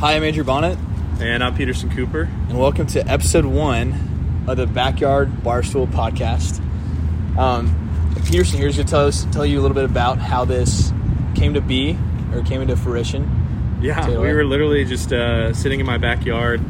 Hi, 0.00 0.14
I'm 0.14 0.22
Andrew 0.22 0.44
Bonnet, 0.44 0.78
And 1.18 1.42
I'm 1.42 1.56
Peterson 1.56 1.90
Cooper. 1.90 2.28
and 2.48 2.56
welcome 2.56 2.86
to 2.86 3.04
episode 3.08 3.44
one 3.44 4.44
of 4.46 4.56
the 4.56 4.64
Backyard 4.64 5.28
Barstool 5.42 5.88
podcast. 5.88 6.60
Um, 7.36 7.74
Peterson 8.26 8.60
here's 8.60 8.76
going 8.76 8.86
to 8.86 8.90
tell 8.90 9.06
us, 9.08 9.26
tell 9.32 9.44
you 9.44 9.58
a 9.58 9.62
little 9.62 9.74
bit 9.74 9.84
about 9.84 10.18
how 10.18 10.44
this 10.44 10.92
came 11.34 11.54
to 11.54 11.60
be 11.60 11.98
or 12.32 12.42
came 12.42 12.62
into 12.62 12.76
fruition. 12.76 13.78
Yeah, 13.82 14.08
it 14.08 14.20
we 14.20 14.32
were 14.32 14.44
literally 14.44 14.84
just 14.84 15.12
uh, 15.12 15.52
sitting 15.52 15.80
in 15.80 15.86
my 15.86 15.98
backyard, 15.98 16.60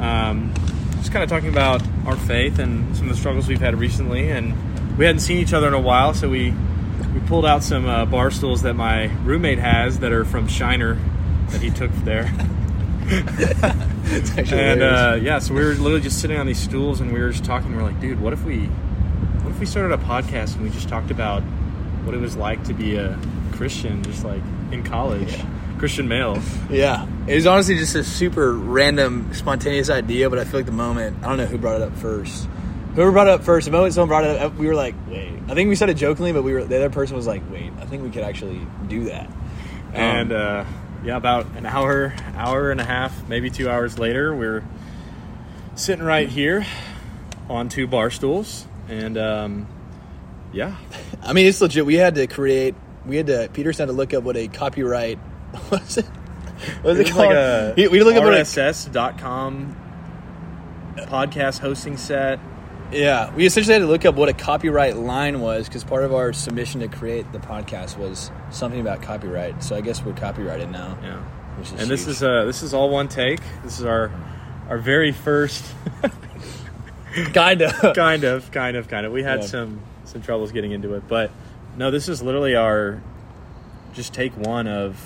um, 0.00 0.54
just 0.96 1.12
kind 1.12 1.22
of 1.22 1.28
talking 1.28 1.50
about 1.50 1.82
our 2.06 2.16
faith 2.16 2.58
and 2.58 2.96
some 2.96 3.06
of 3.06 3.14
the 3.14 3.20
struggles 3.20 3.48
we've 3.48 3.60
had 3.60 3.78
recently. 3.78 4.30
And 4.30 4.96
we 4.96 5.04
hadn't 5.04 5.20
seen 5.20 5.36
each 5.36 5.52
other 5.52 5.68
in 5.68 5.74
a 5.74 5.80
while, 5.80 6.14
so 6.14 6.30
we 6.30 6.54
we 7.12 7.20
pulled 7.26 7.44
out 7.44 7.62
some 7.62 7.86
uh, 7.86 8.06
bar 8.06 8.30
stools 8.30 8.62
that 8.62 8.72
my 8.72 9.08
roommate 9.24 9.58
has 9.58 9.98
that 9.98 10.12
are 10.12 10.24
from 10.24 10.48
Shiner 10.48 10.98
that 11.50 11.60
he 11.60 11.68
took 11.68 11.90
there. 12.04 12.32
And 14.52 14.82
uh, 14.82 15.18
yeah, 15.22 15.38
so 15.38 15.54
we 15.54 15.64
were 15.64 15.70
literally 15.70 16.00
just 16.00 16.20
sitting 16.20 16.38
on 16.38 16.46
these 16.46 16.58
stools 16.58 17.00
and 17.00 17.12
we 17.12 17.20
were 17.20 17.30
just 17.30 17.44
talking. 17.44 17.74
We're 17.74 17.82
like, 17.82 18.00
dude, 18.00 18.20
what 18.20 18.32
if 18.32 18.44
we, 18.44 18.66
what 18.66 19.52
if 19.52 19.58
we 19.58 19.64
started 19.64 19.92
a 19.92 19.98
podcast 19.98 20.54
and 20.54 20.62
we 20.62 20.70
just 20.70 20.88
talked 20.88 21.10
about 21.10 21.42
what 22.04 22.14
it 22.14 22.18
was 22.18 22.36
like 22.36 22.62
to 22.64 22.74
be 22.74 22.96
a 22.96 23.18
Christian, 23.52 24.02
just 24.02 24.24
like 24.24 24.42
in 24.70 24.82
college, 24.82 25.38
Christian 25.78 26.08
male. 26.08 26.40
yeah, 26.70 27.06
it 27.26 27.34
was 27.34 27.46
honestly 27.46 27.76
just 27.76 27.94
a 27.94 28.04
super 28.04 28.52
random, 28.52 29.32
spontaneous 29.32 29.88
idea, 29.88 30.28
but 30.28 30.38
I 30.38 30.44
feel 30.44 30.60
like 30.60 30.66
the 30.66 30.72
moment, 30.72 31.24
I 31.24 31.28
don't 31.28 31.38
know 31.38 31.46
who 31.46 31.58
brought 31.58 31.80
it 31.80 31.82
up 31.82 31.96
first. 31.96 32.48
Whoever 32.94 33.12
brought 33.12 33.28
it 33.28 33.32
up 33.32 33.44
first, 33.44 33.64
the 33.64 33.72
moment 33.72 33.94
someone 33.94 34.08
brought 34.08 34.24
it 34.24 34.38
up, 34.40 34.54
we 34.56 34.66
were 34.66 34.74
like, 34.74 34.94
wait. 35.08 35.32
I 35.48 35.54
think 35.54 35.68
we 35.68 35.76
said 35.76 35.88
it 35.88 35.94
jokingly, 35.94 36.32
but 36.32 36.42
we 36.42 36.52
were 36.52 36.64
the 36.64 36.76
other 36.76 36.90
person 36.90 37.16
was 37.16 37.26
like, 37.26 37.42
wait, 37.50 37.72
I 37.78 37.86
think 37.86 38.02
we 38.02 38.10
could 38.10 38.24
actually 38.24 38.60
do 38.88 39.04
that. 39.04 39.26
Um, 39.26 39.94
and 39.94 40.32
uh, 40.32 40.64
yeah, 41.04 41.16
about 41.16 41.46
an 41.56 41.66
hour, 41.66 42.14
hour 42.34 42.70
and 42.70 42.80
a 42.80 42.84
half, 42.84 43.28
maybe 43.28 43.50
two 43.50 43.68
hours 43.68 43.98
later, 43.98 44.34
we're 44.34 44.64
sitting 45.74 46.04
right 46.04 46.28
here 46.28 46.66
on 47.48 47.68
two 47.68 47.86
bar 47.86 48.10
stools, 48.10 48.66
and 48.88 49.18
um, 49.18 49.66
yeah, 50.52 50.76
I 51.22 51.32
mean, 51.32 51.46
it's 51.46 51.60
legit. 51.60 51.86
We 51.86 51.94
had 51.94 52.14
to 52.16 52.26
create. 52.26 52.74
We 53.06 53.16
had 53.16 53.26
to. 53.26 53.50
Peterson 53.52 53.88
had 53.88 53.92
to 53.92 53.96
look 53.96 54.14
up 54.14 54.22
what 54.22 54.36
a 54.36 54.48
copyright 54.48 55.18
was. 55.70 55.98
It 55.98 56.06
what 56.82 56.84
was 56.84 56.98
it, 56.98 57.00
it 57.00 57.04
was 57.06 57.10
called? 57.10 57.26
like 57.26 57.36
a 57.36 57.74
we, 57.76 57.82
had 57.82 57.90
to 57.90 58.04
look 58.04 58.16
up 58.16 58.24
what 58.24 58.34
a, 58.34 58.42
RSS.com 58.42 59.76
podcast 60.96 61.58
hosting 61.58 61.96
set. 61.96 62.38
Yeah. 62.92 63.34
We 63.34 63.46
essentially 63.46 63.72
had 63.74 63.80
to 63.80 63.86
look 63.86 64.04
up 64.04 64.14
what 64.14 64.28
a 64.28 64.32
copyright 64.32 64.96
line 64.96 65.40
was 65.40 65.66
because 65.68 65.84
part 65.84 66.04
of 66.04 66.12
our 66.14 66.32
submission 66.32 66.80
to 66.80 66.88
create 66.88 67.30
the 67.32 67.38
podcast 67.38 67.96
was 67.96 68.30
something 68.50 68.80
about 68.80 69.02
copyright. 69.02 69.62
So 69.62 69.74
I 69.76 69.80
guess 69.80 70.04
we're 70.04 70.12
copyrighted 70.14 70.70
now. 70.70 70.98
Yeah, 71.02 71.16
Which 71.58 71.72
is 71.72 71.80
and 71.80 71.90
this 71.90 72.06
is 72.06 72.22
uh, 72.22 72.44
this 72.44 72.62
is 72.62 72.74
all 72.74 72.90
one 72.90 73.08
take. 73.08 73.40
This 73.64 73.78
is 73.78 73.84
our 73.84 74.10
our 74.68 74.78
very 74.78 75.12
first 75.12 75.64
kind 77.32 77.62
of. 77.62 77.72
kind 77.94 78.24
of, 78.24 78.50
kind 78.50 78.76
of, 78.76 78.88
kind 78.88 79.06
of. 79.06 79.12
We 79.12 79.22
had 79.22 79.40
Yeah. 79.40 79.46
some 79.46 79.80
some 80.04 80.22
troubles 80.22 80.52
getting 80.52 80.72
into 80.72 80.94
it, 80.94 81.04
but 81.08 81.30
no, 81.76 81.90
this 81.90 82.08
is 82.08 82.22
literally 82.22 82.54
our 82.54 83.02
just 83.94 84.12
take 84.14 84.36
one 84.36 84.66
of 84.66 84.96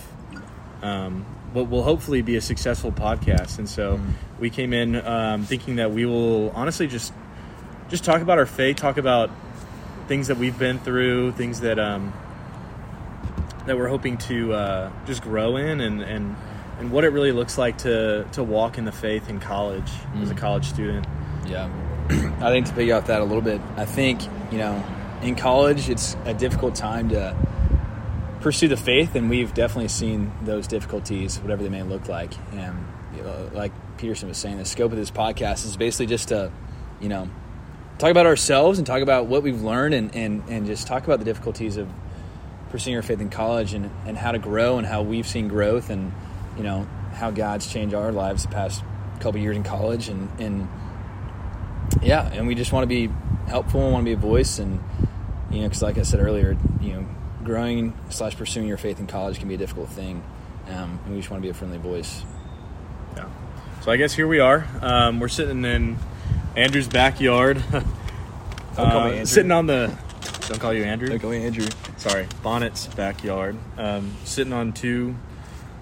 um, 0.83 1.25
what 1.53 1.69
will 1.69 1.83
hopefully 1.83 2.23
be 2.23 2.37
a 2.37 2.41
successful 2.41 2.93
podcast. 2.93 3.59
And 3.59 3.69
so 3.69 3.97
Mm. 3.99 4.11
we 4.41 4.51
came 4.51 4.73
in 4.73 4.95
um, 4.97 5.45
thinking 5.45 5.77
that 5.77 5.91
we 5.93 6.05
will 6.07 6.51
honestly 6.51 6.87
just 6.87 7.13
just 7.89 8.05
talk 8.05 8.23
about 8.23 8.39
our 8.39 8.47
faith, 8.47 8.77
talk 8.77 8.97
about 8.99 9.31
things 10.09 10.29
that 10.29 10.37
we've 10.37 10.59
been 10.59 10.79
through, 10.79 11.33
things 11.33 11.61
that 11.61 11.79
um, 11.79 12.13
that 13.67 13.77
we're 13.77 13.89
hoping 13.89 14.17
to 14.19 14.53
uh, 14.55 14.93
just 15.07 15.23
grow 15.23 15.57
in, 15.57 15.81
and 15.81 16.03
and 16.03 16.37
and 16.79 16.91
what 16.91 17.05
it 17.05 17.09
really 17.11 17.33
looks 17.33 17.59
like 17.59 17.79
to 17.79 18.27
to 18.33 18.43
walk 18.43 18.79
in 18.79 18.85
the 18.85 18.93
faith 18.93 19.29
in 19.29 19.41
college 19.41 19.91
as 20.21 20.31
a 20.31 20.35
Mm. 20.35 20.39
college 20.39 20.67
student. 20.67 21.07
Yeah. 21.47 21.71
I 22.41 22.51
think 22.51 22.67
to 22.67 22.73
piggyback 22.73 22.99
off 22.99 23.07
that 23.09 23.21
a 23.21 23.25
little 23.25 23.43
bit, 23.43 23.61
I 23.77 23.85
think, 23.85 24.23
you 24.53 24.59
know, 24.59 24.85
in 25.23 25.35
college, 25.35 25.89
it's 25.89 26.17
a 26.25 26.35
difficult 26.35 26.75
time 26.77 27.09
to 27.09 27.35
pursue 28.41 28.69
the 28.69 28.77
faith, 28.77 29.17
and 29.17 29.29
we've 29.29 29.53
definitely 29.55 29.89
seen 29.89 30.31
those 30.43 30.69
difficulties, 30.69 31.41
whatever 31.41 31.65
they 31.65 31.69
may 31.69 31.83
look 31.83 32.09
like. 32.09 32.33
And, 32.53 32.77
you 33.17 33.23
know, 33.23 33.51
like 33.53 33.73
Peterson 33.97 34.29
was 34.29 34.39
saying, 34.39 34.59
the 34.59 34.65
scope 34.65 34.93
of 34.93 34.99
this 34.99 35.11
podcast 35.11 35.65
is 35.65 35.77
basically 35.77 36.07
just 36.07 36.29
to, 36.29 36.53
you 37.01 37.09
know, 37.09 37.29
talk 37.99 38.11
about 38.11 38.27
ourselves 38.27 38.79
and 38.79 38.87
talk 38.87 39.03
about 39.03 39.27
what 39.27 39.43
we've 39.43 39.63
learned 39.63 39.95
and, 39.95 40.15
and, 40.15 40.43
and 40.49 40.67
just 40.67 40.87
talk 40.87 41.05
about 41.05 41.19
the 41.19 41.25
difficulties 41.25 41.77
of 41.77 41.89
pursuing 42.71 42.97
our 42.97 43.03
faith 43.03 43.21
in 43.21 43.31
college 43.31 43.75
and, 43.75 43.91
and 44.07 44.17
how 44.19 44.33
to 44.33 44.39
grow 44.39 44.79
and 44.79 44.87
how 44.87 45.03
we've 45.03 45.27
seen 45.27 45.49
growth 45.49 45.91
and, 45.91 46.13
you 46.57 46.63
know, 46.63 46.87
how 47.13 47.31
God's 47.31 47.73
changed 47.73 47.95
our 47.95 48.13
lives 48.13 48.43
the 48.43 48.49
past 48.49 48.83
couple 49.21 49.41
years 49.41 49.57
in 49.57 49.63
college 49.63 50.09
and, 50.09 50.29
and 50.39 50.69
yeah, 52.03 52.29
and 52.33 52.47
we 52.47 52.55
just 52.55 52.73
want 52.73 52.83
to 52.83 52.89
be 52.89 53.13
helpful 53.47 53.83
and 53.83 53.93
want 53.93 54.03
to 54.03 54.07
be 54.07 54.13
a 54.13 54.17
voice, 54.17 54.59
and 54.59 54.83
you 55.51 55.61
know, 55.61 55.69
because 55.69 55.83
like 55.83 55.99
I 55.99 56.03
said 56.03 56.21
earlier, 56.21 56.57
you 56.81 56.93
know, 56.93 57.07
growing 57.45 57.97
slash 58.11 58.37
pursuing 58.37 58.67
your 58.67 58.77
faith 58.77 58.99
in 58.99 59.07
college 59.07 59.39
can 59.39 59.49
be 59.49 59.55
a 59.55 59.59
difficult 59.59 59.89
thing, 59.89 60.23
um, 60.69 61.01
and 61.05 61.13
we 61.13 61.19
just 61.19 61.31
want 61.31 61.43
to 61.43 61.47
be 61.47 61.51
a 61.51 61.55
friendly 61.55 61.79
voice. 61.79 62.23
Yeah. 63.17 63.29
So 63.83 63.93
I 63.93 63.97
guess 63.97 64.15
here 64.15 64.27
we 64.27 64.41
are. 64.41 64.67
Um, 64.83 65.21
we're 65.21 65.29
sitting 65.29 65.65
in 65.65 65.97
Andrew's 66.57 66.89
backyard. 66.89 67.63
Don't 67.73 67.85
call 68.77 69.05
me 69.05 69.11
Uh, 69.11 69.11
Andrew. 69.11 69.25
Sitting 69.27 69.53
on 69.53 69.67
the. 69.67 69.97
Don't 70.49 70.61
call 70.61 70.73
you 70.73 70.85
Andrew. 70.85 71.17
go 71.19 71.33
Andrew. 71.33 71.67
Sorry, 71.97 72.27
Bonnet's 72.43 72.87
backyard. 72.89 73.57
Um, 73.79 74.13
sitting 74.25 74.53
on 74.53 74.73
two 74.73 75.15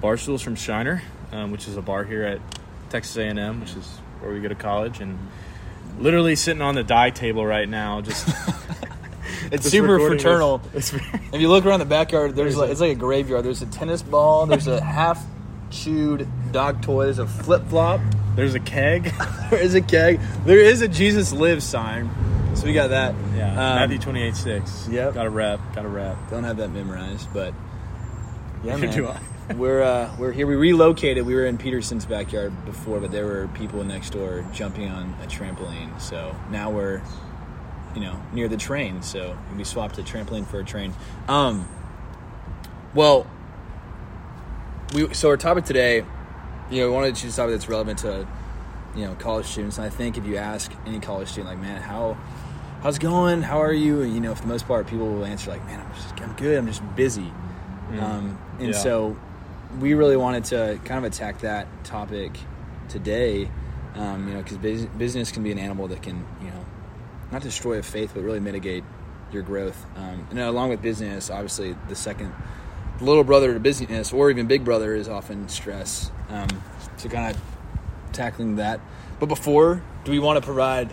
bar 0.01 0.17
stools 0.17 0.43
from 0.43 0.55
Shiner, 0.57 1.03
um, 1.33 1.51
which 1.51 1.69
is 1.69 1.77
a 1.77 1.83
bar 1.83 2.05
here 2.05 2.23
at 2.25 2.41
Texas 2.91 3.17
A&M, 3.17 3.61
which 3.61 3.75
is 3.75 3.87
where 4.21 4.33
we 4.33 4.41
go 4.41 4.49
to 4.49 4.55
college, 4.55 5.01
and 5.01 5.19
literally 5.99 6.35
sitting 6.37 6.62
on 6.62 6.75
the 6.75 6.83
die 6.85 7.11
table 7.11 7.45
right 7.45 7.69
now, 7.69 8.01
just. 8.01 8.29
It's 9.51 9.69
super 9.69 9.99
fraternal. 9.99 10.62
It's 10.73 10.91
very- 10.91 11.21
If 11.33 11.41
you 11.41 11.49
look 11.49 11.67
around 11.67 11.81
the 11.81 11.85
backyard, 11.87 12.35
there's 12.35 12.56
like 12.56 12.71
it's 12.71 12.81
like 12.81 12.93
a 12.93 12.95
graveyard. 12.99 13.45
There's 13.45 13.61
a 13.62 13.67
tennis 13.67 14.03
ball. 14.03 14.47
There's 14.47 14.67
a 14.67 14.81
half 14.83 15.23
chewed 15.75 16.29
dog 16.53 16.83
toy. 16.83 17.05
There's 17.05 17.19
a 17.19 17.27
flip 17.27 17.67
flop. 17.69 18.01
There's 18.37 18.55
a 18.55 18.61
keg. 18.61 19.12
There 19.51 19.62
is 19.62 19.75
a 19.75 19.81
keg. 19.83 20.21
There 20.47 20.59
is 20.59 20.81
a 20.81 20.89
Jesus 20.89 21.33
lives 21.33 21.65
sign. 21.65 22.11
So 22.57 22.65
we 22.67 22.73
got 22.73 22.89
that. 22.91 23.15
Yeah, 23.37 23.51
Um, 23.51 23.57
Matthew 23.77 23.99
twenty 23.99 24.23
eight 24.23 24.35
six. 24.37 24.89
yep. 24.91 25.15
Got 25.15 25.27
a 25.27 25.31
rep. 25.31 25.61
Got 25.75 25.85
a 25.85 25.89
rep. 25.89 26.17
Don't 26.31 26.45
have 26.45 26.57
that 26.57 26.69
memorized, 26.71 27.29
but 27.33 27.53
yeah, 28.65 28.77
Neither 28.77 29.03
man. 29.03 29.21
we're 29.59 29.83
uh, 29.83 30.15
we're 30.19 30.33
here. 30.33 30.47
We 30.47 30.55
relocated. 30.57 31.27
We 31.27 31.35
were 31.35 31.45
in 31.47 31.59
Peterson's 31.59 32.06
backyard 32.06 32.65
before, 32.65 32.99
but 33.01 33.12
there 33.12 33.27
were 33.27 33.49
people 33.55 33.85
next 33.85 34.11
door 34.11 34.45
jumping 34.53 34.89
on 34.89 35.15
a 35.23 35.27
trampoline. 35.27 36.01
So 36.01 36.35
now 36.51 36.71
we're, 36.71 37.03
you 37.95 38.01
know, 38.01 38.21
near 38.33 38.49
the 38.49 38.56
train. 38.56 39.03
So 39.03 39.37
we 39.56 39.62
swapped 39.65 39.99
a 39.99 40.03
trampoline 40.03 40.47
for 40.47 40.59
a 40.59 40.65
train. 40.65 40.95
Um, 41.29 41.69
well, 42.95 43.27
we 44.94 45.12
so 45.12 45.28
our 45.28 45.37
topic 45.37 45.65
today, 45.65 46.05
you 46.71 46.81
know, 46.81 46.88
we 46.88 46.94
wanted 46.94 47.15
to 47.16 47.22
choose 47.22 47.34
a 47.34 47.37
topic 47.37 47.53
that's 47.55 47.69
relevant 47.69 47.99
to, 48.00 48.27
you 48.94 49.05
know, 49.05 49.15
college 49.16 49.47
students. 49.47 49.77
And 49.77 49.87
I 49.87 49.91
think 49.91 50.16
if 50.16 50.25
you 50.25 50.37
ask 50.37 50.72
any 50.87 51.00
college 51.00 51.28
student, 51.28 51.49
like, 51.53 51.60
man, 51.60 51.82
how 51.82 52.16
how's 52.81 52.97
it 52.97 53.03
going? 53.03 53.43
How 53.43 53.60
are 53.60 53.72
you? 53.72 54.03
And, 54.03 54.15
you 54.15 54.21
know, 54.21 54.34
for 54.34 54.43
the 54.43 54.49
most 54.49 54.66
part, 54.66 54.87
people 54.87 55.06
will 55.09 55.25
answer 55.25 55.50
like, 55.50 55.65
man, 55.66 55.81
I'm 55.81 55.94
just 55.94 56.21
I'm 56.21 56.32
good. 56.34 56.56
I'm 56.56 56.66
just 56.66 56.82
busy. 56.94 57.31
Um, 57.99 58.38
and 58.59 58.69
Yeah. 58.69 58.72
so 58.72 59.16
we 59.81 59.94
really 59.94 60.16
wanted 60.16 60.44
to 60.47 60.78
kind 60.84 61.05
of 61.05 61.12
attack 61.12 61.41
that 61.41 61.66
topic 61.84 62.32
today, 62.88 63.50
um, 63.97 64.28
you 64.28 64.34
know, 64.34 64.43
because 64.43 64.59
bus- 64.59 64.88
business 64.97 65.32
can 65.32 65.43
be 65.43 65.50
an 65.53 65.59
animal 65.59 65.88
that 65.88 66.03
can, 66.03 66.25
you 66.41 66.49
know, 66.49 66.65
not 67.32 67.43
destroy 67.43 67.78
a 67.78 67.82
faith, 67.82 68.12
but 68.15 68.22
really 68.22 68.41
mitigate 68.41 68.84
your 69.32 69.43
growth. 69.43 69.84
Um, 69.97 70.26
and 70.31 70.38
along 70.38 70.71
with 70.71 70.81
business, 70.81 71.31
obviously, 71.31 71.76
the 71.88 71.97
second 71.97 72.32
little 73.00 73.25
brother 73.25 73.53
to 73.55 73.60
business, 73.60 74.12
or 74.12 74.31
even 74.31 74.47
big 74.47 74.65
brother, 74.65 74.94
is 74.94 75.09
often 75.09 75.49
stress. 75.49 76.10
Um, 76.28 76.49
so 76.96 77.08
kind 77.08 77.35
of 77.35 77.43
tackling 78.12 78.56
that. 78.56 78.81
But 79.20 79.26
before, 79.26 79.82
do 80.05 80.12
we 80.12 80.19
want 80.19 80.38
to 80.38 80.44
provide 80.44 80.91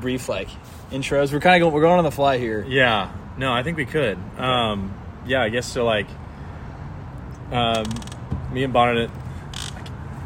brief 0.00 0.28
like 0.28 0.48
intros? 0.90 1.32
We're 1.32 1.40
kind 1.40 1.56
of 1.56 1.66
going, 1.66 1.74
we're 1.74 1.80
going 1.82 1.98
on 1.98 2.04
the 2.04 2.10
fly 2.10 2.38
here. 2.38 2.64
Yeah. 2.68 3.12
No, 3.36 3.52
I 3.52 3.62
think 3.62 3.76
we 3.76 3.86
could. 3.86 4.18
Um, 4.36 4.94
yeah, 5.26 5.42
I 5.42 5.48
guess 5.48 5.66
so. 5.66 5.84
Like, 5.84 6.06
um, 7.52 7.86
me 8.52 8.64
and 8.64 8.72
Bonnet. 8.72 9.10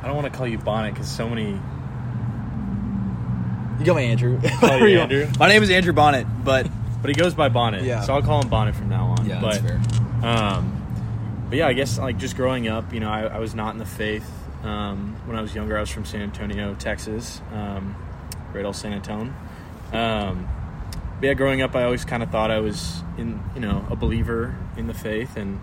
I 0.03 0.07
don't 0.07 0.17
want 0.17 0.33
to 0.33 0.37
call 0.37 0.47
you 0.47 0.59
Bonnet 0.59 0.95
because 0.95 1.09
so 1.09 1.29
many. 1.29 1.59
You 3.79 3.87
got 3.87 3.97
me, 3.97 4.07
Andrew. 4.07 4.39
Whatever 4.61 4.89
you 4.89 4.99
Andrew? 4.99 5.29
My 5.39 5.49
name 5.49 5.63
is 5.63 5.71
Andrew 5.71 5.93
Bonnet, 5.93 6.27
but 6.45 6.69
But 7.01 7.09
he 7.09 7.15
goes 7.15 7.35
by 7.35 7.49
Bonnet. 7.49 7.83
Yeah. 7.83 8.03
So 8.03 8.15
I'll 8.15 8.23
call 8.23 8.41
him 8.43 8.49
Bonnet 8.49 8.75
from 8.75 8.89
now 8.89 9.07
on. 9.19 9.27
yeah, 9.27 9.41
but, 9.41 9.61
that's 9.61 9.65
fair. 9.65 10.29
Um, 10.29 10.82
but 11.53 11.59
yeah, 11.59 11.67
I 11.67 11.75
guess 11.75 11.99
like 11.99 12.17
just 12.17 12.35
growing 12.35 12.67
up, 12.67 12.95
you 12.95 13.01
know, 13.01 13.11
I, 13.11 13.25
I 13.25 13.39
was 13.39 13.55
not 13.55 13.75
in 13.75 13.79
the 13.79 13.85
faith. 13.85 14.27
Um, 14.63 15.15
when 15.27 15.37
I 15.37 15.43
was 15.43 15.55
younger, 15.55 15.77
I 15.77 15.81
was 15.81 15.91
from 15.91 16.07
San 16.07 16.23
Antonio, 16.23 16.75
Texas, 16.77 17.43
um, 17.53 17.95
Great 18.53 18.65
Old 18.65 18.75
San 18.75 18.95
Antonio. 18.95 19.35
Um, 19.93 20.49
but 21.21 21.27
yeah, 21.27 21.35
growing 21.35 21.61
up, 21.61 21.77
I 21.77 21.83
always 21.83 22.07
kind 22.07 22.23
of 22.23 22.31
thought 22.31 22.51
I 22.51 22.61
was 22.61 23.03
in, 23.19 23.39
you 23.55 23.61
know, 23.61 23.87
a 23.91 23.97
believer 23.97 24.57
in 24.79 24.87
the 24.87 24.95
faith, 24.95 25.37
and 25.37 25.61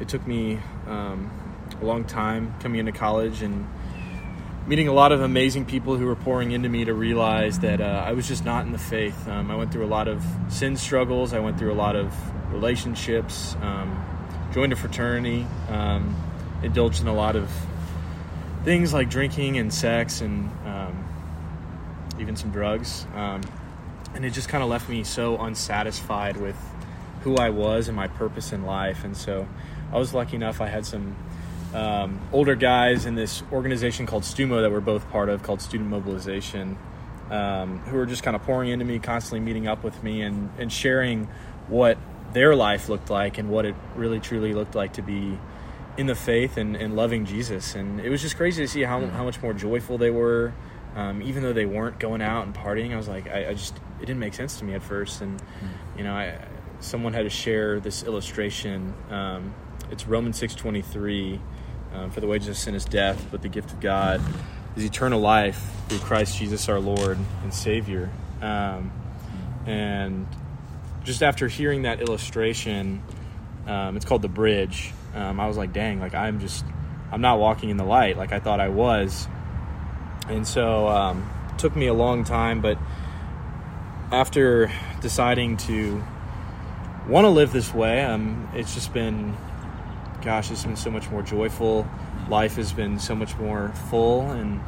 it 0.00 0.08
took 0.08 0.26
me 0.26 0.58
um, 0.88 1.30
a 1.80 1.84
long 1.84 2.04
time 2.04 2.56
coming 2.58 2.80
into 2.80 2.90
college 2.90 3.40
and 3.40 3.68
meeting 4.66 4.88
a 4.88 4.92
lot 4.92 5.12
of 5.12 5.20
amazing 5.20 5.66
people 5.66 5.96
who 5.96 6.06
were 6.06 6.16
pouring 6.16 6.50
into 6.50 6.68
me 6.68 6.84
to 6.84 6.94
realize 6.94 7.60
that 7.60 7.80
uh, 7.80 8.02
I 8.04 8.10
was 8.10 8.26
just 8.26 8.44
not 8.44 8.66
in 8.66 8.72
the 8.72 8.76
faith. 8.76 9.28
Um, 9.28 9.52
I 9.52 9.54
went 9.54 9.70
through 9.70 9.84
a 9.84 9.86
lot 9.86 10.08
of 10.08 10.20
sin 10.48 10.76
struggles. 10.76 11.32
I 11.32 11.38
went 11.38 11.60
through 11.60 11.72
a 11.72 11.78
lot 11.78 11.94
of 11.94 12.12
relationships. 12.52 13.54
Joined 14.58 14.72
a 14.72 14.76
fraternity. 14.76 15.46
Um, 15.68 16.16
indulged 16.64 17.00
in 17.00 17.06
a 17.06 17.14
lot 17.14 17.36
of 17.36 17.48
things 18.64 18.92
like 18.92 19.08
drinking 19.08 19.56
and 19.56 19.72
sex 19.72 20.20
and 20.20 20.50
um, 20.66 22.16
even 22.18 22.34
some 22.34 22.50
drugs. 22.50 23.06
Um, 23.14 23.42
and 24.16 24.24
it 24.24 24.30
just 24.30 24.48
kind 24.48 24.64
of 24.64 24.68
left 24.68 24.88
me 24.88 25.04
so 25.04 25.38
unsatisfied 25.38 26.38
with 26.38 26.56
who 27.20 27.36
I 27.36 27.50
was 27.50 27.86
and 27.86 27.94
my 27.94 28.08
purpose 28.08 28.50
in 28.50 28.64
life. 28.64 29.04
And 29.04 29.16
so 29.16 29.46
I 29.92 29.98
was 29.98 30.12
lucky 30.12 30.34
enough, 30.34 30.60
I 30.60 30.66
had 30.66 30.84
some 30.84 31.14
um, 31.72 32.20
older 32.32 32.56
guys 32.56 33.06
in 33.06 33.14
this 33.14 33.44
organization 33.52 34.06
called 34.06 34.24
STUMO 34.24 34.62
that 34.62 34.72
we're 34.72 34.80
both 34.80 35.08
part 35.10 35.28
of, 35.28 35.44
called 35.44 35.62
Student 35.62 35.88
Mobilization, 35.88 36.76
um, 37.30 37.78
who 37.86 37.96
were 37.96 38.06
just 38.06 38.24
kind 38.24 38.34
of 38.34 38.42
pouring 38.42 38.70
into 38.70 38.84
me, 38.84 38.98
constantly 38.98 39.38
meeting 39.38 39.68
up 39.68 39.84
with 39.84 40.02
me 40.02 40.22
and, 40.22 40.50
and 40.58 40.72
sharing 40.72 41.28
what 41.68 41.96
their 42.32 42.54
life 42.54 42.88
looked 42.88 43.10
like 43.10 43.38
and 43.38 43.48
what 43.48 43.64
it 43.64 43.74
really 43.96 44.20
truly 44.20 44.52
looked 44.52 44.74
like 44.74 44.94
to 44.94 45.02
be 45.02 45.38
in 45.96 46.06
the 46.06 46.14
faith 46.14 46.56
and, 46.56 46.76
and 46.76 46.94
loving 46.94 47.24
Jesus. 47.24 47.74
And 47.74 48.00
it 48.00 48.08
was 48.08 48.22
just 48.22 48.36
crazy 48.36 48.62
to 48.62 48.68
see 48.68 48.82
how, 48.82 49.04
how 49.06 49.24
much 49.24 49.42
more 49.42 49.52
joyful 49.52 49.98
they 49.98 50.10
were. 50.10 50.54
Um, 50.94 51.22
even 51.22 51.42
though 51.42 51.52
they 51.52 51.66
weren't 51.66 51.98
going 51.98 52.22
out 52.22 52.46
and 52.46 52.54
partying, 52.54 52.92
I 52.92 52.96
was 52.96 53.08
like, 53.08 53.28
I, 53.28 53.48
I, 53.50 53.54
just, 53.54 53.76
it 54.00 54.06
didn't 54.06 54.18
make 54.18 54.34
sense 54.34 54.58
to 54.58 54.64
me 54.64 54.74
at 54.74 54.82
first. 54.82 55.20
And, 55.20 55.40
you 55.96 56.04
know, 56.04 56.12
I, 56.12 56.38
someone 56.80 57.12
had 57.12 57.22
to 57.22 57.30
share 57.30 57.80
this 57.80 58.04
illustration. 58.04 58.94
Um, 59.10 59.54
it's 59.90 60.06
Romans 60.06 60.40
6.23, 60.40 61.40
um, 61.92 62.10
for 62.10 62.20
the 62.20 62.26
wages 62.26 62.48
of 62.48 62.56
sin 62.56 62.74
is 62.74 62.84
death, 62.84 63.26
but 63.30 63.42
the 63.42 63.48
gift 63.48 63.72
of 63.72 63.80
God 63.80 64.20
is 64.76 64.84
eternal 64.84 65.20
life 65.20 65.60
through 65.88 65.98
Christ 65.98 66.38
Jesus 66.38 66.68
our 66.68 66.80
Lord 66.80 67.18
and 67.42 67.52
Savior. 67.52 68.10
Um, 68.40 68.92
and 69.66 70.26
just 71.08 71.22
after 71.22 71.48
hearing 71.48 71.82
that 71.82 72.02
illustration, 72.02 73.02
um, 73.66 73.96
it's 73.96 74.04
called 74.04 74.20
the 74.20 74.28
bridge. 74.28 74.92
Um, 75.14 75.40
I 75.40 75.46
was 75.46 75.56
like, 75.56 75.72
dang, 75.72 76.00
like 76.00 76.14
I'm 76.14 76.38
just, 76.38 76.66
I'm 77.10 77.22
not 77.22 77.38
walking 77.38 77.70
in 77.70 77.78
the 77.78 77.84
light 77.84 78.18
like 78.18 78.30
I 78.30 78.40
thought 78.40 78.60
I 78.60 78.68
was. 78.68 79.26
And 80.28 80.46
so 80.46 80.86
um, 80.86 81.28
it 81.48 81.58
took 81.58 81.74
me 81.74 81.86
a 81.86 81.94
long 81.94 82.24
time, 82.24 82.60
but 82.60 82.76
after 84.12 84.70
deciding 85.00 85.56
to 85.56 86.04
want 87.08 87.24
to 87.24 87.30
live 87.30 87.54
this 87.54 87.72
way, 87.72 88.04
um, 88.04 88.46
it's 88.54 88.74
just 88.74 88.92
been, 88.92 89.34
gosh, 90.20 90.50
it's 90.50 90.64
been 90.64 90.76
so 90.76 90.90
much 90.90 91.08
more 91.08 91.22
joyful. 91.22 91.88
Life 92.28 92.56
has 92.56 92.74
been 92.74 92.98
so 92.98 93.14
much 93.14 93.34
more 93.38 93.70
full, 93.88 94.30
and 94.30 94.60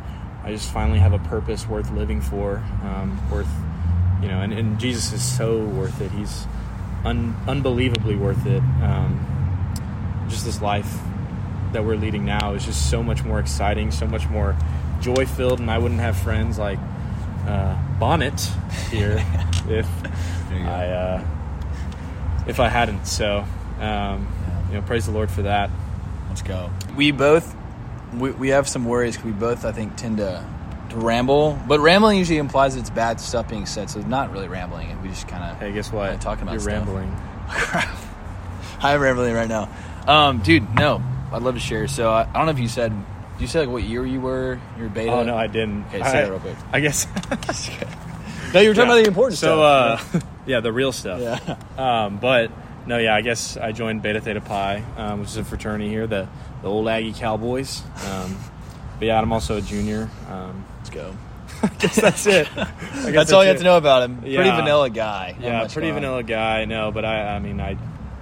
I 0.42 0.52
just 0.52 0.72
finally 0.72 1.00
have 1.00 1.12
a 1.12 1.18
purpose 1.18 1.68
worth 1.68 1.90
living 1.90 2.22
for, 2.22 2.64
um, 2.82 3.20
worth, 3.30 3.50
you 4.22 4.28
know, 4.28 4.40
and, 4.40 4.52
and, 4.52 4.78
Jesus 4.78 5.12
is 5.12 5.22
so 5.22 5.58
worth 5.58 6.00
it. 6.00 6.10
He's 6.12 6.46
un- 7.04 7.36
unbelievably 7.46 8.16
worth 8.16 8.46
it. 8.46 8.62
Um, 8.82 9.26
just 10.28 10.44
this 10.44 10.60
life 10.60 10.98
that 11.72 11.84
we're 11.84 11.96
leading 11.96 12.24
now 12.24 12.54
is 12.54 12.64
just 12.64 12.90
so 12.90 13.02
much 13.02 13.24
more 13.24 13.40
exciting, 13.40 13.90
so 13.90 14.06
much 14.06 14.28
more 14.28 14.56
joy 15.00 15.26
filled, 15.26 15.60
and 15.60 15.70
I 15.70 15.78
wouldn't 15.78 16.00
have 16.00 16.16
friends 16.16 16.58
like 16.58 16.78
uh, 17.46 17.76
Bonnet 17.98 18.40
here 18.90 19.24
if 19.68 19.88
I 20.52 20.86
uh, 20.86 21.24
if 22.46 22.60
I 22.60 22.68
hadn't. 22.68 23.06
So, 23.06 23.44
um, 23.80 24.28
you 24.68 24.74
know, 24.74 24.82
praise 24.82 25.06
the 25.06 25.12
Lord 25.12 25.30
for 25.30 25.42
that. 25.42 25.70
Let's 26.28 26.42
go. 26.42 26.70
We 26.96 27.10
both 27.10 27.56
we, 28.14 28.30
we 28.32 28.48
have 28.48 28.68
some 28.68 28.84
worries 28.84 29.16
because 29.16 29.32
we 29.32 29.38
both 29.38 29.64
I 29.64 29.72
think 29.72 29.96
tend 29.96 30.18
to 30.18 30.44
to 30.90 30.96
ramble, 30.96 31.58
but 31.68 31.80
rambling 31.80 32.18
usually 32.18 32.38
implies 32.38 32.76
it's 32.76 32.90
bad 32.90 33.20
stuff 33.20 33.48
being 33.48 33.66
said. 33.66 33.90
So 33.90 34.00
not 34.02 34.32
really 34.32 34.48
rambling. 34.48 35.00
We 35.02 35.08
just 35.08 35.28
kind 35.28 35.42
of 35.44 35.58
hey, 35.58 35.72
guess 35.72 35.90
what? 35.92 36.20
Talking 36.20 36.42
about 36.42 36.52
you're 36.52 36.60
stuff. 36.60 36.86
rambling. 36.86 37.16
I'm 38.82 39.00
rambling 39.00 39.34
right 39.34 39.48
now, 39.48 39.68
um, 40.06 40.38
dude. 40.38 40.74
No, 40.74 41.02
I'd 41.32 41.42
love 41.42 41.54
to 41.54 41.60
share. 41.60 41.86
So 41.88 42.10
I, 42.10 42.22
I 42.22 42.32
don't 42.32 42.46
know 42.46 42.52
if 42.52 42.58
you 42.58 42.68
said. 42.68 42.92
Did 43.34 43.42
you 43.42 43.46
say 43.46 43.60
like 43.60 43.68
what 43.70 43.82
year 43.82 44.04
you 44.04 44.20
were? 44.20 44.58
Your 44.78 44.88
beta? 44.90 45.12
Oh 45.12 45.22
no, 45.22 45.36
I 45.36 45.46
didn't. 45.46 45.86
Okay, 45.86 45.98
say 45.98 46.04
I, 46.04 46.22
that 46.22 46.30
real 46.30 46.40
quick. 46.40 46.56
I 46.72 46.80
guess. 46.80 47.06
no, 48.54 48.60
you 48.60 48.68
were 48.68 48.74
talking 48.74 48.90
Yeah. 48.90 48.94
about 48.96 49.02
the 49.02 49.08
important 49.08 49.38
so, 49.38 49.56
stuff. 49.56 50.12
So 50.12 50.18
uh, 50.18 50.20
yeah, 50.46 50.60
the 50.60 50.72
real 50.72 50.92
stuff. 50.92 51.20
yeah. 51.20 51.56
Um, 52.04 52.18
but 52.18 52.50
no, 52.86 52.98
yeah, 52.98 53.14
I 53.14 53.20
guess 53.22 53.56
I 53.56 53.72
joined 53.72 54.02
Beta 54.02 54.20
Theta 54.20 54.40
Pi, 54.40 54.82
um, 54.96 55.20
which 55.20 55.30
is 55.30 55.36
a 55.36 55.44
fraternity 55.44 55.88
here, 55.88 56.06
the 56.06 56.28
the 56.62 56.68
old 56.68 56.88
Aggie 56.88 57.12
Cowboys. 57.14 57.82
But 59.00 59.06
yeah, 59.06 59.20
I'm 59.20 59.32
also 59.32 59.56
a 59.56 59.60
junior. 59.60 60.08
Um, 60.30 60.64
Let's 60.78 60.90
go. 60.90 61.16
I 61.62 61.66
guess 61.78 61.96
that's 62.00 62.26
it. 62.26 62.48
Guess 62.54 63.12
That's 63.12 63.32
all 63.32 63.42
you 63.42 63.48
have 63.48 63.58
to 63.58 63.64
know 63.64 63.76
about 63.76 64.02
him. 64.04 64.18
Pretty 64.18 64.34
Yeah. 64.34 64.56
vanilla 64.56 64.88
guy. 64.88 65.34
Not 65.38 65.44
Yeah, 65.44 65.66
pretty 65.68 65.88
fun. 65.88 65.94
vanilla 65.96 66.22
guy. 66.22 66.64
No, 66.66 66.92
but 66.92 67.04
I, 67.04 67.34
I 67.34 67.38
mean, 67.40 67.60
I, 67.60 67.76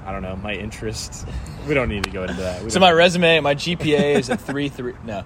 I 0.06 0.12
don't 0.12 0.22
know. 0.22 0.34
My 0.36 0.54
interest. 0.54 1.26
We 1.68 1.74
don't 1.74 1.88
need 1.88 2.04
to 2.04 2.10
go 2.10 2.22
into 2.22 2.34
that. 2.34 2.62
We 2.64 2.70
So 2.70 2.80
my 2.80 2.90
resume, 2.90 3.40
my 3.40 3.54
GPA 3.54 4.14
is 4.18 4.30
a 4.30 4.36
three 4.36 4.68
three. 4.70 4.94
No, 5.04 5.24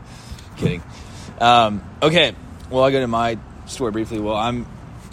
kidding. 0.57 0.83
Um, 1.41 1.83
okay, 2.03 2.35
well 2.71 2.83
I'll 2.83 2.91
go 2.91 3.01
to 3.01 3.07
my 3.07 3.39
story 3.67 3.93
briefly. 3.93 4.19
Well, 4.21 4.37
I'm 4.37 4.67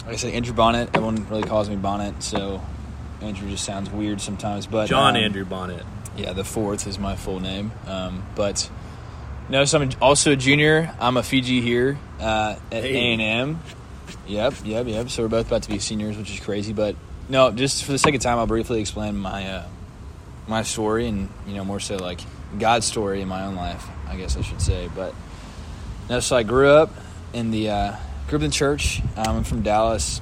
like 0.06 0.14
I 0.14 0.16
said 0.16 0.34
Andrew 0.34 0.54
Bonnet. 0.54 0.88
Everyone 0.94 1.26
really 1.28 1.42
calls 1.44 1.68
me 1.70 1.76
Bonnet, 1.76 2.22
so 2.22 2.60
Andrew 3.20 3.48
just 3.48 3.64
sounds 3.64 3.90
weird 3.90 4.20
sometimes. 4.20 4.66
But 4.66 4.86
John 4.88 5.16
um, 5.16 5.22
Andrew 5.22 5.44
Bonnet. 5.44 5.84
Yeah, 6.16 6.32
the 6.32 6.44
fourth 6.44 6.86
is 6.86 6.98
my 6.98 7.14
full 7.14 7.40
name. 7.40 7.70
Um, 7.86 8.24
but 8.34 8.68
no, 9.50 9.64
so 9.64 9.80
I'm 9.80 9.90
also 10.00 10.32
a 10.32 10.36
junior. 10.36 10.94
I'm 11.00 11.16
a 11.16 11.22
Fiji 11.22 11.60
here 11.60 11.98
uh, 12.20 12.56
at 12.72 12.84
A 12.84 13.12
and 13.12 13.20
M. 13.20 13.60
Yep, 14.26 14.54
yep, 14.64 14.86
yep. 14.86 15.10
So 15.10 15.22
we're 15.22 15.28
both 15.28 15.48
about 15.48 15.64
to 15.64 15.68
be 15.70 15.78
seniors, 15.78 16.16
which 16.16 16.30
is 16.32 16.40
crazy. 16.40 16.72
But 16.72 16.96
no, 17.28 17.50
just 17.50 17.84
for 17.84 17.92
the 17.92 17.98
sake 17.98 18.14
of 18.14 18.20
time, 18.20 18.38
I'll 18.38 18.46
briefly 18.46 18.80
explain 18.80 19.16
my 19.16 19.46
uh, 19.48 19.66
my 20.46 20.62
story, 20.62 21.06
and 21.08 21.28
you 21.46 21.54
know, 21.54 21.64
more 21.64 21.80
so 21.80 21.96
like 21.96 22.20
God's 22.58 22.86
story 22.86 23.20
in 23.22 23.28
my 23.28 23.44
own 23.44 23.56
life, 23.56 23.86
I 24.08 24.16
guess 24.16 24.36
I 24.36 24.42
should 24.42 24.62
say. 24.62 24.88
But 24.94 25.14
no, 26.08 26.20
so 26.20 26.36
I 26.36 26.42
grew 26.42 26.68
up 26.68 26.90
in 27.32 27.50
the 27.50 27.70
uh, 27.70 27.96
grew 28.28 28.38
up 28.38 28.44
in 28.44 28.50
church. 28.50 29.00
Um, 29.16 29.38
I'm 29.38 29.44
from 29.44 29.62
Dallas, 29.62 30.20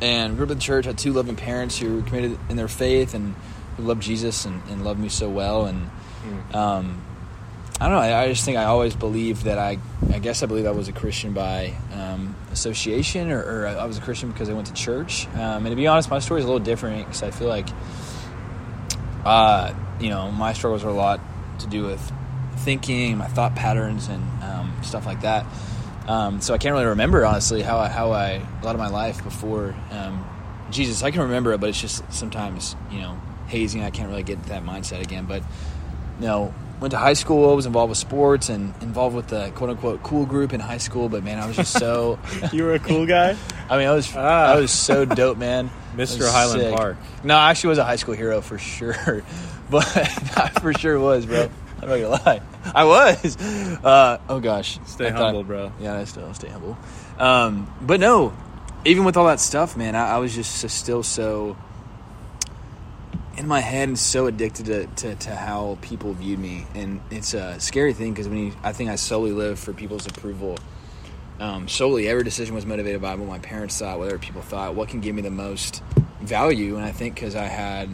and 0.00 0.36
grew 0.36 0.46
up 0.46 0.52
in 0.52 0.58
church. 0.58 0.84
Had 0.84 0.98
two 0.98 1.12
loving 1.12 1.36
parents 1.36 1.78
who 1.78 1.96
were 1.96 2.02
committed 2.02 2.38
in 2.48 2.56
their 2.56 2.68
faith 2.68 3.14
and 3.14 3.34
who 3.76 3.84
loved 3.84 4.02
Jesus 4.02 4.44
and, 4.44 4.62
and 4.68 4.84
loved 4.84 5.00
me 5.00 5.08
so 5.08 5.28
well. 5.30 5.66
And 5.66 5.88
Mm. 6.22 6.54
um, 6.54 7.02
I 7.82 7.86
don't 7.86 7.96
know. 7.96 8.16
I, 8.16 8.22
I 8.22 8.28
just 8.28 8.44
think 8.44 8.58
I 8.58 8.64
always 8.66 8.94
believed 8.94 9.42
that 9.46 9.58
I. 9.58 9.78
I 10.12 10.20
guess 10.20 10.44
I 10.44 10.46
believe 10.46 10.66
I 10.66 10.70
was 10.70 10.86
a 10.86 10.92
Christian 10.92 11.32
by 11.32 11.74
um, 11.94 12.36
association, 12.52 13.32
or, 13.32 13.40
or 13.40 13.66
I 13.66 13.86
was 13.86 13.98
a 13.98 14.00
Christian 14.00 14.30
because 14.30 14.48
I 14.48 14.52
went 14.52 14.68
to 14.68 14.72
church. 14.72 15.26
Um, 15.34 15.66
and 15.66 15.70
to 15.70 15.74
be 15.74 15.88
honest, 15.88 16.08
my 16.08 16.20
story 16.20 16.40
is 16.40 16.44
a 16.44 16.48
little 16.48 16.64
different 16.64 17.06
because 17.06 17.24
I 17.24 17.32
feel 17.32 17.48
like, 17.48 17.68
uh, 19.24 19.74
you 19.98 20.10
know, 20.10 20.30
my 20.30 20.52
struggles 20.52 20.84
are 20.84 20.90
a 20.90 20.94
lot 20.94 21.20
to 21.58 21.66
do 21.66 21.84
with 21.84 22.12
thinking, 22.58 23.18
my 23.18 23.26
thought 23.26 23.56
patterns, 23.56 24.06
and 24.06 24.22
um, 24.44 24.76
stuff 24.82 25.04
like 25.04 25.22
that. 25.22 25.44
Um, 26.06 26.40
so 26.40 26.54
I 26.54 26.58
can't 26.58 26.74
really 26.74 26.86
remember 26.86 27.26
honestly 27.26 27.62
how 27.62 27.78
I, 27.78 27.88
how 27.88 28.12
I 28.12 28.42
a 28.60 28.64
lot 28.64 28.76
of 28.76 28.78
my 28.78 28.90
life 28.90 29.24
before 29.24 29.74
um, 29.90 30.24
Jesus. 30.70 31.02
I 31.02 31.10
can 31.10 31.22
remember 31.22 31.52
it, 31.52 31.58
but 31.58 31.70
it's 31.70 31.80
just 31.80 32.04
sometimes 32.12 32.76
you 32.92 33.00
know 33.00 33.20
hazing. 33.48 33.82
I 33.82 33.90
can't 33.90 34.08
really 34.08 34.22
get 34.22 34.40
that 34.44 34.62
mindset 34.62 35.02
again. 35.02 35.24
But 35.24 35.42
you 36.20 36.26
know, 36.26 36.54
went 36.82 36.90
to 36.92 36.98
high 36.98 37.14
school, 37.14 37.56
was 37.56 37.64
involved 37.66 37.88
with 37.88 37.98
sports 37.98 38.48
and 38.50 38.74
involved 38.82 39.16
with 39.16 39.28
the 39.28 39.50
quote 39.54 39.70
unquote 39.70 40.02
cool 40.02 40.26
group 40.26 40.52
in 40.52 40.60
high 40.60 40.78
school. 40.78 41.08
But 41.08 41.22
man, 41.24 41.38
I 41.38 41.46
was 41.46 41.56
just 41.56 41.72
so. 41.72 42.18
You 42.52 42.64
were 42.64 42.74
a 42.74 42.78
cool 42.78 43.06
guy, 43.06 43.36
I 43.70 43.78
mean, 43.78 43.88
I 43.88 43.92
was 43.94 44.12
Ah. 44.14 44.52
I 44.52 44.56
was 44.56 44.70
so 44.70 45.04
dope, 45.06 45.38
man. 45.38 45.70
Mr. 45.96 46.30
Highland 46.30 46.60
sick. 46.60 46.74
Park. 46.74 46.96
No, 47.24 47.36
I 47.36 47.50
actually 47.50 47.68
was 47.70 47.78
a 47.78 47.84
high 47.84 47.96
school 47.96 48.14
hero 48.14 48.40
for 48.42 48.58
sure, 48.58 49.22
but 49.70 49.86
I 49.96 50.48
for 50.60 50.74
sure 50.74 50.98
was, 50.98 51.24
bro. 51.26 51.48
I'm 51.80 51.88
not 51.88 51.96
gonna 51.96 52.08
lie, 52.10 52.40
I 52.74 52.84
was. 52.84 53.36
Uh, 53.36 54.18
oh 54.28 54.38
gosh, 54.40 54.78
Stay 54.86 55.08
I 55.08 55.10
thought- 55.10 55.18
humble, 55.22 55.44
bro. 55.44 55.72
Yeah, 55.80 55.98
I 55.98 56.04
still 56.04 56.32
stay 56.34 56.48
humble. 56.48 56.76
Um, 57.18 57.72
but 57.80 57.98
no, 58.00 58.32
even 58.84 59.04
with 59.04 59.16
all 59.16 59.26
that 59.26 59.40
stuff, 59.40 59.76
man, 59.76 59.94
I, 59.96 60.12
I 60.14 60.18
was 60.18 60.34
just 60.34 60.68
still 60.70 61.02
so 61.02 61.56
in 63.36 63.48
my 63.48 63.60
head 63.60 63.88
and 63.88 63.98
so 63.98 64.26
addicted 64.26 64.66
to, 64.66 64.86
to, 64.86 65.14
to 65.14 65.34
how 65.34 65.78
people 65.80 66.12
viewed 66.12 66.38
me, 66.38 66.66
and 66.74 67.00
it's 67.10 67.34
a 67.34 67.58
scary 67.60 67.92
thing 67.92 68.12
because 68.12 68.28
when 68.28 68.38
you, 68.38 68.52
I 68.62 68.72
think 68.72 68.90
I 68.90 68.96
solely 68.96 69.32
lived 69.32 69.58
for 69.58 69.72
people's 69.72 70.06
approval. 70.06 70.58
Um, 71.40 71.66
solely, 71.66 72.08
every 72.08 72.24
decision 72.24 72.54
was 72.54 72.66
motivated 72.66 73.00
by 73.00 73.14
what 73.14 73.26
my 73.26 73.38
parents 73.38 73.78
thought, 73.78 73.98
what 73.98 74.08
other 74.08 74.18
people 74.18 74.42
thought, 74.42 74.74
what 74.74 74.88
can 74.88 75.00
give 75.00 75.14
me 75.14 75.22
the 75.22 75.30
most 75.30 75.82
value, 76.20 76.76
and 76.76 76.84
I 76.84 76.92
think 76.92 77.14
because 77.14 77.34
I 77.34 77.46
had, 77.46 77.88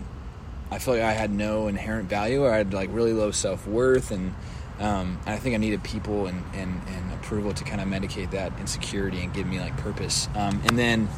I 0.71 0.79
feel 0.79 0.95
like 0.95 1.03
I 1.03 1.13
had 1.13 1.31
no 1.31 1.69
inherent 1.69 2.09
value, 2.09 2.43
or 2.43 2.53
I 2.53 2.59
had 2.59 2.75
like 2.75 2.91
really 2.93 3.13
low 3.13 3.31
self 3.31 3.67
worth, 3.67 4.11
and 4.11 4.35
um, 4.81 5.19
I 5.27 5.37
think 5.37 5.55
I 5.55 5.59
needed 5.59 5.83
people 5.83 6.27
and, 6.27 6.43
and, 6.55 6.81
and 6.89 7.13
approval 7.13 7.53
to 7.55 7.65
kind 7.65 7.81
of 7.81 7.89
medicate 7.89 8.33
that 8.33 8.53
insecurity 8.61 9.23
and 9.23 9.33
give 9.33 9.47
me 9.47 9.61
like 9.61 9.77
purpose. 9.79 10.29
Um, 10.35 10.61
and 10.67 10.79
then, 10.79 11.09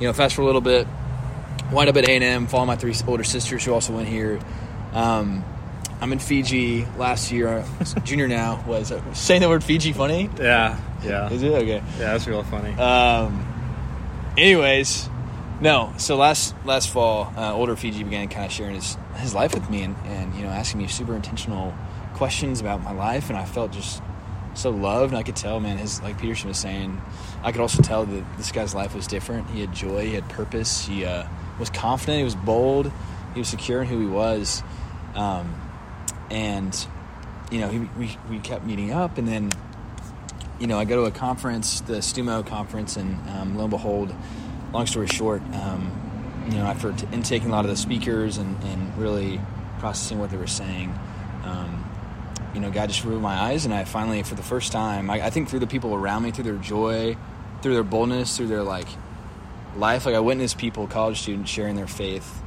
you 0.00 0.06
know, 0.06 0.12
fast 0.12 0.34
forward 0.34 0.50
a 0.50 0.58
little 0.58 0.60
bit, 0.60 0.88
wind 1.72 1.88
up 1.88 1.96
at 1.96 2.08
A 2.08 2.12
and 2.14 2.24
M, 2.24 2.46
follow 2.46 2.66
my 2.66 2.76
three 2.76 2.94
older 3.06 3.24
sisters 3.24 3.64
who 3.64 3.72
also 3.72 3.92
went 3.92 4.08
here. 4.08 4.38
Um, 4.92 5.44
I'm 6.00 6.12
in 6.12 6.18
Fiji. 6.18 6.86
Last 6.98 7.32
year, 7.32 7.64
junior 8.04 8.28
now 8.28 8.62
was 8.66 8.92
uh, 8.92 9.14
saying 9.14 9.40
the 9.40 9.48
word 9.48 9.64
Fiji 9.64 9.92
funny. 9.92 10.28
Yeah, 10.38 10.78
yeah, 11.02 11.30
Is 11.30 11.42
it 11.42 11.52
okay? 11.52 11.66
yeah. 11.66 11.82
That's 11.98 12.26
real 12.26 12.42
funny. 12.42 12.72
Um, 12.74 13.46
anyways, 14.36 15.08
no. 15.60 15.92
So 15.96 16.16
last 16.16 16.54
last 16.64 16.90
fall, 16.90 17.32
uh, 17.36 17.54
older 17.54 17.76
Fiji 17.76 18.04
began 18.04 18.28
kind 18.28 18.46
of 18.46 18.52
sharing 18.52 18.74
his 18.74 18.96
his 19.16 19.34
life 19.34 19.54
with 19.54 19.68
me, 19.70 19.82
and, 19.82 19.96
and 20.06 20.34
you 20.34 20.42
know 20.42 20.48
asking 20.50 20.80
me 20.80 20.88
super 20.88 21.14
intentional 21.14 21.74
questions 22.14 22.60
about 22.60 22.82
my 22.82 22.92
life, 22.92 23.28
and 23.30 23.38
I 23.38 23.44
felt 23.44 23.72
just 23.72 24.02
so 24.54 24.70
loved. 24.70 25.12
And 25.12 25.18
I 25.18 25.22
could 25.22 25.36
tell, 25.36 25.58
man, 25.60 25.78
his 25.78 26.02
like 26.02 26.20
Peterson 26.20 26.48
was 26.48 26.58
saying, 26.58 27.00
I 27.42 27.52
could 27.52 27.60
also 27.60 27.82
tell 27.82 28.04
that 28.04 28.36
this 28.36 28.52
guy's 28.52 28.74
life 28.74 28.94
was 28.94 29.06
different. 29.06 29.48
He 29.50 29.60
had 29.60 29.72
joy, 29.72 30.06
he 30.06 30.14
had 30.14 30.28
purpose, 30.28 30.84
he 30.86 31.04
uh, 31.04 31.24
was 31.58 31.70
confident, 31.70 32.18
he 32.18 32.24
was 32.24 32.34
bold, 32.34 32.90
he 33.34 33.40
was 33.40 33.48
secure 33.48 33.82
in 33.82 33.88
who 33.88 34.00
he 34.00 34.06
was, 34.06 34.62
um, 35.14 35.54
and 36.30 36.86
you 37.50 37.60
know 37.60 37.68
he, 37.68 37.78
we 37.98 38.16
we 38.28 38.38
kept 38.38 38.64
meeting 38.64 38.92
up, 38.92 39.18
and 39.18 39.28
then 39.28 39.50
you 40.58 40.66
know, 40.66 40.78
I 40.78 40.84
go 40.84 40.96
to 40.96 41.04
a 41.04 41.10
conference, 41.10 41.80
the 41.80 41.94
STUMO 41.94 42.46
conference, 42.46 42.96
and 42.96 43.18
um, 43.30 43.56
lo 43.56 43.64
and 43.64 43.70
behold, 43.70 44.14
long 44.72 44.86
story 44.86 45.06
short, 45.06 45.42
um, 45.52 46.46
you 46.48 46.56
know, 46.56 46.64
after 46.64 46.92
t- 46.92 47.06
intaking 47.12 47.48
a 47.48 47.52
lot 47.52 47.64
of 47.64 47.70
the 47.70 47.76
speakers 47.76 48.38
and, 48.38 48.62
and 48.64 48.96
really 48.96 49.40
processing 49.78 50.18
what 50.18 50.30
they 50.30 50.36
were 50.36 50.46
saying, 50.46 50.96
um, 51.42 51.84
you 52.54 52.60
know, 52.60 52.70
God 52.70 52.88
just 52.88 53.04
opened 53.04 53.20
my 53.20 53.34
eyes, 53.34 53.64
and 53.64 53.74
I 53.74 53.84
finally, 53.84 54.22
for 54.22 54.36
the 54.36 54.42
first 54.42 54.70
time, 54.70 55.10
I, 55.10 55.26
I 55.26 55.30
think 55.30 55.48
through 55.48 55.58
the 55.58 55.66
people 55.66 55.94
around 55.94 56.22
me, 56.22 56.30
through 56.30 56.44
their 56.44 56.56
joy, 56.56 57.16
through 57.60 57.74
their 57.74 57.82
boldness, 57.82 58.36
through 58.36 58.46
their 58.46 58.62
like 58.62 58.86
life, 59.76 60.06
like 60.06 60.14
I 60.14 60.20
witnessed 60.20 60.58
people, 60.58 60.86
college 60.86 61.20
students, 61.20 61.50
sharing 61.50 61.76
their 61.76 61.86
faith 61.86 62.40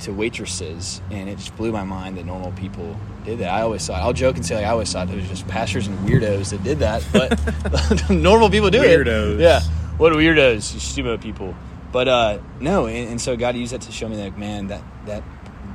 to 0.00 0.12
waitresses, 0.12 1.00
and 1.10 1.28
it 1.28 1.38
just 1.38 1.56
blew 1.56 1.72
my 1.72 1.84
mind 1.84 2.16
that 2.18 2.26
normal 2.26 2.52
people 2.52 2.96
did 3.24 3.38
that. 3.38 3.48
I 3.48 3.62
always 3.62 3.86
thought, 3.86 4.02
I'll 4.02 4.12
joke 4.12 4.36
and 4.36 4.44
say, 4.44 4.56
like, 4.56 4.64
I 4.66 4.70
always 4.70 4.92
thought 4.92 5.08
it 5.08 5.14
was 5.16 5.28
just 5.28 5.46
pastors 5.48 5.86
and 5.86 5.98
weirdos 6.06 6.50
that 6.50 6.62
did 6.62 6.80
that, 6.80 7.06
but 7.12 8.10
normal 8.10 8.50
people 8.50 8.70
do 8.70 8.80
Weirdos. 8.80 9.00
it. 9.00 9.06
Weirdos, 9.06 9.40
yeah, 9.40 9.60
what 9.96 10.12
weirdos, 10.12 10.74
you 10.74 10.80
stupid 10.80 11.20
people. 11.20 11.54
But 11.92 12.08
uh, 12.08 12.38
no, 12.60 12.86
and, 12.86 13.10
and 13.10 13.20
so 13.20 13.36
God 13.36 13.54
used 13.56 13.72
that 13.72 13.82
to 13.82 13.92
show 13.92 14.08
me 14.08 14.16
that, 14.16 14.36
man, 14.36 14.66
that 14.66 14.82
that 15.06 15.22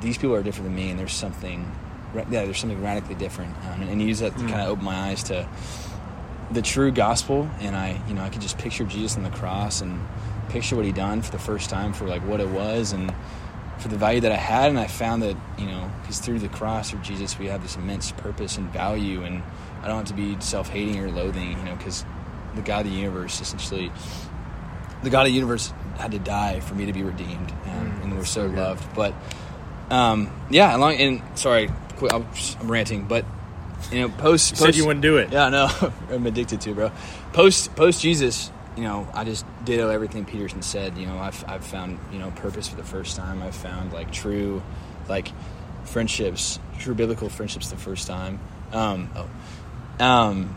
these 0.01 0.17
people 0.17 0.35
are 0.35 0.43
different 0.43 0.65
than 0.67 0.75
me, 0.75 0.89
and 0.89 0.99
there's 0.99 1.13
something, 1.13 1.71
yeah, 2.13 2.23
there's 2.45 2.59
something 2.59 2.81
radically 2.83 3.15
different, 3.15 3.55
um, 3.71 3.81
and, 3.81 3.89
and 3.91 4.01
He 4.01 4.07
used 4.07 4.21
that 4.21 4.33
to 4.37 4.39
kind 4.45 4.61
of 4.61 4.67
open 4.69 4.83
my 4.85 4.95
eyes 4.95 5.23
to 5.23 5.47
the 6.51 6.63
true 6.63 6.89
gospel 6.91 7.47
and 7.59 7.75
i 7.75 8.01
you 8.07 8.15
know 8.15 8.23
i 8.23 8.29
could 8.29 8.41
just 8.41 8.57
picture 8.57 8.83
jesus 8.83 9.15
on 9.15 9.21
the 9.21 9.29
cross 9.29 9.81
and 9.81 10.03
picture 10.49 10.75
what 10.75 10.85
he 10.85 10.91
done 10.91 11.21
for 11.21 11.31
the 11.31 11.39
first 11.39 11.69
time 11.69 11.93
for 11.93 12.05
like 12.05 12.21
what 12.23 12.39
it 12.39 12.47
was 12.49 12.91
and 12.93 13.13
for 13.77 13.87
the 13.87 13.95
value 13.97 14.19
that 14.19 14.31
i 14.31 14.35
had 14.35 14.69
and 14.69 14.79
i 14.79 14.87
found 14.87 15.21
that 15.23 15.35
you 15.57 15.65
know 15.65 15.89
because 16.01 16.19
through 16.19 16.39
the 16.39 16.49
cross 16.49 16.89
through 16.91 16.99
jesus 16.99 17.37
we 17.39 17.45
have 17.47 17.61
this 17.61 17.75
immense 17.75 18.11
purpose 18.13 18.57
and 18.57 18.69
value 18.73 19.23
and 19.23 19.41
i 19.81 19.87
don't 19.87 19.97
have 19.97 20.05
to 20.07 20.13
be 20.13 20.35
self-hating 20.41 20.99
or 20.99 21.09
loathing 21.11 21.51
you 21.57 21.63
know 21.63 21.75
because 21.75 22.03
the 22.55 22.61
god 22.61 22.85
of 22.85 22.91
the 22.91 22.97
universe 22.97 23.39
essentially 23.41 23.91
the 25.03 25.09
god 25.09 25.21
of 25.21 25.27
the 25.27 25.31
universe 25.33 25.71
had 25.97 26.11
to 26.11 26.19
die 26.19 26.59
for 26.59 26.75
me 26.75 26.85
to 26.85 26.93
be 26.93 27.03
redeemed 27.03 27.51
um, 27.51 27.79
Mm, 27.79 28.03
and 28.03 28.17
we're 28.17 28.25
so 28.25 28.47
so 28.49 28.53
loved 28.55 28.93
but 28.95 29.13
um, 29.89 30.29
yeah 30.49 30.75
along 30.75 30.95
and 30.95 31.21
sorry 31.39 31.69
I'm, 32.11 32.25
I'm 32.61 32.71
ranting 32.71 33.05
but 33.07 33.25
you 33.91 34.01
know 34.01 34.09
post 34.09 34.51
you 34.51 34.57
said 34.57 34.65
post- 34.67 34.77
you 34.77 34.85
wouldn't 34.85 35.01
do 35.03 35.17
it. 35.17 35.31
yeah, 35.31 35.47
no, 35.49 35.67
I'm 36.11 36.25
addicted 36.25 36.59
to, 36.61 36.73
bro. 36.73 36.91
Post 37.33 37.75
post 37.75 38.01
Jesus, 38.01 38.51
you 38.79 38.85
know, 38.85 39.05
I 39.13 39.25
just 39.25 39.45
ditto 39.65 39.89
everything 39.89 40.23
Peterson 40.23 40.61
said. 40.61 40.97
You 40.97 41.05
know, 41.05 41.17
I've 41.17 41.43
I've 41.49 41.65
found 41.65 41.99
you 42.13 42.17
know 42.17 42.31
purpose 42.31 42.69
for 42.69 42.77
the 42.77 42.83
first 42.83 43.17
time. 43.17 43.43
I've 43.43 43.53
found 43.53 43.91
like 43.91 44.09
true, 44.09 44.63
like 45.09 45.27
friendships, 45.83 46.59
true 46.79 46.95
biblical 46.95 47.27
friendships 47.27 47.69
the 47.69 47.75
first 47.75 48.07
time. 48.07 48.39
Um, 48.71 49.09
oh, 49.17 50.05
um, 50.05 50.55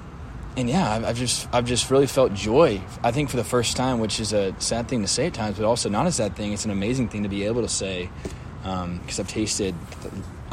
and 0.56 0.68
yeah, 0.68 0.88
I've, 0.88 1.04
I've 1.04 1.16
just 1.16 1.48
I've 1.52 1.64
just 1.64 1.90
really 1.90 2.06
felt 2.06 2.32
joy. 2.32 2.80
I 3.02 3.10
think 3.10 3.28
for 3.28 3.36
the 3.36 3.44
first 3.44 3.76
time, 3.76 3.98
which 3.98 4.20
is 4.20 4.32
a 4.32 4.54
sad 4.60 4.86
thing 4.86 5.02
to 5.02 5.08
say 5.08 5.26
at 5.26 5.34
times, 5.34 5.56
but 5.58 5.66
also 5.66 5.88
not 5.88 6.06
a 6.06 6.12
sad 6.12 6.36
thing. 6.36 6.52
It's 6.52 6.64
an 6.64 6.70
amazing 6.70 7.08
thing 7.08 7.24
to 7.24 7.28
be 7.28 7.42
able 7.46 7.62
to 7.62 7.68
say 7.68 8.08
because 8.62 9.18
I've 9.18 9.26
tasted 9.26 9.74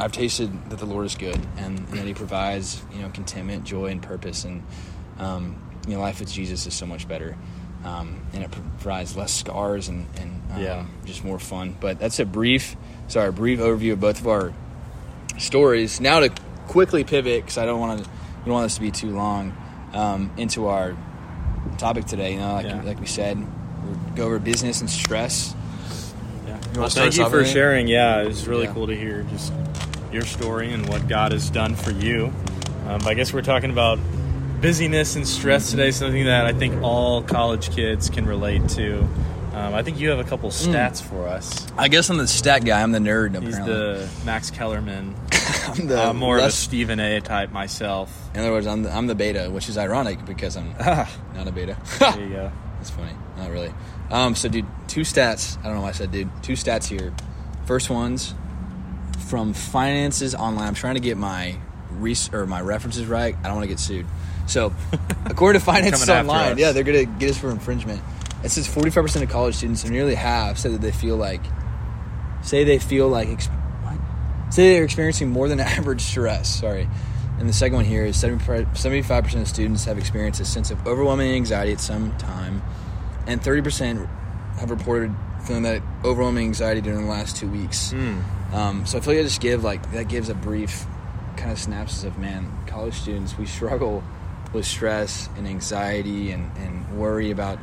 I've 0.00 0.10
tasted 0.10 0.70
that 0.70 0.80
the 0.80 0.86
Lord 0.86 1.06
is 1.06 1.14
good 1.14 1.38
and, 1.56 1.78
and 1.78 1.88
that 1.88 2.04
He 2.04 2.14
provides 2.14 2.82
you 2.92 3.00
know 3.02 3.10
contentment, 3.10 3.62
joy, 3.62 3.86
and 3.86 4.02
purpose. 4.02 4.42
And 4.42 4.64
um, 5.20 5.70
you 5.86 5.94
know, 5.94 6.00
life 6.00 6.20
with 6.20 6.32
Jesus 6.32 6.66
is 6.66 6.74
so 6.74 6.86
much 6.86 7.08
better, 7.08 7.36
um, 7.84 8.20
and 8.32 8.44
it 8.44 8.50
provides 8.50 9.16
less 9.16 9.32
scars 9.32 9.88
and, 9.88 10.06
and 10.16 10.42
um, 10.52 10.62
Yeah. 10.62 10.84
just 11.04 11.24
more 11.24 11.38
fun. 11.38 11.76
But 11.80 11.98
that's 11.98 12.18
a 12.18 12.24
brief, 12.26 12.76
sorry, 13.08 13.28
a 13.28 13.32
brief 13.32 13.58
overview 13.60 13.92
of 13.92 14.00
both 14.00 14.20
of 14.20 14.28
our 14.28 14.52
stories. 15.38 16.00
Now 16.00 16.20
to 16.20 16.30
quickly 16.68 17.04
pivot 17.04 17.42
because 17.42 17.58
I 17.58 17.66
don't 17.66 17.80
want 17.80 18.04
to, 18.04 18.10
we 18.10 18.44
don't 18.46 18.54
want 18.54 18.64
this 18.66 18.74
to 18.76 18.80
be 18.80 18.90
too 18.90 19.10
long 19.10 19.56
um, 19.92 20.30
into 20.36 20.68
our 20.68 20.96
topic 21.78 22.04
today. 22.06 22.34
You 22.34 22.40
know, 22.40 22.54
like 22.54 22.66
Yeah. 22.66 22.82
like 22.82 23.00
we 23.00 23.06
said, 23.06 23.38
we 23.38 24.16
go 24.16 24.26
over 24.26 24.38
business 24.38 24.80
and 24.80 24.90
stress. 24.90 25.54
Yeah. 26.46 26.52
wanna 26.52 26.80
Well, 26.80 26.88
thank 26.90 27.16
you 27.16 27.28
for 27.28 27.44
sharing. 27.44 27.88
Yeah, 27.88 28.22
it's 28.22 28.46
really 28.46 28.64
Yeah. 28.64 28.72
cool 28.74 28.86
to 28.88 28.96
hear 28.96 29.22
just 29.30 29.52
your 30.12 30.22
story 30.22 30.72
and 30.72 30.88
what 30.88 31.08
God 31.08 31.32
has 31.32 31.50
done 31.50 31.74
for 31.74 31.90
you. 31.92 32.32
Um, 32.88 33.00
I 33.06 33.14
guess 33.14 33.32
we're 33.32 33.42
talking 33.42 33.70
about 33.70 33.98
busyness 34.60 35.16
and 35.16 35.26
stress 35.26 35.70
today, 35.70 35.90
something 35.90 36.24
that 36.24 36.46
I 36.46 36.52
think 36.52 36.82
all 36.82 37.22
college 37.22 37.70
kids 37.74 38.10
can 38.10 38.26
relate 38.26 38.68
to. 38.70 39.00
Um, 39.52 39.74
I 39.74 39.82
think 39.82 39.98
you 39.98 40.10
have 40.10 40.18
a 40.20 40.24
couple 40.24 40.50
Hmm. 40.50 40.70
stats 40.70 41.02
for 41.02 41.26
us. 41.26 41.66
I 41.76 41.88
guess 41.88 42.08
I'm 42.08 42.18
the 42.18 42.28
stat 42.28 42.64
guy. 42.64 42.80
I'm 42.82 42.92
the 42.92 42.98
nerd. 43.00 43.28
Apparently. 43.36 43.46
He's 43.46 43.58
the 43.58 44.08
Max 44.24 44.50
Kellerman. 44.50 45.16
I'm 45.66 45.86
the 45.88 46.00
I'm 46.00 46.16
more 46.16 46.38
of 46.38 46.44
a 46.44 46.50
Stephen 46.52 47.00
A. 47.00 47.20
type 47.20 47.50
myself. 47.50 48.12
In 48.34 48.40
other 48.40 48.52
words, 48.52 48.66
I'm 48.66 48.84
the, 48.84 48.94
I'm 48.94 49.06
the 49.08 49.14
beta, 49.16 49.50
which 49.50 49.68
is 49.68 49.76
ironic 49.76 50.24
because 50.24 50.56
I'm 50.56 50.72
not 50.78 51.48
a 51.48 51.52
beta. 51.52 51.76
There 51.98 52.20
you 52.20 52.28
go. 52.28 52.52
That's 52.78 52.90
funny. 52.90 53.12
Not 53.36 53.50
really. 53.50 53.72
Um, 54.10 54.34
so, 54.34 54.48
dude, 54.48 54.66
two 54.88 55.00
stats. 55.02 55.58
I 55.58 55.64
don't 55.64 55.74
know 55.76 55.82
why 55.82 55.88
I 55.88 55.92
said 55.92 56.12
dude. 56.12 56.30
Two 56.42 56.52
stats 56.54 56.86
here. 56.86 57.12
First 57.66 57.90
one's 57.90 58.34
from 59.28 59.52
Finances 59.52 60.34
Online. 60.34 60.68
I'm 60.68 60.74
trying 60.74 60.94
to 60.94 61.00
get 61.00 61.16
my 61.16 61.56
res- 61.90 62.32
or 62.32 62.46
my 62.46 62.60
references 62.60 63.06
right. 63.06 63.36
I 63.36 63.42
don't 63.48 63.54
want 63.56 63.64
to 63.64 63.68
get 63.68 63.80
sued. 63.80 64.06
So, 64.50 64.74
according 65.26 65.60
to 65.60 65.70
after 65.70 66.12
Online, 66.12 66.58
yeah, 66.58 66.72
they're 66.72 66.82
going 66.82 67.06
to 67.06 67.18
get 67.18 67.30
us 67.30 67.38
for 67.38 67.50
infringement. 67.50 68.02
It 68.42 68.50
says 68.50 68.66
45% 68.66 69.22
of 69.22 69.30
college 69.30 69.54
students, 69.54 69.84
or 69.84 69.90
nearly 69.90 70.16
half, 70.16 70.58
said 70.58 70.72
that 70.72 70.80
they 70.80 70.90
feel 70.90 71.16
like, 71.16 71.40
say 72.42 72.64
they 72.64 72.80
feel 72.80 73.08
like, 73.08 73.28
what? 73.28 74.52
say 74.52 74.72
they're 74.72 74.84
experiencing 74.84 75.28
more 75.28 75.48
than 75.48 75.60
average 75.78 76.00
stress. 76.00 76.48
Sorry. 76.48 76.88
And 77.38 77.48
the 77.48 77.52
second 77.52 77.76
one 77.76 77.84
here 77.84 78.04
is 78.04 78.18
75 78.18 78.66
75% 78.74 79.40
of 79.40 79.48
students 79.48 79.84
have 79.84 79.98
experienced 79.98 80.40
a 80.40 80.44
sense 80.44 80.72
of 80.72 80.84
overwhelming 80.84 81.32
anxiety 81.32 81.72
at 81.72 81.80
some 81.80 82.16
time, 82.18 82.60
and 83.28 83.40
30% 83.40 84.08
have 84.58 84.70
reported 84.70 85.14
feeling 85.44 85.62
that 85.62 85.80
overwhelming 86.04 86.46
anxiety 86.46 86.80
during 86.80 87.02
the 87.02 87.08
last 87.08 87.36
two 87.36 87.48
weeks. 87.48 87.92
Hmm. 87.92 88.20
Um, 88.52 88.84
so 88.84 88.98
I 88.98 89.00
feel 89.00 89.14
like 89.14 89.20
I 89.20 89.22
just 89.22 89.40
give 89.40 89.62
like 89.62 89.92
that 89.92 90.08
gives 90.08 90.28
a 90.28 90.34
brief 90.34 90.86
kind 91.36 91.52
of 91.52 91.58
synopsis 91.58 92.02
of 92.02 92.18
man, 92.18 92.50
college 92.66 92.94
students 92.94 93.38
we 93.38 93.46
struggle 93.60 94.02
with 94.52 94.66
stress 94.66 95.28
and 95.36 95.46
anxiety 95.46 96.32
and, 96.32 96.50
and 96.56 96.98
worry 96.98 97.30
about 97.30 97.58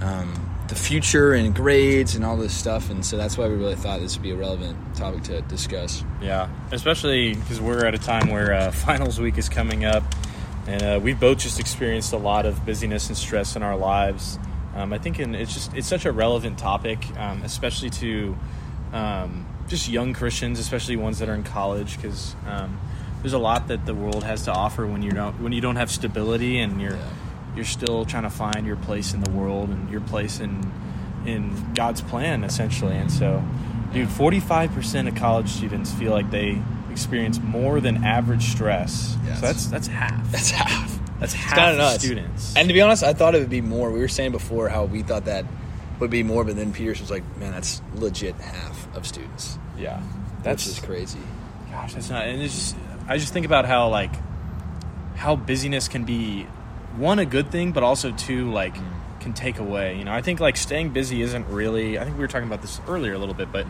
um, 0.00 0.52
the 0.68 0.74
future 0.74 1.34
and 1.34 1.54
grades 1.54 2.14
and 2.14 2.24
all 2.24 2.36
this 2.36 2.56
stuff, 2.56 2.90
and 2.90 3.04
so 3.04 3.16
that's 3.16 3.36
why 3.36 3.46
we 3.46 3.54
really 3.54 3.76
thought 3.76 4.00
this 4.00 4.16
would 4.16 4.22
be 4.22 4.30
a 4.30 4.36
relevant 4.36 4.76
topic 4.96 5.22
to 5.24 5.42
discuss. 5.42 6.04
Yeah, 6.20 6.48
especially 6.70 7.34
because 7.34 7.60
we're 7.60 7.84
at 7.84 7.94
a 7.94 7.98
time 7.98 8.30
where 8.30 8.52
uh, 8.52 8.70
finals 8.72 9.20
week 9.20 9.38
is 9.38 9.48
coming 9.48 9.84
up, 9.84 10.02
and 10.66 10.82
uh, 10.82 11.00
we've 11.02 11.20
both 11.20 11.38
just 11.38 11.60
experienced 11.60 12.12
a 12.12 12.16
lot 12.16 12.46
of 12.46 12.64
busyness 12.64 13.08
and 13.08 13.16
stress 13.16 13.54
in 13.56 13.62
our 13.62 13.76
lives. 13.76 14.38
Um, 14.74 14.92
I 14.92 14.98
think 14.98 15.20
in, 15.20 15.34
it's 15.34 15.52
just 15.52 15.74
it's 15.74 15.88
such 15.88 16.06
a 16.06 16.12
relevant 16.12 16.58
topic, 16.58 17.04
um, 17.18 17.42
especially 17.42 17.90
to 17.90 18.36
um, 18.92 19.46
just 19.68 19.88
young 19.88 20.14
Christians, 20.14 20.58
especially 20.58 20.96
ones 20.96 21.18
that 21.18 21.28
are 21.28 21.34
in 21.34 21.44
college, 21.44 21.96
because 21.96 22.34
um, 22.46 22.80
there's 23.22 23.32
a 23.32 23.38
lot 23.38 23.68
that 23.68 23.86
the 23.86 23.94
world 23.94 24.24
has 24.24 24.42
to 24.44 24.52
offer 24.52 24.86
when 24.86 25.02
you 25.02 25.10
don't 25.12 25.40
when 25.40 25.52
you 25.52 25.60
don't 25.60 25.76
have 25.76 25.90
stability 25.90 26.58
and 26.60 26.80
you're 26.80 26.92
Yeah. 26.96 27.08
you're 27.56 27.64
still 27.64 28.04
trying 28.04 28.24
to 28.24 28.30
find 28.30 28.66
your 28.66 28.76
place 28.76 29.14
in 29.14 29.20
the 29.22 29.30
world 29.30 29.70
and 29.70 29.88
your 29.90 30.00
place 30.02 30.40
in 30.40 30.70
in 31.24 31.72
God's 31.74 32.00
plan 32.00 32.42
essentially. 32.44 32.96
And 32.96 33.10
so, 33.10 33.42
dude, 33.92 34.08
forty 34.08 34.40
five 34.40 34.72
percent 34.72 35.08
of 35.08 35.14
college 35.14 35.48
students 35.48 35.92
feel 35.92 36.10
like 36.12 36.30
they 36.30 36.60
experience 36.90 37.40
more 37.40 37.80
than 37.80 38.04
average 38.04 38.42
stress. 38.50 39.16
Yes. 39.24 39.40
So 39.40 39.46
that's 39.46 39.66
that's 39.66 39.86
half. 39.86 40.30
That's 40.32 40.50
half. 40.50 40.98
That's 41.20 41.32
half 41.34 41.54
kinda 41.56 41.76
nuts. 41.78 42.02
students. 42.04 42.56
And 42.56 42.66
to 42.68 42.74
be 42.74 42.80
honest, 42.80 43.04
I 43.04 43.12
thought 43.12 43.36
it 43.36 43.38
would 43.38 43.48
be 43.50 43.60
more. 43.60 43.92
We 43.92 44.00
were 44.00 44.08
saying 44.08 44.32
before 44.32 44.68
how 44.68 44.84
we 44.86 45.02
thought 45.02 45.26
that 45.26 45.44
would 46.00 46.10
be 46.10 46.24
more, 46.24 46.42
but 46.44 46.56
then 46.56 46.72
Pierce 46.72 47.00
was 47.00 47.12
like, 47.12 47.22
"Man, 47.38 47.52
that's 47.52 47.80
legit 47.94 48.34
half 48.40 48.96
of 48.96 49.06
students." 49.06 49.56
yeah, 49.78 50.02
that's 50.42 50.64
just 50.64 50.82
crazy. 50.82 51.20
Gosh, 51.70 51.94
that's 51.94 52.10
not. 52.10 52.26
And 52.26 52.42
it's 52.42 52.54
just, 52.54 52.76
I 53.12 53.18
just 53.18 53.34
think 53.34 53.44
about 53.44 53.66
how 53.66 53.88
like 53.90 54.14
how 55.16 55.36
busyness 55.36 55.86
can 55.86 56.04
be 56.04 56.44
one 56.96 57.18
a 57.18 57.26
good 57.26 57.50
thing, 57.50 57.72
but 57.72 57.82
also 57.82 58.10
two 58.10 58.50
like 58.50 58.74
can 59.20 59.34
take 59.34 59.58
away. 59.58 59.98
You 59.98 60.04
know, 60.04 60.12
I 60.12 60.22
think 60.22 60.40
like 60.40 60.56
staying 60.56 60.90
busy 60.90 61.20
isn't 61.20 61.46
really. 61.48 61.98
I 61.98 62.04
think 62.04 62.16
we 62.16 62.22
were 62.22 62.28
talking 62.28 62.48
about 62.48 62.62
this 62.62 62.80
earlier 62.88 63.12
a 63.12 63.18
little 63.18 63.34
bit, 63.34 63.52
but 63.52 63.66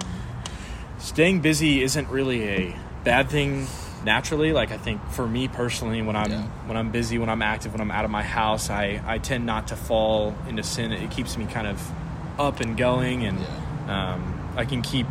staying 0.98 1.40
busy 1.40 1.82
isn't 1.82 2.08
really 2.08 2.44
a 2.48 2.76
bad 3.02 3.30
thing 3.30 3.66
naturally. 4.04 4.52
Like 4.52 4.70
I 4.70 4.76
think 4.78 5.04
for 5.10 5.26
me 5.26 5.48
personally, 5.48 6.02
when 6.02 6.14
I'm 6.14 6.30
Yeah. 6.30 6.42
when 6.66 6.76
I'm 6.76 6.92
busy, 6.92 7.18
when 7.18 7.28
I'm 7.28 7.42
active, 7.42 7.72
when 7.72 7.80
I'm 7.80 7.90
out 7.90 8.04
of 8.04 8.12
my 8.12 8.22
house, 8.22 8.70
I 8.70 9.02
I 9.04 9.18
tend 9.18 9.44
not 9.44 9.66
to 9.68 9.76
fall 9.76 10.36
into 10.48 10.62
sin. 10.62 10.92
It 10.92 11.10
keeps 11.10 11.36
me 11.36 11.46
kind 11.46 11.66
of 11.66 11.82
up 12.38 12.60
and 12.60 12.76
going, 12.76 13.26
and 13.26 13.38
um, 13.90 14.52
I 14.56 14.64
can 14.66 14.82
keep 14.82 15.08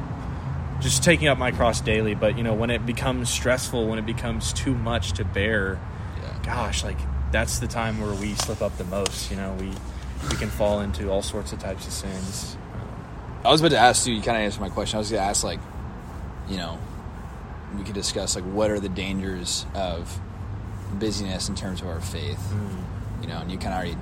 just 0.81 1.03
taking 1.03 1.27
up 1.27 1.37
my 1.37 1.51
cross 1.51 1.79
daily. 1.81 2.15
But 2.15 2.37
you 2.37 2.43
know, 2.43 2.53
when 2.53 2.69
it 2.69 2.85
becomes 2.85 3.29
stressful, 3.29 3.87
when 3.87 3.99
it 3.99 4.05
becomes 4.05 4.51
too 4.53 4.75
much 4.75 5.13
to 5.13 5.23
bear, 5.25 5.79
Yeah. 6.21 6.33
gosh, 6.43 6.83
like 6.83 6.97
that's 7.31 7.59
the 7.59 7.67
time 7.67 8.01
where 8.01 8.13
we 8.13 8.33
slip 8.35 8.61
up 8.61 8.77
the 8.77 8.83
most. 8.85 9.31
You 9.31 9.37
know, 9.37 9.55
we 9.59 9.71
we 10.29 10.35
can 10.35 10.49
fall 10.49 10.81
into 10.81 11.09
all 11.09 11.21
sorts 11.21 11.51
of 11.53 11.59
types 11.59 11.87
of 11.87 11.93
sins. 11.93 12.57
I 13.43 13.49
was 13.49 13.59
about 13.61 13.71
to 13.71 13.77
ask 13.79 14.05
you. 14.05 14.13
You 14.13 14.21
kind 14.21 14.37
of 14.37 14.43
answered 14.43 14.61
my 14.61 14.69
question. 14.69 14.97
I 14.97 14.99
was 14.99 15.09
going 15.09 15.19
to 15.21 15.27
ask, 15.27 15.43
like, 15.43 15.59
you 16.47 16.57
know, 16.57 16.77
we 17.75 17.83
could 17.83 17.95
discuss 17.95 18.35
like 18.35 18.43
what 18.43 18.69
are 18.69 18.79
the 18.79 18.89
dangers 18.89 19.65
of 19.73 20.19
busyness 20.99 21.49
in 21.49 21.55
terms 21.55 21.81
of 21.81 21.87
our 21.87 22.01
faith. 22.01 22.39
Mm. 22.53 23.21
You 23.23 23.27
know, 23.29 23.37
and 23.39 23.51
you 23.51 23.57
kind 23.57 23.73
of 23.73 23.79
already 23.79 23.97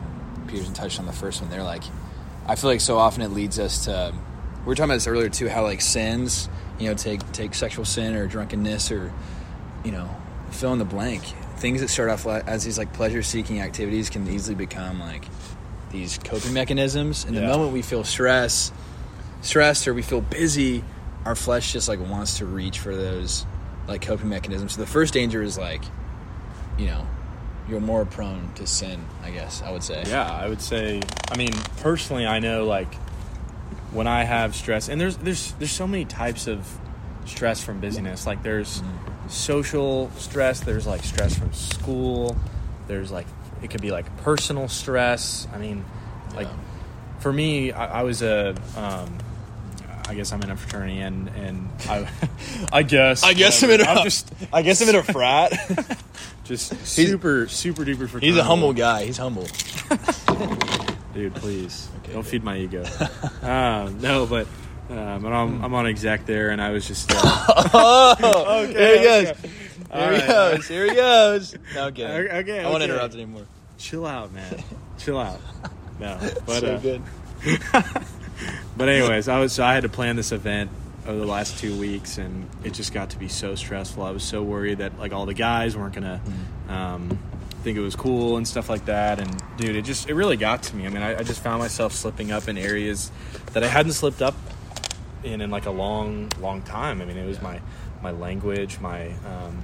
Peterson 0.48 0.74
touched 0.74 1.00
on 1.00 1.06
the 1.06 1.14
first 1.14 1.42
one. 1.42 1.50
There, 1.50 1.64
like, 1.64 1.84
I 2.48 2.56
feel 2.56 2.70
like 2.70 2.82
so 2.82 2.98
often 2.98 3.22
it 3.22 3.30
leads 3.30 3.60
us 3.60 3.86
to. 3.86 4.14
We 4.60 4.66
were 4.66 4.76
talking 4.76 4.90
about 4.90 4.96
this 4.96 5.08
earlier 5.08 5.30
too. 5.30 5.48
How 5.48 5.64
like 5.64 5.80
sins, 5.82 6.50
you 6.80 6.88
know, 6.88 6.94
take 6.96 7.30
take 7.32 7.54
sexual 7.54 7.86
sin 7.86 8.16
or 8.16 8.28
drunkenness 8.28 8.92
or, 8.92 9.12
you 9.84 9.92
know, 9.92 10.10
fill 10.52 10.74
in 10.74 10.80
the 10.80 10.86
blank. 10.86 11.24
Things 11.58 11.82
that 11.82 11.90
start 11.90 12.10
off 12.10 12.26
as 12.26 12.64
these 12.64 12.78
like 12.78 12.94
pleasure 12.94 13.22
seeking 13.22 13.60
activities 13.62 14.10
can 14.10 14.28
easily 14.30 14.56
become 14.56 15.00
like 15.00 15.26
these 15.92 16.18
coping 16.24 16.54
mechanisms. 16.54 17.26
And 17.26 17.36
the 17.36 17.42
Yeah. 17.42 17.48
moment 17.48 17.74
we 17.74 17.82
feel 17.82 18.04
stress, 18.04 18.72
stressed 19.42 19.88
or 19.88 19.94
we 19.94 20.02
feel 20.02 20.22
busy, 20.22 20.84
our 21.26 21.36
flesh 21.36 21.74
just 21.74 21.90
like 21.90 22.00
wants 22.00 22.38
to 22.38 22.46
reach 22.46 22.80
for 22.80 22.96
those 22.96 23.46
like 23.88 24.02
coping 24.02 24.30
mechanisms. 24.30 24.76
So 24.76 24.82
the 24.82 24.88
first 24.88 25.14
danger 25.14 25.42
is 25.44 25.58
like, 25.58 25.82
you 26.78 26.86
know, 26.86 27.06
you're 27.68 27.80
more 27.82 28.06
prone 28.06 28.52
to 28.56 28.66
sin. 28.66 29.04
I 29.24 29.32
guess 29.32 29.62
I 29.62 29.72
would 29.72 29.84
say. 29.84 30.04
Yeah, 30.08 30.24
I 30.32 30.48
would 30.48 30.62
say. 30.62 31.02
I 31.30 31.36
mean, 31.38 31.52
personally, 31.82 32.26
I 32.26 32.40
know 32.40 32.66
like 32.66 32.88
when 33.92 34.08
I 34.08 34.24
have 34.24 34.56
stress, 34.56 34.90
and 34.90 35.00
there's 35.00 35.18
there's 35.18 35.52
there's 35.54 35.72
so 35.72 35.88
many 35.88 36.06
types 36.06 36.48
of 36.48 36.68
stress 37.26 37.64
from 37.64 37.80
busyness. 37.80 38.26
Like 38.28 38.44
there's 38.44 38.82
social 39.28 40.10
stress. 40.18 40.60
There's 40.62 40.88
like 40.88 41.04
stress 41.04 41.38
from 41.38 41.54
school. 41.54 42.36
There's 42.88 43.12
like 43.12 43.28
it 43.62 43.70
could 43.70 43.82
be 43.82 43.92
like 43.92 44.16
personal 44.24 44.68
stress. 44.68 45.48
I 45.54 45.58
mean, 45.58 45.86
like 46.36 46.48
Yeah. 46.48 46.54
for 47.20 47.32
me, 47.34 47.72
I, 47.72 48.00
I 48.00 48.04
was 48.04 48.22
a. 48.22 48.56
Um, 48.76 49.18
I 50.08 50.16
guess 50.16 50.32
I'm 50.32 50.42
in 50.42 50.50
a 50.50 50.56
fraternity, 50.58 51.00
and 51.02 51.28
and 51.30 51.70
I, 51.88 52.10
I 52.74 52.82
guess 52.84 53.24
I 53.24 53.34
guess 53.34 53.62
I'm 53.62 53.70
in 53.70 53.82
a- 53.82 53.84
I'm 53.84 54.04
just 54.04 54.32
I 54.52 54.64
guess 54.64 54.82
I'm 54.82 54.90
in 54.90 54.96
a 54.96 55.04
frat. 55.04 55.52
just 56.46 56.76
super 56.88 57.48
super 57.48 57.84
duper. 57.84 57.98
Fraternity. 58.10 58.28
He's 58.28 58.38
a 58.38 58.44
humble 58.44 58.74
guy. 58.74 59.06
He's 59.06 59.18
humble. 59.18 59.46
dude. 61.14 61.36
Please 61.36 61.90
Okay, 62.04 62.14
don't 62.14 62.22
good. 62.24 62.30
feed 62.32 62.44
my 62.44 62.58
ego. 62.58 62.84
um, 63.42 64.00
no, 64.02 64.26
but 64.26 64.48
um, 64.90 65.22
but 65.22 65.32
I'm, 65.32 65.64
I'm 65.64 65.74
on 65.74 65.86
exec 65.86 66.26
there, 66.26 66.50
and 66.50 66.62
I 66.62 66.72
was 66.72 66.88
just 66.88 67.12
uh, 67.14 67.20
Oh, 67.74 68.66
Okay, 68.70 68.74
here 68.74 68.98
he 68.98 69.04
goes. 69.04 69.28
okay. 69.30 69.48
Here 69.50 69.52
All 69.92 70.10
he 70.10 70.18
right. 70.20 70.28
goes. 70.28 70.68
Here 70.68 70.86
he 70.86 70.96
goes. 70.96 71.56
No, 71.76 71.88
I'm 71.88 71.94
kidding. 71.94 72.12
Okay, 72.16 72.38
okay, 72.40 72.60
I 72.62 72.64
won't 72.70 72.84
okay. 72.84 72.92
interrupt 72.94 73.14
anymore. 73.16 73.46
chill 73.78 74.06
out, 74.06 74.32
man. 74.34 74.64
chill 74.98 75.20
out. 75.20 75.40
No, 76.00 76.18
but 76.46 76.60
so 76.62 76.76
uh, 76.76 76.80
good. 76.80 77.02
but 78.78 78.90
anyways, 78.90 79.28
I 79.28 79.40
was 79.40 79.54
so 79.54 79.64
I 79.64 79.74
had 79.74 79.84
to 79.84 79.90
plan 79.90 80.16
this 80.16 80.32
event 80.32 80.70
over 81.08 81.18
the 81.20 81.26
last 81.26 81.58
two 81.60 81.78
weeks, 81.80 82.18
and 82.18 82.48
it 82.64 82.74
just 82.74 82.94
got 82.94 83.10
to 83.12 83.18
be 83.18 83.28
so 83.28 83.56
stressful. 83.56 84.04
I 84.04 84.12
was 84.12 84.24
so 84.24 84.42
worried 84.44 84.78
that 84.80 84.98
like 85.00 85.12
all 85.14 85.26
the 85.26 85.34
guys 85.34 85.76
weren't 85.76 85.94
gonna 85.96 86.22
um, 86.68 87.18
think 87.60 87.78
it 87.78 87.82
was 87.82 87.96
cool 87.96 88.38
and 88.38 88.48
stuff 88.48 88.70
like 88.70 88.86
that. 88.86 89.20
And 89.20 89.44
dude, 89.58 89.76
it 89.76 89.84
just 89.84 90.10
it 90.10 90.14
really 90.14 90.38
got 90.38 90.64
to 90.64 90.76
me. 90.76 90.86
I 90.86 90.90
mean, 90.90 91.04
I, 91.04 91.20
I 91.20 91.24
just 91.24 91.42
found 91.42 91.60
myself 91.60 91.94
slipping 91.94 92.32
up 92.32 92.48
in 92.48 92.58
areas 92.58 93.12
that 93.54 93.64
I 93.64 93.68
hadn't 93.68 93.94
slipped 93.94 94.22
up 94.22 94.36
in 95.24 95.42
in 95.42 95.52
like 95.52 95.66
a 95.66 95.72
long, 95.72 96.32
long 96.40 96.62
time. 96.62 97.02
I 97.02 97.06
mean, 97.06 97.18
it 97.18 97.28
was 97.28 97.42
my 97.42 97.60
my 98.02 98.12
language, 98.12 98.80
my 98.80 99.08
um, 99.26 99.64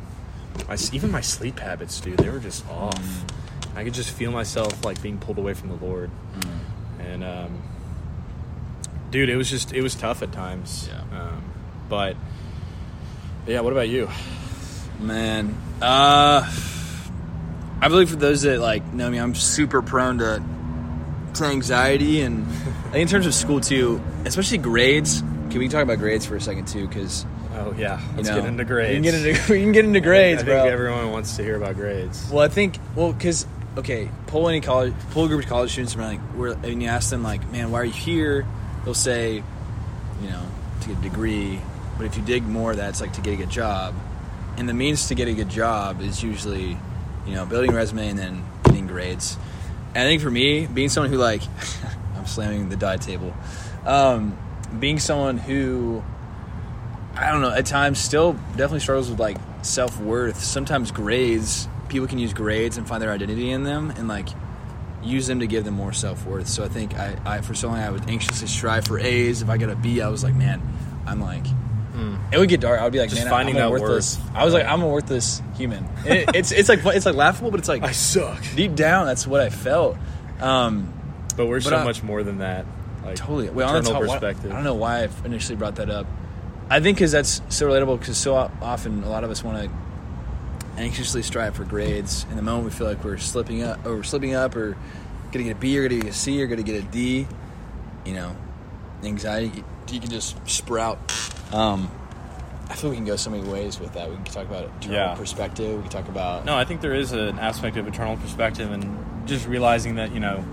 my 0.68 0.78
even 0.92 1.12
my 1.12 1.22
sleep 1.22 1.60
habits, 1.60 2.00
dude. 2.00 2.18
They 2.18 2.30
were 2.30 2.40
just 2.40 2.68
off. 2.70 3.26
I 3.76 3.84
could 3.84 3.94
just 3.94 4.12
feel 4.12 4.32
myself 4.32 4.86
like 4.86 5.02
being 5.02 5.18
pulled 5.18 5.38
away 5.38 5.54
from 5.54 5.70
the 5.70 5.86
Lord, 5.86 6.10
and 7.00 7.24
um, 7.24 7.62
dude, 9.12 9.30
it 9.30 9.36
was 9.36 9.50
just 9.50 9.74
it 9.74 9.82
was 9.82 9.96
tough 9.96 10.22
at 10.22 10.32
times. 10.32 10.90
Yeah. 10.92 11.20
Um, 11.20 11.44
but 11.90 12.16
yeah, 13.48 13.62
what 13.62 13.74
about 13.74 13.90
you? 13.90 14.10
Man, 15.00 15.58
uh, 15.82 16.50
I 17.86 17.88
believe 17.88 18.10
for 18.10 18.16
those 18.16 18.42
that 18.42 18.60
like 18.60 18.94
know 18.94 19.10
me, 19.10 19.20
I'm 19.20 19.36
super 19.36 19.82
prone 19.82 20.18
to 20.18 20.44
to 21.36 21.46
anxiety, 21.46 22.22
and 22.22 22.46
I 22.48 22.92
think 22.92 22.96
in 22.96 23.08
terms 23.08 23.28
of 23.28 23.34
school 23.34 23.62
too, 23.62 24.02
especially 24.26 24.58
grades. 24.58 25.22
Can 25.50 25.60
we 25.60 25.70
talk 25.70 25.84
about 25.84 26.00
grades 26.00 26.26
for 26.26 26.36
a 26.36 26.42
second 26.42 26.68
too? 26.68 26.88
Because 26.88 27.26
Oh 27.54 27.74
yeah, 27.78 28.02
let's 28.16 28.28
know, 28.28 28.42
get 28.42 28.46
into 28.46 28.66
grades. 28.66 28.90
We 29.06 29.12
can 29.12 29.22
get 29.22 29.38
into 29.38 29.54
we 29.54 29.62
can 29.62 29.72
get 29.72 29.86
into 29.86 30.02
grades, 30.02 30.42
I 30.42 30.46
bro. 30.46 30.62
think 30.62 30.74
everyone 30.74 31.12
wants 31.12 31.36
to 31.38 31.44
hear 31.44 31.56
about 31.56 31.76
grades. 31.76 32.30
Well, 32.30 32.44
I 32.44 32.48
think 32.48 32.78
well 32.96 33.14
because 33.14 33.46
okay, 33.78 34.10
pull 34.28 34.50
any 34.50 34.62
college, 34.62 34.94
pull 35.12 35.26
a 35.26 35.28
group 35.28 35.44
of 35.44 35.50
college 35.50 35.72
students 35.72 35.94
and 35.96 36.04
like, 36.04 36.20
we're, 36.36 36.54
and 36.54 36.82
you 36.82 36.90
ask 36.90 37.10
them 37.10 37.24
like, 37.24 37.50
man, 37.52 37.72
why 37.72 37.82
are 37.82 37.86
you 37.86 37.92
here? 37.92 38.48
They'll 38.84 38.94
say, 38.94 39.44
you 40.22 40.30
know, 40.30 40.44
to 40.82 40.88
get 40.88 40.98
a 40.98 41.02
degree. 41.02 41.62
But 41.98 42.06
if 42.06 42.18
you 42.18 42.24
dig 42.24 42.44
more, 42.44 42.76
that's 42.76 43.00
like 43.02 43.14
to 43.14 43.22
get 43.22 43.34
a 43.34 43.38
good 43.38 43.50
job. 43.50 43.94
And 44.58 44.68
the 44.68 44.74
means 44.74 45.08
to 45.10 45.16
get 45.16 45.28
a 45.28 45.34
good 45.34 45.50
job 45.50 46.02
is 46.02 46.24
usually, 46.24 46.78
you 47.26 47.34
know, 47.34 47.46
building 47.46 47.72
a 47.72 47.76
resume 47.76 48.10
and 48.10 48.20
then 48.20 48.46
getting 48.64 48.88
grades. 48.88 49.38
And 49.94 50.04
I 50.04 50.08
think 50.08 50.22
for 50.22 50.32
me, 50.32 50.68
being 50.68 50.90
someone 50.90 51.12
who 51.12 51.18
like, 51.18 51.42
I'm 52.16 52.26
slamming 52.26 52.70
the 52.70 52.76
die 52.76 52.98
table, 52.98 53.34
um, 53.86 54.38
being 54.80 55.00
someone 55.00 55.38
who 55.38 56.04
I 57.18 57.32
don't 57.32 57.42
know, 57.42 57.52
at 57.52 57.66
times 57.66 58.00
still 58.00 58.34
definitely 58.52 58.82
struggles 58.82 59.10
with 59.10 59.20
like 59.20 59.38
self 59.62 60.00
worth. 60.00 60.44
Sometimes 60.44 60.92
grades, 60.92 61.68
people 61.88 62.08
can 62.08 62.20
use 62.20 62.34
grades 62.34 62.78
and 62.78 62.88
find 62.88 63.02
their 63.02 63.12
identity 63.12 63.52
in 63.52 63.64
them 63.64 63.92
and 63.92 64.08
like 64.08 64.28
use 65.02 65.28
them 65.28 65.40
to 65.40 65.48
give 65.48 65.64
them 65.64 65.76
more 65.76 65.94
self 65.94 66.26
worth. 66.26 66.48
So 66.48 66.64
I 66.64 66.68
think 66.68 66.96
I, 66.96 67.18
I, 67.26 67.42
for 67.42 67.54
so 67.54 67.70
long, 67.70 67.78
I 67.78 67.90
would 67.90 68.10
anxiously 68.10 68.48
strive 68.48 68.86
for 68.86 69.00
A's. 69.00 69.42
If 69.42 69.50
I 69.50 69.58
got 69.58 69.70
a 69.70 69.76
B, 69.76 70.02
I 70.02 70.10
was 70.10 70.24
like, 70.24 70.36
man, 70.36 70.62
I'm 71.06 71.22
like, 71.22 71.46
it 72.36 72.40
would 72.40 72.50
get 72.50 72.60
dark. 72.62 72.80
I 72.80 72.84
would 72.84 72.94
be 72.94 73.00
like, 73.00 73.10
Just 73.10 73.24
man, 73.24 73.30
finding 73.32 73.56
I'm 73.56 73.62
a 73.62 73.66
that 73.66 73.72
worthless. 73.72 74.18
worth. 74.20 74.36
I 74.36 74.46
was 74.46 74.54
like, 74.54 74.66
I'm 74.66 74.82
a 74.82 74.88
worthless 74.88 75.42
human. 75.58 75.88
It, 76.06 76.30
it's 76.36 76.52
it's 76.52 76.70
like 76.70 76.86
it's 76.86 77.06
like 77.06 77.16
laughable, 77.16 77.50
but 77.52 77.60
it's 77.60 77.70
like 77.70 77.84
I 77.84 77.92
suck. 77.92 78.44
deep 78.56 78.76
down, 78.76 79.08
that's 79.08 79.26
what 79.26 79.42
I 79.42 79.50
felt. 79.50 79.98
Um, 80.40 80.94
But 81.38 81.48
we're 81.48 81.58
But 81.62 81.70
so 81.70 81.76
I- 81.78 81.84
much 81.84 82.04
more 82.04 82.22
than 82.24 82.40
that. 82.40 82.66
Like 83.04 83.16
Totally. 83.16 83.48
The 83.48 83.60
eternal 83.60 83.82
top, 83.84 84.02
why- 84.02 84.08
perspective. 84.08 84.52
I 84.52 84.56
don't 84.56 84.64
know 84.64 84.74
why 84.76 85.04
I 85.04 85.10
initially 85.26 85.56
brought 85.56 85.76
that 85.76 85.90
up. 85.90 86.08
I 86.70 86.80
think 86.80 86.98
because 86.98 87.12
that's 87.12 87.42
so 87.50 87.68
relatable. 87.68 88.00
Because 88.00 88.18
so 88.18 88.36
often 88.36 89.04
a 89.04 89.10
lot 89.10 89.24
of 89.24 89.30
us 89.32 89.44
want 89.44 89.64
to 89.64 89.70
anxiously 90.82 91.22
strive 91.24 91.56
for 91.56 91.64
grades, 91.64 92.26
and 92.30 92.38
the 92.38 92.42
moment 92.42 92.66
we 92.66 92.72
feel 92.72 92.88
like 92.88 93.04
we're 93.04 93.18
slipping 93.18 93.64
up, 93.64 93.86
or 93.86 93.96
we're 93.98 94.04
slipping 94.04 94.34
up, 94.34 94.56
or 94.56 94.76
gonna 95.32 95.44
get 95.46 95.52
a 95.52 95.60
B, 95.60 95.78
or 95.80 95.88
gonna 95.88 96.02
get 96.02 96.10
a 96.10 96.14
C, 96.14 96.42
or 96.42 96.48
gonna 96.48 96.64
get 96.64 96.84
a 96.84 96.86
D, 96.88 97.28
you 98.06 98.14
know, 98.14 98.36
anxiety 99.04 99.64
you 99.92 100.00
can 100.00 100.10
just 100.10 100.36
sprout. 100.50 100.98
Um, 101.54 101.90
I 102.70 102.74
feel 102.76 102.90
we 102.90 102.96
can 102.96 103.06
go 103.06 103.16
so 103.16 103.30
many 103.30 103.44
ways 103.48 103.80
with 103.80 103.94
that. 103.94 104.10
We 104.10 104.16
can 104.16 104.26
talk 104.26 104.46
about 104.46 104.70
eternal 104.80 104.98
Yeah. 104.98 105.16
perspective. 105.16 105.76
We 105.76 105.82
can 105.84 105.92
talk 105.92 106.08
about 106.10 106.46
No, 106.46 106.58
I 106.58 106.66
think 106.66 106.82
there 106.82 106.96
is 106.96 107.12
an 107.12 107.38
aspect 107.40 107.78
of 107.78 107.88
eternal 107.88 108.18
perspective 108.18 108.72
and 108.72 108.98
just 109.28 109.48
realizing 109.48 109.96
that, 109.96 110.12
you 110.14 110.20
know, 110.20 110.44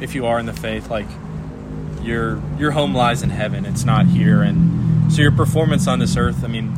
if 0.00 0.14
you 0.14 0.26
are 0.26 0.38
in 0.38 0.46
the 0.46 0.52
faith, 0.52 0.90
like 0.90 1.06
your 2.02 2.40
your 2.58 2.70
home 2.70 2.94
lies 2.94 3.22
in 3.22 3.30
heaven. 3.30 3.66
It's 3.66 3.84
not 3.84 4.06
here 4.06 4.42
and 4.42 5.12
so 5.12 5.20
your 5.22 5.32
performance 5.32 5.86
on 5.86 5.98
this 5.98 6.16
earth, 6.16 6.44
I 6.44 6.46
mean, 6.48 6.76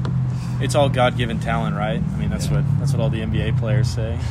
it's 0.60 0.74
all 0.74 0.88
God 0.88 1.16
given 1.16 1.38
talent, 1.40 1.76
right? 1.76 2.00
I 2.02 2.16
mean 2.18 2.30
that's 2.30 2.46
Yeah. 2.46 2.56
what 2.56 2.64
that's 2.80 2.92
what 2.92 3.00
all 3.00 3.10
the 3.10 3.20
NBA 3.22 3.52
players 3.58 3.88
say. 3.88 4.18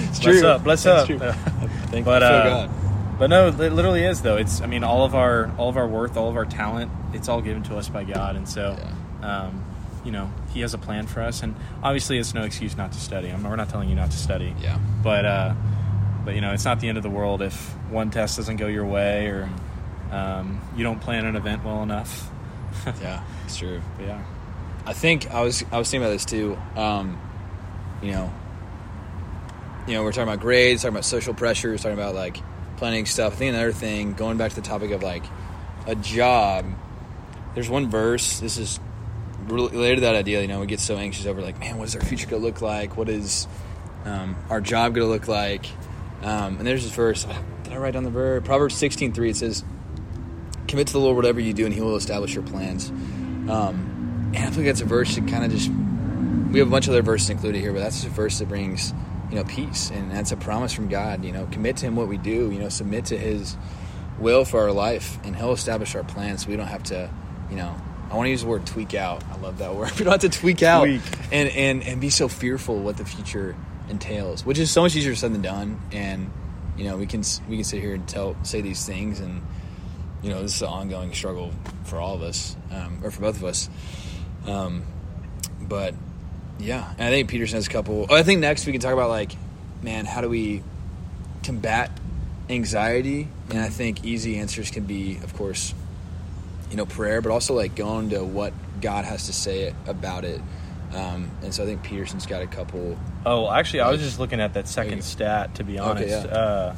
It's 0.00 0.20
Bless 0.20 0.42
up, 0.44 0.62
bless 0.64 0.82
That's 0.84 1.02
up. 1.02 1.06
true. 1.08 1.18
Thank 1.90 2.04
but 2.04 2.22
you, 2.22 2.28
uh, 2.28 2.66
God. 2.66 2.70
but 3.18 3.30
no, 3.30 3.48
it 3.48 3.58
literally 3.72 4.04
is 4.04 4.22
though. 4.22 4.36
It's 4.36 4.60
I 4.60 4.66
mean 4.66 4.84
all 4.84 5.04
of 5.04 5.14
our 5.14 5.50
all 5.58 5.68
of 5.68 5.76
our 5.76 5.88
worth, 5.88 6.16
all 6.16 6.28
of 6.28 6.36
our 6.36 6.44
talent, 6.44 6.90
it's 7.12 7.28
all 7.28 7.40
given 7.40 7.62
to 7.64 7.76
us 7.76 7.88
by 7.88 8.04
God, 8.04 8.36
and 8.36 8.48
so 8.48 8.76
um, 9.22 9.64
you 10.04 10.12
know 10.12 10.30
He 10.52 10.60
has 10.60 10.74
a 10.74 10.78
plan 10.78 11.06
for 11.06 11.20
us, 11.22 11.42
and 11.42 11.54
obviously 11.82 12.18
it's 12.18 12.34
no 12.34 12.42
excuse 12.42 12.76
not 12.76 12.92
to 12.92 12.98
study. 13.00 13.28
I'm, 13.30 13.42
we're 13.42 13.56
not 13.56 13.68
telling 13.68 13.88
you 13.88 13.94
not 13.96 14.10
to 14.10 14.16
study, 14.16 14.54
Yeah. 14.62 14.78
but 15.02 15.24
uh, 15.24 15.54
but 16.24 16.34
you 16.34 16.40
know 16.40 16.52
it's 16.52 16.64
not 16.64 16.80
the 16.80 16.88
end 16.88 16.96
of 16.96 17.02
the 17.02 17.10
world 17.10 17.42
if 17.42 17.54
one 17.90 18.10
test 18.10 18.36
doesn't 18.36 18.56
go 18.56 18.66
your 18.66 18.84
way 18.86 19.26
or 19.28 19.48
um, 20.12 20.60
you 20.76 20.84
don't 20.84 21.00
plan 21.00 21.24
an 21.26 21.36
event 21.36 21.64
well 21.64 21.82
enough. 21.82 22.30
Yeah, 23.02 23.22
it's 23.44 23.56
true. 23.56 23.80
But 23.96 24.06
yeah, 24.06 24.24
I 24.86 24.92
think 24.92 25.30
I 25.30 25.42
was 25.42 25.64
I 25.72 25.78
was 25.78 25.90
thinking 25.90 26.04
about 26.04 26.12
this 26.12 26.24
too. 26.24 26.56
Um, 26.76 27.20
you 28.02 28.12
know, 28.12 28.32
you 29.86 29.94
know, 29.94 30.02
we're 30.04 30.12
talking 30.12 30.28
about 30.28 30.40
grades, 30.40 30.82
talking 30.82 30.94
about 30.94 31.04
social 31.04 31.34
pressures, 31.34 31.82
talking 31.82 31.98
about 31.98 32.14
like 32.14 32.38
planning 32.76 33.04
stuff. 33.06 33.32
I 33.32 33.36
think 33.36 33.54
another 33.54 33.72
thing, 33.72 34.12
going 34.12 34.36
back 34.36 34.50
to 34.50 34.56
the 34.56 34.62
topic 34.66 34.90
of 34.92 35.02
like 35.02 35.24
a 35.86 35.94
job. 35.94 36.66
There's 37.54 37.68
one 37.68 37.88
verse. 37.90 38.38
This 38.38 38.58
is 38.58 38.78
related 39.50 39.96
to 39.96 40.00
that 40.02 40.14
idea, 40.14 40.40
you 40.42 40.48
know, 40.48 40.60
we 40.60 40.66
get 40.66 40.80
so 40.80 40.96
anxious 40.96 41.26
over 41.26 41.40
like, 41.40 41.58
man, 41.58 41.78
what 41.78 41.88
is 41.88 41.96
our 41.96 42.02
future 42.02 42.26
going 42.26 42.42
to 42.42 42.46
look 42.46 42.60
like? 42.62 42.96
What 42.96 43.08
is 43.08 43.48
um, 44.04 44.36
our 44.50 44.60
job 44.60 44.94
going 44.94 45.06
to 45.06 45.12
look 45.12 45.28
like? 45.28 45.66
Um, 46.22 46.58
and 46.58 46.66
there's 46.66 46.84
this 46.84 46.92
verse. 46.92 47.26
Did 47.64 47.72
I 47.72 47.76
write 47.76 47.94
down 47.94 48.04
the 48.04 48.10
verse? 48.10 48.42
Proverbs 48.44 48.74
sixteen 48.74 49.12
three. 49.12 49.30
It 49.30 49.36
says, 49.36 49.64
"Commit 50.66 50.88
to 50.88 50.92
the 50.94 51.00
Lord 51.00 51.16
whatever 51.16 51.38
you 51.38 51.52
do, 51.52 51.64
and 51.64 51.74
He 51.74 51.80
will 51.80 51.96
establish 51.96 52.34
your 52.34 52.42
plans." 52.44 52.90
Um, 53.48 54.32
and 54.34 54.44
I 54.44 54.50
think 54.50 54.66
that's 54.66 54.80
a 54.80 54.84
verse 54.84 55.14
that 55.14 55.28
kind 55.28 55.44
of 55.44 55.50
just. 55.50 55.70
We 56.50 56.60
have 56.60 56.68
a 56.68 56.70
bunch 56.70 56.86
of 56.86 56.94
other 56.94 57.02
verses 57.02 57.28
included 57.30 57.60
here, 57.60 57.72
but 57.72 57.80
that's 57.80 58.04
a 58.04 58.08
verse 58.08 58.38
that 58.38 58.48
brings, 58.48 58.94
you 59.30 59.36
know, 59.36 59.44
peace, 59.44 59.90
and 59.90 60.10
that's 60.10 60.32
a 60.32 60.36
promise 60.36 60.72
from 60.72 60.88
God. 60.88 61.24
You 61.24 61.32
know, 61.32 61.46
commit 61.52 61.76
to 61.78 61.86
Him 61.86 61.94
what 61.94 62.08
we 62.08 62.16
do. 62.16 62.50
You 62.50 62.58
know, 62.58 62.68
submit 62.70 63.04
to 63.06 63.18
His 63.18 63.56
will 64.18 64.44
for 64.44 64.62
our 64.62 64.72
life, 64.72 65.18
and 65.24 65.36
He'll 65.36 65.52
establish 65.52 65.94
our 65.94 66.04
plans. 66.04 66.44
So 66.44 66.50
we 66.50 66.56
don't 66.56 66.66
have 66.66 66.82
to, 66.84 67.10
you 67.50 67.56
know, 67.56 67.76
I 68.10 68.16
want 68.16 68.26
to 68.26 68.30
use 68.30 68.42
the 68.42 68.48
word 68.48 68.66
tweak 68.66 68.94
out. 68.94 69.22
I 69.30 69.36
love 69.38 69.58
that 69.58 69.74
word. 69.76 69.90
We 69.92 70.04
don't 70.04 70.12
have 70.12 70.30
to 70.30 70.38
tweak 70.38 70.62
out 70.62 70.84
Tweak. 70.84 71.02
and 71.32 71.48
and 71.50 71.82
and 71.82 72.00
be 72.00 72.10
so 72.10 72.28
fearful 72.28 72.78
what 72.78 72.96
the 72.96 73.04
future 73.04 73.54
entails, 73.88 74.44
which 74.44 74.58
is 74.58 74.70
so 74.70 74.82
much 74.82 74.96
easier 74.96 75.14
said 75.14 75.32
than 75.32 75.42
done. 75.42 75.80
And 75.92 76.30
you 76.76 76.84
know, 76.84 76.96
we 76.96 77.06
can 77.06 77.22
we 77.48 77.56
can 77.56 77.64
sit 77.64 77.80
here 77.80 77.94
and 77.94 78.06
tell 78.08 78.36
say 78.44 78.60
these 78.60 78.84
things, 78.86 79.20
and 79.20 79.42
you 80.22 80.30
know, 80.30 80.42
this 80.42 80.54
is 80.56 80.62
an 80.62 80.68
ongoing 80.68 81.12
struggle 81.12 81.52
for 81.84 81.98
all 81.98 82.14
of 82.14 82.22
us, 82.22 82.56
um, 82.70 83.00
or 83.02 83.10
for 83.10 83.20
both 83.20 83.36
of 83.36 83.44
us. 83.44 83.68
Um, 84.46 84.84
but 85.60 85.94
yeah, 86.58 86.92
and 86.98 87.08
I 87.08 87.10
think 87.10 87.28
Peterson 87.28 87.56
has 87.56 87.66
a 87.66 87.70
couple. 87.70 88.06
Oh, 88.08 88.14
I 88.14 88.22
think 88.22 88.40
next 88.40 88.66
we 88.66 88.72
can 88.72 88.80
talk 88.80 88.92
about 88.92 89.10
like, 89.10 89.32
man, 89.82 90.06
how 90.06 90.20
do 90.20 90.28
we 90.28 90.62
combat 91.42 91.90
anxiety? 92.48 93.28
And 93.50 93.58
I 93.60 93.68
think 93.68 94.04
easy 94.04 94.38
answers 94.38 94.70
can 94.70 94.84
be, 94.84 95.16
of 95.22 95.34
course, 95.34 95.74
you 96.70 96.76
know, 96.76 96.86
prayer, 96.86 97.20
but 97.20 97.30
also 97.32 97.54
like 97.54 97.74
going 97.74 98.10
to 98.10 98.24
what 98.24 98.52
God 98.80 99.04
has 99.04 99.26
to 99.26 99.32
say 99.32 99.74
about 99.86 100.24
it. 100.24 100.40
Um, 100.94 101.30
and 101.42 101.52
so 101.54 101.62
I 101.64 101.66
think 101.66 101.82
Peterson's 101.82 102.24
got 102.26 102.40
a 102.42 102.46
couple. 102.46 102.98
Oh, 103.26 103.50
actually, 103.50 103.80
I 103.80 103.90
was 103.90 104.00
just 104.00 104.18
looking 104.18 104.40
at 104.40 104.54
that 104.54 104.68
second 104.68 104.96
you- 104.96 105.02
stat. 105.02 105.56
To 105.56 105.64
be 105.64 105.78
honest, 105.78 106.08
yeah. 106.08 106.16
uh, 106.32 106.76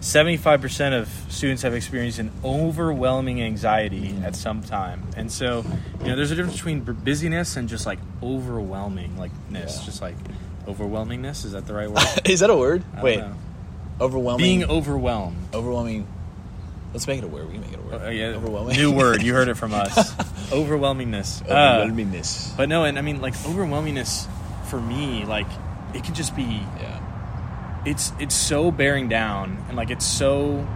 seventy-five 0.00 0.60
percent 0.60 0.94
of 0.94 1.08
students 1.28 1.62
have 1.62 1.74
experienced 1.74 2.20
an 2.20 2.30
overwhelming 2.44 3.42
anxiety 3.42 4.10
Mm. 4.10 4.24
at 4.24 4.36
some 4.36 4.62
time, 4.62 5.02
and 5.16 5.30
so 5.32 5.64
you 6.02 6.06
know, 6.06 6.14
there's 6.16 6.30
a 6.30 6.36
difference 6.36 6.56
between 6.56 6.80
busyness 6.82 7.56
and 7.56 7.68
just 7.68 7.84
like 7.84 7.98
overwhelming, 8.22 9.18
like 9.18 9.32
ness, 9.50 9.78
Yeah. 9.80 9.84
just 9.86 10.00
like 10.02 10.14
overwhelmingness. 10.68 11.44
Is 11.44 11.52
that 11.52 11.66
the 11.66 11.74
right 11.74 11.90
word? 11.90 12.04
is 12.26 12.40
that 12.40 12.50
a 12.50 12.56
word? 12.56 12.84
Wait, 13.02 13.18
know. 13.18 13.34
overwhelming. 14.00 14.44
being 14.44 14.64
overwhelmed. 14.70 15.36
overwhelming. 15.52 16.06
Let's 16.92 17.06
make 17.06 17.18
it 17.18 17.24
a 17.24 17.28
word. 17.28 17.46
We 17.46 17.52
can 17.54 17.60
make 17.62 17.72
it 17.72 17.78
a 17.78 17.82
word. 17.82 18.02
Uh, 18.06 18.08
yeah, 18.10 18.26
Overwhelming. 18.28 18.76
New 18.76 18.92
word. 18.92 19.22
You 19.22 19.34
heard 19.34 19.48
it 19.48 19.56
from 19.56 19.74
us. 19.74 20.14
Overwhelmingness. 20.50 21.42
Uh, 21.48 21.84
Overwhelmingness. 21.86 22.56
but 22.56 22.68
no, 22.68 22.84
and 22.84 22.98
I 22.98 23.02
mean, 23.02 23.20
like 23.20 23.34
overwhelmingness 23.34 24.26
for 24.68 24.80
me, 24.80 25.24
like 25.26 25.46
it 25.94 26.04
could 26.04 26.14
just 26.14 26.34
be 26.36 26.42
yeah. 26.42 27.82
it's 27.86 28.12
it's 28.18 28.34
so 28.34 28.70
bearing 28.70 29.08
down 29.08 29.62
and 29.68 29.76
like 29.76 29.90
it's 29.90 30.04
so 30.06 30.66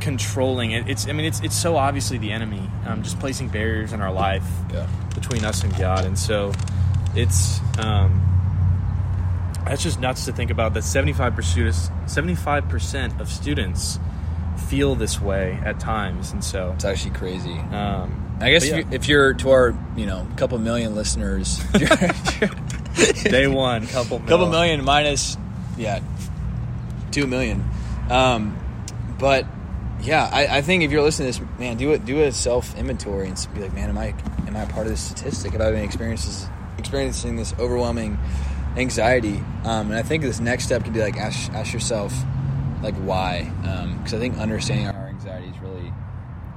controlling 0.00 0.70
it, 0.70 0.88
it's 0.88 1.08
i 1.08 1.12
mean 1.12 1.26
it's 1.26 1.40
it's 1.40 1.56
so 1.56 1.76
obviously 1.76 2.18
the 2.18 2.30
enemy 2.30 2.62
um, 2.86 3.02
just 3.02 3.18
placing 3.18 3.48
barriers 3.48 3.92
in 3.92 4.00
our 4.00 4.12
life 4.12 4.44
Yeah. 4.72 4.86
between 5.12 5.44
us 5.44 5.64
and 5.64 5.76
god 5.76 6.04
and 6.04 6.16
so 6.16 6.52
it's 7.16 7.58
um 7.80 8.22
that's 9.64 9.82
just 9.82 9.98
nuts 9.98 10.24
to 10.26 10.32
think 10.32 10.52
about 10.52 10.72
that 10.74 10.84
75 10.84 11.32
75% 11.34 13.20
of 13.20 13.28
students 13.28 13.98
feel 14.68 14.94
this 14.94 15.20
way 15.20 15.58
at 15.64 15.80
times 15.80 16.32
and 16.32 16.44
so 16.44 16.72
It's 16.74 16.84
actually 16.84 17.14
crazy. 17.14 17.58
um 17.72 18.24
I 18.40 18.52
guess 18.52 18.64
if, 18.64 18.70
yeah. 18.70 18.76
you, 18.76 18.86
if 18.92 19.08
you're 19.08 19.34
to 19.34 19.50
our, 19.50 19.74
you 19.96 20.06
know, 20.06 20.24
couple 20.36 20.58
million 20.58 20.94
listeners, 20.94 21.58
day 23.24 23.48
one 23.48 23.86
couple 23.88 24.20
couple 24.26 24.48
million 24.48 24.84
minus, 24.84 25.36
yeah, 25.76 26.00
two 27.10 27.26
million. 27.26 27.68
Um, 28.10 28.56
but 29.18 29.44
yeah, 30.00 30.28
I, 30.32 30.58
I 30.58 30.62
think 30.62 30.84
if 30.84 30.92
you're 30.92 31.02
listening 31.02 31.32
to 31.32 31.40
this, 31.40 31.58
man, 31.58 31.76
do 31.76 31.92
it. 31.92 32.04
Do 32.04 32.22
a 32.22 32.32
self 32.32 32.76
inventory 32.78 33.28
and 33.28 33.48
be 33.54 33.62
like, 33.62 33.74
man, 33.74 33.88
am 33.88 33.98
I 33.98 34.14
am 34.46 34.56
I 34.56 34.62
a 34.62 34.66
part 34.68 34.86
of 34.86 34.92
this 34.92 35.00
statistic? 35.00 35.52
Have 35.52 35.60
I 35.60 35.72
been 35.72 35.84
experiences 35.84 36.46
experiencing 36.78 37.36
this 37.36 37.52
overwhelming 37.58 38.18
anxiety? 38.76 39.42
Um, 39.64 39.90
and 39.90 39.94
I 39.96 40.02
think 40.02 40.22
this 40.22 40.38
next 40.38 40.64
step 40.64 40.84
could 40.84 40.94
be 40.94 41.00
like 41.00 41.16
ask 41.16 41.50
ask 41.52 41.72
yourself, 41.72 42.14
like 42.82 42.94
why? 42.96 43.50
Because 43.98 44.14
I 44.14 44.18
think 44.18 44.38
understanding 44.38 44.86
our 44.88 45.08
anxiety 45.08 45.48
is 45.48 45.58
really 45.58 45.92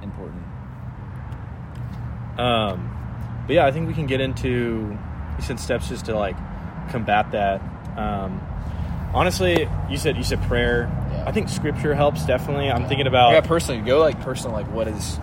important. 0.02 0.42
Um, 2.38 3.44
but 3.46 3.54
yeah, 3.54 3.66
I 3.66 3.72
think 3.72 3.88
we 3.88 3.94
can 3.94 4.06
get 4.06 4.20
into 4.20 4.98
you 5.36 5.42
said 5.42 5.60
steps 5.60 5.88
just 5.88 6.06
to 6.06 6.16
like 6.16 6.36
combat 6.90 7.32
that. 7.32 7.60
Um, 7.96 8.40
honestly, 9.14 9.68
you 9.90 9.96
said 9.96 10.16
you 10.16 10.24
said 10.24 10.42
prayer. 10.42 10.90
Yeah. 11.12 11.24
I 11.26 11.32
think 11.32 11.48
scripture 11.48 11.94
helps 11.94 12.24
definitely. 12.24 12.70
I'm 12.70 12.86
thinking 12.86 13.06
about 13.06 13.32
yeah, 13.32 13.40
personally, 13.40 13.82
go 13.82 14.00
like 14.00 14.20
personal. 14.20 14.56
Like, 14.56 14.70
what 14.70 14.88
is 14.88 15.16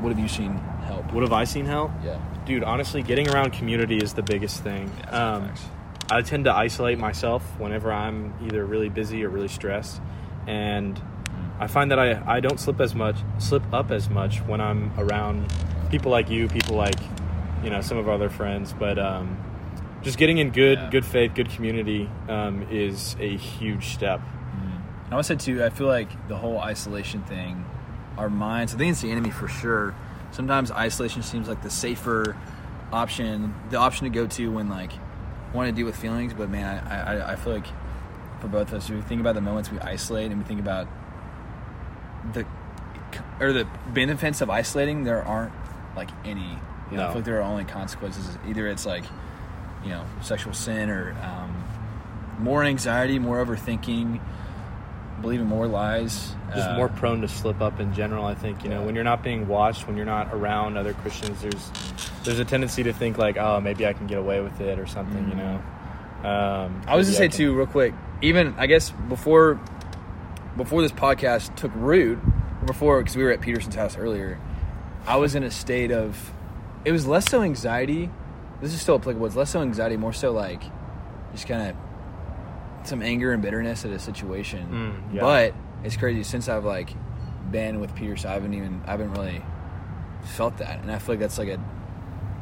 what 0.00 0.10
have 0.10 0.18
you 0.18 0.28
seen 0.28 0.56
help? 0.56 1.12
what 1.12 1.22
have 1.22 1.32
I 1.32 1.44
seen 1.44 1.64
help, 1.64 1.90
Yeah, 2.04 2.18
dude. 2.44 2.64
Honestly, 2.64 3.02
getting 3.02 3.28
around 3.30 3.52
community 3.52 3.98
is 3.98 4.14
the 4.14 4.22
biggest 4.22 4.62
thing. 4.62 4.90
Um. 5.10 5.52
I 6.10 6.20
tend 6.20 6.44
to 6.44 6.52
isolate 6.52 6.98
myself 6.98 7.42
whenever 7.58 7.90
I'm 7.90 8.34
either 8.44 8.64
really 8.64 8.90
busy 8.90 9.24
or 9.24 9.30
really 9.30 9.48
stressed, 9.48 10.02
and 10.46 11.00
I 11.58 11.66
find 11.66 11.90
that 11.90 11.98
I, 11.98 12.20
I 12.26 12.40
don't 12.40 12.58
slip 12.58 12.80
as 12.80 12.94
much 12.94 13.16
slip 13.38 13.62
up 13.72 13.90
as 13.90 14.10
much 14.10 14.38
when 14.42 14.60
I'm 14.60 14.92
around 14.98 15.52
people 15.90 16.10
like 16.10 16.28
you, 16.30 16.48
people 16.48 16.76
like 16.76 16.98
you 17.62 17.70
know 17.70 17.80
some 17.80 17.96
of 17.98 18.08
our 18.08 18.14
other 18.14 18.28
friends. 18.30 18.72
But 18.72 18.98
um, 18.98 19.38
just 20.02 20.18
getting 20.18 20.38
in 20.38 20.50
good 20.50 20.78
Yeah. 20.78 20.90
good 20.90 21.04
faith, 21.04 21.34
good 21.34 21.50
community 21.50 22.10
um, 22.28 22.66
is 22.70 23.16
a 23.20 23.36
huge 23.36 23.86
step. 23.94 24.20
I 25.10 25.16
would 25.16 25.26
say 25.26 25.36
too. 25.36 25.62
I 25.62 25.68
feel 25.70 25.86
like 25.86 26.28
the 26.28 26.36
whole 26.36 26.58
isolation 26.58 27.22
thing, 27.22 27.64
our 28.18 28.30
minds. 28.30 28.74
I 28.74 28.78
think 28.78 28.90
it's 28.92 29.02
the 29.02 29.10
enemy 29.12 29.30
for 29.30 29.46
sure. 29.48 29.94
Sometimes 30.32 30.72
isolation 30.72 31.22
seems 31.22 31.46
like 31.46 31.62
the 31.62 31.70
safer 31.70 32.36
option, 32.92 33.54
the 33.70 33.76
option 33.76 34.04
to 34.04 34.10
go 34.10 34.26
to 34.26 34.50
when 34.50 34.68
like 34.68 34.90
want 35.52 35.68
to 35.68 35.72
deal 35.72 35.86
with 35.86 35.94
feelings. 35.96 36.34
But 36.34 36.48
man, 36.50 36.84
I, 36.88 37.18
I, 37.18 37.32
I 37.32 37.36
feel 37.36 37.52
like 37.52 37.66
for 38.44 38.48
both 38.50 38.68
of 38.72 38.74
us, 38.78 38.90
we 38.90 39.00
think 39.00 39.20
about 39.22 39.34
the 39.34 39.40
moments 39.40 39.70
we 39.72 39.78
isolate 39.80 40.30
and 40.30 40.38
we 40.40 40.44
think 40.46 40.60
about 40.60 40.86
the 42.34 42.44
or 43.40 43.52
the 43.52 43.66
benefits 43.92 44.40
of 44.42 44.50
isolating. 44.50 45.04
There 45.04 45.22
aren't 45.22 45.52
like 45.96 46.10
any. 46.24 46.58
You 46.90 46.98
know, 46.98 47.04
I 47.04 47.06
No. 47.06 47.08
feel 47.08 47.14
like 47.16 47.24
there 47.24 47.38
are 47.38 47.42
only 47.42 47.64
consequences. 47.64 48.36
Either 48.46 48.68
it's 48.68 48.84
like 48.84 49.04
you 49.82 49.90
know 49.90 50.04
sexual 50.20 50.52
sin 50.52 50.90
or 50.90 51.12
um, 51.22 51.64
more 52.38 52.64
anxiety, 52.64 53.18
more 53.18 53.44
overthinking, 53.44 54.20
believing 55.22 55.46
more 55.46 55.66
lies. 55.66 56.34
Just 56.54 56.68
uh, 56.68 56.76
more 56.76 56.88
prone 56.90 57.22
to 57.22 57.28
slip 57.28 57.62
up 57.62 57.80
in 57.80 57.94
general. 57.94 58.26
I 58.26 58.34
think 58.34 58.62
you 58.62 58.68
know 58.68 58.82
when 58.82 58.94
you're 58.94 59.04
not 59.04 59.22
being 59.22 59.48
watched, 59.48 59.86
when 59.86 59.96
you're 59.96 60.04
not 60.06 60.34
around 60.34 60.76
other 60.76 60.92
Christians, 60.92 61.40
there's 61.40 61.70
there's 62.24 62.38
a 62.38 62.44
tendency 62.44 62.82
to 62.82 62.92
think 62.92 63.16
like, 63.16 63.38
oh, 63.38 63.58
maybe 63.60 63.86
I 63.86 63.94
can 63.94 64.06
get 64.06 64.18
away 64.18 64.40
with 64.42 64.60
it 64.60 64.78
or 64.78 64.86
something. 64.86 65.28
You 65.30 65.34
know. 65.36 65.62
Um, 66.28 66.80
I 66.86 66.96
was 66.96 67.06
gonna 67.08 67.16
say 67.18 67.28
can- 67.28 67.36
too, 67.38 67.54
real 67.54 67.66
quick. 67.66 67.94
Even 68.22 68.54
I 68.58 68.66
guess 68.66 68.90
before 68.90 69.60
before 70.56 70.82
this 70.82 70.92
podcast 70.92 71.54
took 71.56 71.72
root, 71.74 72.18
before 72.66 73.00
because 73.00 73.16
we 73.16 73.24
were 73.24 73.30
at 73.30 73.40
Peterson's 73.40 73.74
house 73.74 73.96
earlier, 73.96 74.40
I 75.06 75.16
was 75.16 75.34
in 75.34 75.42
a 75.42 75.50
state 75.50 75.90
of. 75.90 76.32
It 76.84 76.92
was 76.92 77.06
less 77.06 77.30
so 77.30 77.42
anxiety. 77.42 78.10
This 78.60 78.74
is 78.74 78.80
still 78.80 78.96
applicable. 78.96 79.26
It's 79.26 79.36
less 79.36 79.50
so 79.50 79.62
anxiety, 79.62 79.96
more 79.96 80.12
so 80.12 80.32
like 80.32 80.62
just 81.32 81.46
kind 81.46 81.70
of 81.70 82.86
some 82.86 83.02
anger 83.02 83.32
and 83.32 83.42
bitterness 83.42 83.84
at 83.84 83.90
a 83.90 83.98
situation. 83.98 85.02
Mm, 85.10 85.14
yeah. 85.14 85.20
But 85.20 85.54
it's 85.82 85.96
crazy 85.96 86.22
since 86.22 86.48
I've 86.48 86.64
like 86.64 86.90
been 87.50 87.80
with 87.80 87.94
Peterson, 87.94 88.30
I 88.30 88.34
haven't 88.34 88.54
even 88.54 88.82
I 88.86 88.92
haven't 88.92 89.12
really 89.12 89.42
felt 90.24 90.58
that, 90.58 90.80
and 90.80 90.90
I 90.90 90.98
feel 90.98 91.14
like 91.14 91.20
that's 91.20 91.38
like 91.38 91.48
a 91.48 91.58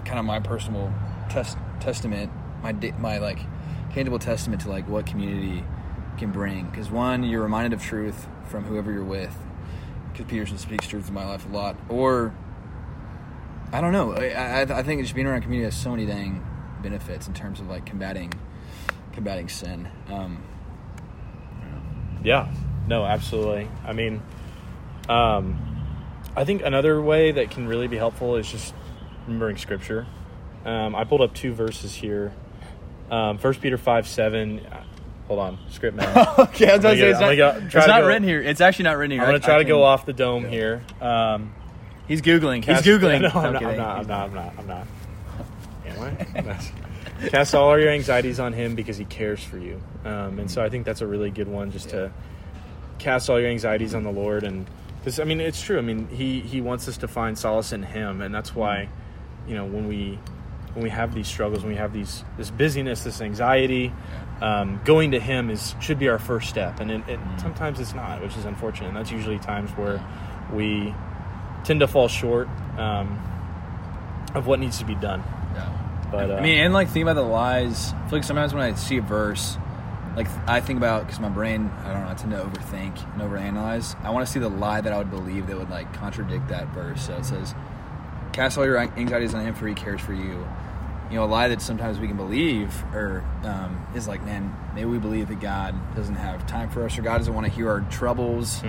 kind 0.04 0.18
of 0.18 0.24
my 0.24 0.40
personal 0.40 0.92
test 1.28 1.56
testament, 1.80 2.30
my 2.62 2.72
my 2.98 3.18
like 3.18 3.38
tangible 3.94 4.18
testament 4.18 4.62
to 4.62 4.68
like 4.68 4.88
what 4.88 5.06
community 5.06 5.64
can 6.18 6.30
bring. 6.30 6.66
Because 6.66 6.90
one, 6.90 7.22
you're 7.24 7.42
reminded 7.42 7.72
of 7.72 7.82
truth 7.82 8.26
from 8.46 8.64
whoever 8.64 8.92
you're 8.92 9.04
with. 9.04 9.36
Because 10.10 10.26
Peterson 10.26 10.58
speaks 10.58 10.86
truth 10.86 11.08
in 11.08 11.14
my 11.14 11.26
life 11.26 11.46
a 11.46 11.52
lot, 11.52 11.76
or 11.88 12.34
I 13.72 13.80
don't 13.80 13.92
know. 13.92 14.12
I, 14.12 14.28
I, 14.28 14.60
I 14.60 14.82
think 14.82 15.00
just 15.02 15.14
being 15.14 15.26
around 15.26 15.42
community 15.42 15.64
has 15.64 15.74
so 15.74 15.90
many 15.90 16.04
dang 16.04 16.46
benefits 16.82 17.26
in 17.26 17.34
terms 17.34 17.60
of 17.60 17.68
like 17.68 17.86
combating 17.86 18.32
combating 19.12 19.48
sin. 19.48 19.88
Um, 20.08 20.42
Yeah, 22.24 22.52
no, 22.86 23.04
absolutely. 23.04 23.68
I 23.84 23.92
mean, 23.92 24.22
um, 25.08 25.58
I 26.36 26.44
think 26.44 26.62
another 26.62 27.00
way 27.00 27.32
that 27.32 27.50
can 27.50 27.66
really 27.66 27.88
be 27.88 27.96
helpful 27.96 28.36
is 28.36 28.50
just 28.50 28.74
remembering 29.26 29.56
scripture. 29.56 30.06
Um, 30.64 30.94
I 30.94 31.04
pulled 31.04 31.20
up 31.20 31.34
two 31.34 31.52
verses 31.52 31.94
here. 31.94 32.32
Um, 33.12 33.38
1 33.38 33.54
Peter 33.54 33.76
5 33.76 34.08
7. 34.08 34.60
uh, 34.60 34.84
Hold 35.28 35.38
on, 35.38 35.58
script 35.70 35.96
man. 35.96 36.08
okay, 36.38 36.68
I 36.70 36.74
was 36.76 36.82
gonna 36.82 36.96
say 36.96 37.10
it's 37.10 37.20
not, 37.20 37.36
go- 37.36 37.60
it's 37.64 37.74
not 37.74 38.00
go- 38.02 38.06
written 38.08 38.24
here. 38.24 38.42
It's 38.42 38.60
actually 38.60 38.84
not 38.84 38.96
written 38.96 39.12
here. 39.12 39.20
I'm 39.22 39.28
going 39.28 39.40
to 39.40 39.44
try 39.46 39.54
I 39.54 39.58
to 39.58 39.64
go 39.64 39.82
off 39.84 40.04
the 40.04 40.12
dome 40.12 40.44
here. 40.44 40.82
Um, 41.00 41.54
He's 42.08 42.20
googling. 42.20 42.64
He's 42.64 42.78
googling. 42.78 43.20
No, 43.32 43.40
I'm, 43.40 43.52
not, 43.52 43.62
I'm 43.64 43.76
not. 43.76 43.98
I'm 43.98 44.06
not. 44.06 44.26
I'm 44.26 44.34
not. 44.34 44.52
I'm 44.58 44.66
not. 44.66 44.86
Yeah, 45.86 45.98
Why? 45.98 47.28
Cast 47.28 47.54
all 47.54 47.78
your 47.78 47.90
anxieties 47.90 48.40
on 48.40 48.52
him 48.52 48.74
because 48.74 48.96
he 48.96 49.04
cares 49.04 49.42
for 49.42 49.56
you. 49.58 49.80
Um, 50.04 50.38
and 50.40 50.50
so 50.50 50.62
I 50.62 50.68
think 50.68 50.84
that's 50.84 51.00
a 51.02 51.06
really 51.06 51.30
good 51.30 51.48
one 51.48 51.70
just 51.70 51.90
to 51.90 52.10
cast 52.98 53.30
all 53.30 53.38
your 53.40 53.48
anxieties 53.50 53.94
on 53.94 54.02
the 54.02 54.10
Lord. 54.10 54.42
And 54.42 54.66
because, 54.98 55.20
I 55.20 55.24
mean, 55.24 55.40
it's 55.40 55.62
true. 55.62 55.78
I 55.78 55.82
mean, 55.82 56.08
he, 56.08 56.40
he 56.40 56.60
wants 56.60 56.88
us 56.88 56.96
to 56.98 57.08
find 57.08 57.38
solace 57.38 57.72
in 57.72 57.82
him. 57.84 58.20
And 58.22 58.34
that's 58.34 58.54
why, 58.54 58.88
you 59.46 59.54
know, 59.54 59.64
when 59.64 59.86
we 59.86 60.18
when 60.74 60.82
we 60.82 60.90
have 60.90 61.14
these 61.14 61.28
struggles, 61.28 61.62
when 61.62 61.72
we 61.72 61.78
have 61.78 61.92
these 61.92 62.24
this 62.36 62.50
busyness, 62.50 63.04
this 63.04 63.20
anxiety, 63.20 63.92
um, 64.40 64.80
going 64.84 65.10
to 65.12 65.20
Him 65.20 65.50
is 65.50 65.74
should 65.80 65.98
be 65.98 66.08
our 66.08 66.18
first 66.18 66.48
step, 66.48 66.80
and 66.80 66.90
it, 66.90 67.08
it, 67.08 67.20
sometimes 67.38 67.78
it's 67.78 67.94
not, 67.94 68.22
which 68.22 68.36
is 68.36 68.44
unfortunate. 68.44 68.88
And 68.88 68.96
that's 68.96 69.10
usually 69.10 69.38
times 69.38 69.70
where 69.72 70.04
we 70.52 70.94
tend 71.64 71.80
to 71.80 71.86
fall 71.86 72.08
short 72.08 72.48
um, 72.78 73.18
of 74.34 74.46
what 74.46 74.60
needs 74.60 74.78
to 74.78 74.84
be 74.84 74.94
done. 74.94 75.22
Yeah. 75.54 76.08
But 76.10 76.30
uh, 76.30 76.34
I 76.34 76.40
mean, 76.40 76.58
and 76.58 76.72
like 76.72 76.88
think 76.88 77.02
about 77.02 77.14
the 77.14 77.22
lies. 77.22 77.92
I 77.92 78.08
feel 78.08 78.18
like 78.18 78.24
sometimes 78.24 78.54
when 78.54 78.62
I 78.62 78.74
see 78.74 78.96
a 78.96 79.02
verse, 79.02 79.58
like 80.16 80.28
I 80.48 80.60
think 80.60 80.78
about 80.78 81.06
because 81.06 81.20
my 81.20 81.28
brain, 81.28 81.70
I 81.84 81.92
don't 81.92 82.04
know, 82.04 82.10
I 82.10 82.14
tend 82.14 82.32
to 82.32 82.38
overthink 82.38 83.12
and 83.12 83.22
overanalyze. 83.22 84.02
I 84.02 84.10
want 84.10 84.26
to 84.26 84.32
see 84.32 84.40
the 84.40 84.48
lie 84.48 84.80
that 84.80 84.92
I 84.92 84.98
would 84.98 85.10
believe 85.10 85.46
that 85.48 85.58
would 85.58 85.70
like 85.70 85.92
contradict 85.92 86.48
that 86.48 86.68
verse. 86.68 87.06
So 87.06 87.16
it 87.16 87.26
says, 87.26 87.54
"Cast 88.32 88.56
all 88.56 88.64
your 88.64 88.78
anxieties 88.78 89.34
on 89.34 89.44
Him, 89.44 89.54
for 89.54 89.68
He 89.68 89.74
cares 89.74 90.00
for 90.00 90.14
you." 90.14 90.46
You 91.12 91.18
know, 91.18 91.24
a 91.24 91.26
lie 91.26 91.48
that 91.48 91.60
sometimes 91.60 91.98
we 92.00 92.08
can 92.08 92.16
believe, 92.16 92.74
or 92.94 93.22
um, 93.44 93.86
is 93.94 94.08
like, 94.08 94.24
man, 94.24 94.56
maybe 94.74 94.86
we 94.86 94.96
believe 94.98 95.28
that 95.28 95.40
God 95.40 95.74
doesn't 95.94 96.14
have 96.14 96.46
time 96.46 96.70
for 96.70 96.86
us, 96.86 96.96
or 96.96 97.02
God 97.02 97.18
doesn't 97.18 97.34
want 97.34 97.46
to 97.46 97.52
hear 97.52 97.68
our 97.68 97.82
troubles, 97.82 98.62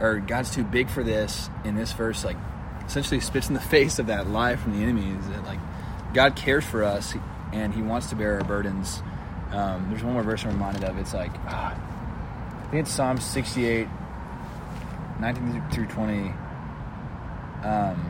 or 0.00 0.18
God's 0.18 0.50
too 0.50 0.64
big 0.64 0.88
for 0.88 1.04
this. 1.04 1.50
In 1.62 1.74
this 1.76 1.92
verse, 1.92 2.24
like, 2.24 2.38
essentially 2.86 3.20
spits 3.20 3.48
in 3.48 3.54
the 3.54 3.60
face 3.76 3.98
of 3.98 4.06
that 4.06 4.28
lie 4.28 4.56
from 4.56 4.76
the 4.76 4.82
enemy. 4.82 5.14
Is 5.14 5.28
that 5.28 5.44
like 5.44 5.58
God 6.14 6.36
cares 6.36 6.64
for 6.64 6.82
us 6.82 7.14
and 7.52 7.74
He 7.74 7.82
wants 7.82 8.08
to 8.08 8.16
bear 8.16 8.38
our 8.38 8.44
burdens. 8.44 9.02
Um, 9.52 9.88
there's 9.90 10.02
one 10.02 10.14
more 10.14 10.22
verse 10.22 10.42
I'm 10.44 10.52
reminded 10.52 10.84
of. 10.84 10.96
It's 10.98 11.12
like, 11.12 11.32
ah, 11.48 11.74
I 11.74 12.70
think 12.70 12.82
it's 12.82 12.92
Psalm 12.92 13.18
68, 13.18 13.86
19 15.20 15.64
through 15.70 15.86
20. 15.86 16.32
Um. 17.62 18.09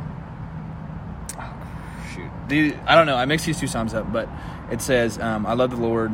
The, 2.51 2.75
I 2.87 2.95
don't 2.95 3.07
know. 3.07 3.17
I 3.17 3.25
mix 3.25 3.45
these 3.45 3.59
two 3.59 3.67
Psalms 3.67 3.95
up, 3.95 4.13
but 4.13 4.29
it 4.71 4.83
says, 4.83 5.19
um, 5.19 5.47
I 5.47 5.55
love 5.55 5.71
the 5.71 5.77
Lord, 5.77 6.13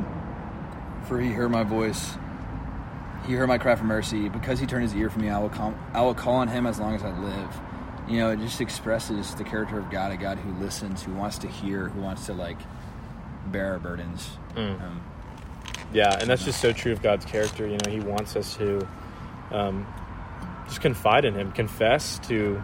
for 1.08 1.20
He 1.20 1.30
heard 1.30 1.50
my 1.50 1.64
voice. 1.64 2.12
He 3.26 3.32
heard 3.32 3.48
my 3.48 3.58
cry 3.58 3.74
for 3.74 3.84
mercy. 3.84 4.28
Because 4.28 4.60
He 4.60 4.66
turned 4.66 4.84
His 4.84 4.94
ear 4.94 5.10
from 5.10 5.22
me, 5.22 5.30
I 5.30 5.38
will, 5.38 5.48
call, 5.48 5.74
I 5.92 6.02
will 6.02 6.14
call 6.14 6.34
on 6.34 6.48
Him 6.48 6.66
as 6.66 6.78
long 6.78 6.94
as 6.94 7.02
I 7.02 7.18
live 7.18 7.60
you 8.08 8.18
know, 8.18 8.30
it 8.30 8.38
just 8.38 8.60
expresses 8.60 9.34
the 9.34 9.44
character 9.44 9.78
of 9.78 9.90
God, 9.90 10.12
a 10.12 10.16
God 10.16 10.38
who 10.38 10.52
listens, 10.62 11.02
who 11.02 11.12
wants 11.12 11.38
to 11.38 11.48
hear, 11.48 11.88
who 11.88 12.00
wants 12.00 12.26
to 12.26 12.34
like 12.34 12.58
bear 13.46 13.72
our 13.72 13.78
burdens. 13.78 14.30
Mm. 14.54 14.80
Um, 14.80 15.02
yeah, 15.92 16.16
and 16.18 16.28
that's 16.28 16.44
just 16.44 16.60
so 16.60 16.72
true 16.72 16.92
of 16.92 17.02
God's 17.02 17.24
character. 17.24 17.66
You 17.66 17.78
know, 17.84 17.90
He 17.90 18.00
wants 18.00 18.36
us 18.36 18.56
to 18.56 18.86
um, 19.50 19.86
just 20.66 20.80
confide 20.80 21.24
in 21.24 21.34
Him, 21.34 21.52
confess 21.52 22.18
to, 22.28 22.62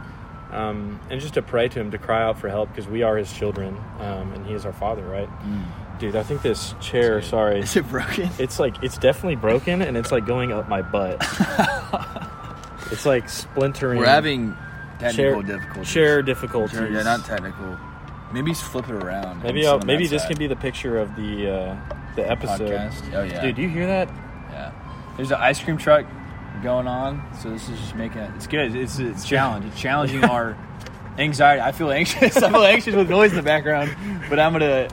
um, 0.52 1.00
and 1.10 1.20
just 1.20 1.34
to 1.34 1.42
pray 1.42 1.68
to 1.68 1.80
Him, 1.80 1.90
to 1.90 1.98
cry 1.98 2.22
out 2.22 2.38
for 2.38 2.48
help 2.48 2.68
because 2.68 2.86
we 2.86 3.02
are 3.02 3.16
His 3.16 3.32
children, 3.32 3.76
um, 3.98 4.32
and 4.32 4.46
He 4.46 4.54
is 4.54 4.64
our 4.66 4.72
Father, 4.72 5.02
right? 5.04 5.28
Dude, 5.98 6.16
I 6.16 6.22
think 6.22 6.42
this 6.42 6.74
chair. 6.80 7.22
Sorry, 7.22 7.60
is 7.60 7.76
it 7.76 7.88
broken? 7.88 8.28
It's 8.38 8.58
like 8.58 8.82
it's 8.82 8.98
definitely 8.98 9.36
broken, 9.36 9.82
and 9.82 9.96
it's 9.96 10.10
like 10.12 10.26
going 10.26 10.52
up 10.52 10.68
my 10.68 10.82
butt. 10.82 11.16
it's 12.92 13.06
like 13.06 13.28
splintering. 13.28 13.98
We're 13.98 14.06
having 14.06 14.56
technical 14.98 15.42
chair, 15.42 15.42
difficulties. 15.42 15.92
Chair 15.92 16.22
difficulties. 16.22 16.78
Chair- 16.78 16.90
yeah, 16.90 17.02
not 17.02 17.24
technical. 17.24 17.78
Maybe 18.32 18.54
flip 18.54 18.88
it 18.88 18.94
around. 18.94 19.42
Maybe 19.42 19.66
I'll, 19.66 19.78
maybe 19.80 20.06
this 20.06 20.26
can 20.26 20.38
be 20.38 20.46
the 20.46 20.56
picture 20.56 20.98
of 20.98 21.14
the 21.16 21.50
uh, 21.50 21.96
the 22.16 22.28
episode. 22.28 22.70
podcast. 22.70 23.14
Oh 23.14 23.22
yeah, 23.22 23.42
Dude, 23.42 23.56
do 23.56 23.62
you 23.62 23.68
hear 23.68 23.86
that? 23.86 24.08
yeah. 24.50 24.72
There's 25.16 25.30
an 25.30 25.38
ice 25.40 25.62
cream 25.62 25.76
truck 25.76 26.06
going 26.62 26.86
on, 26.86 27.22
so 27.40 27.50
this 27.50 27.68
is 27.68 27.78
just 27.78 27.94
making 27.94 28.18
it. 28.22 28.30
It's 28.36 28.46
good. 28.46 28.74
It's 28.74 28.98
it's 28.98 29.24
a 29.24 29.26
challenge. 29.26 29.66
It's 29.66 29.80
challenging 29.80 30.24
our 30.24 30.56
anxiety. 31.18 31.60
I 31.60 31.72
feel 31.72 31.90
anxious. 31.90 32.36
I 32.42 32.50
feel 32.50 32.64
anxious 32.64 32.94
with 32.94 33.10
noise 33.10 33.30
in 33.30 33.36
the 33.36 33.42
background, 33.42 33.94
but 34.28 34.38
I'm 34.38 34.52
gonna, 34.52 34.88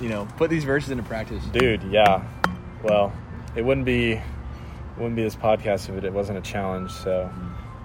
you 0.00 0.08
know, 0.08 0.26
put 0.36 0.50
these 0.50 0.64
verses 0.64 0.90
into 0.90 1.02
practice. 1.02 1.44
Dude, 1.46 1.82
yeah. 1.84 2.24
Well, 2.82 3.12
it 3.54 3.64
wouldn't 3.64 3.86
be 3.86 4.20
wouldn't 4.96 5.16
be 5.16 5.22
this 5.22 5.36
podcast 5.36 5.88
if 5.88 5.96
it, 5.96 6.04
it 6.04 6.12
wasn't 6.12 6.38
a 6.38 6.42
challenge. 6.42 6.90
So, 6.92 7.30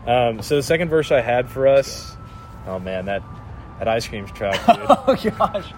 um, 0.06 0.42
so 0.42 0.56
the 0.58 0.64
second 0.64 0.90
verse 0.90 1.12
I 1.12 1.22
had 1.22 1.50
for 1.50 1.68
us. 1.68 2.16
Oh 2.68 2.80
man, 2.80 3.06
that 3.06 3.24
that 3.80 3.88
ice 3.88 4.08
cream 4.08 4.26
truck, 4.28 4.54
dude. 4.66 4.86
Oh 4.90 5.16
gosh, 5.38 5.74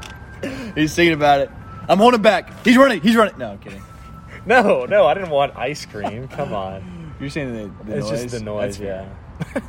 he's 0.75 0.95
thinking 0.95 1.13
about 1.13 1.41
it. 1.41 1.52
I'm 1.88 1.97
holding 1.97 2.21
back. 2.21 2.65
He's 2.65 2.78
running. 2.78 3.02
He's 3.02 3.15
running. 3.15 3.38
No, 3.38 3.52
I'm 3.52 3.60
kidding. 3.60 3.82
no, 4.45 4.86
no, 4.86 5.06
I 5.06 5.13
didn't 5.13 5.30
want 5.30 5.56
ice 5.58 5.86
cream. 5.86 6.28
Come 6.28 6.54
on, 6.54 6.99
You're 7.20 7.30
saying 7.30 7.54
the, 7.54 7.84
the 7.86 7.98
it's 7.98 8.10
noise. 8.10 8.22
just 8.24 8.36
the 8.36 8.44
noise. 8.44 8.78
That's 8.78 9.08
Yeah. 9.54 9.62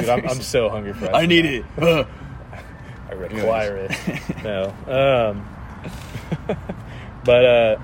Dude, 0.00 0.08
I'm, 0.08 0.28
I'm 0.28 0.40
so 0.42 0.68
hungry 0.68 0.92
for. 0.92 1.06
Ice 1.14 1.14
I 1.14 1.26
need 1.26 1.44
it. 1.44 1.64
I 1.78 3.12
require 3.14 3.76
it. 3.76 3.92
No. 4.44 4.64
Um, 4.86 5.48
but 7.24 7.44
uh, 7.44 7.76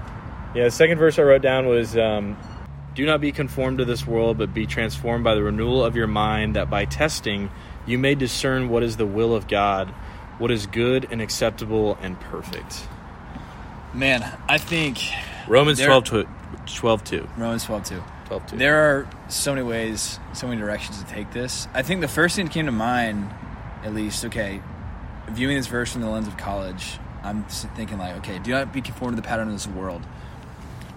yeah, 0.54 0.64
the 0.64 0.70
second 0.70 0.98
verse 0.98 1.18
I 1.18 1.22
wrote 1.22 1.40
down 1.42 1.66
was 1.66 1.96
um, 1.96 2.36
Do 2.94 3.06
not 3.06 3.20
be 3.20 3.32
conformed 3.32 3.78
to 3.78 3.84
this 3.86 4.06
world, 4.06 4.36
but 4.38 4.52
be 4.52 4.66
transformed 4.66 5.24
by 5.24 5.34
the 5.34 5.42
renewal 5.42 5.82
of 5.84 5.96
your 5.96 6.06
mind, 6.06 6.56
that 6.56 6.68
by 6.68 6.84
testing 6.84 7.50
you 7.86 7.98
may 7.98 8.14
discern 8.14 8.68
what 8.68 8.82
is 8.82 8.96
the 8.98 9.06
will 9.06 9.34
of 9.34 9.48
God, 9.48 9.88
what 10.38 10.50
is 10.50 10.66
good 10.66 11.08
and 11.10 11.22
acceptable 11.22 11.96
and 12.02 12.18
perfect. 12.20 12.86
Man, 13.94 14.22
I 14.48 14.58
think 14.58 14.98
Romans 15.48 15.78
There- 15.78 15.86
12, 15.88 16.04
tw- 16.04 16.76
12 16.76 17.04
2. 17.04 17.28
Romans 17.38 17.64
12 17.64 17.84
too. 17.84 18.02
12 18.30 18.46
2. 18.46 18.56
There 18.58 18.76
are 18.76 19.10
so 19.28 19.52
many 19.52 19.66
ways, 19.66 20.20
so 20.34 20.46
many 20.46 20.60
directions 20.60 21.02
to 21.02 21.08
take 21.08 21.32
this. 21.32 21.66
I 21.74 21.82
think 21.82 22.00
the 22.00 22.06
first 22.06 22.36
thing 22.36 22.46
that 22.46 22.52
came 22.52 22.66
to 22.66 22.72
mind, 22.72 23.28
at 23.82 23.92
least, 23.92 24.24
okay, 24.26 24.62
viewing 25.28 25.56
this 25.56 25.66
verse 25.66 25.92
from 25.92 26.02
the 26.02 26.08
lens 26.08 26.28
of 26.28 26.36
college, 26.36 27.00
I'm 27.24 27.42
thinking 27.44 27.98
like, 27.98 28.18
okay, 28.18 28.38
do 28.38 28.52
not 28.52 28.72
be 28.72 28.82
conformed 28.82 29.16
to 29.16 29.20
the 29.20 29.26
pattern 29.26 29.48
of 29.48 29.54
this 29.54 29.66
world. 29.66 30.02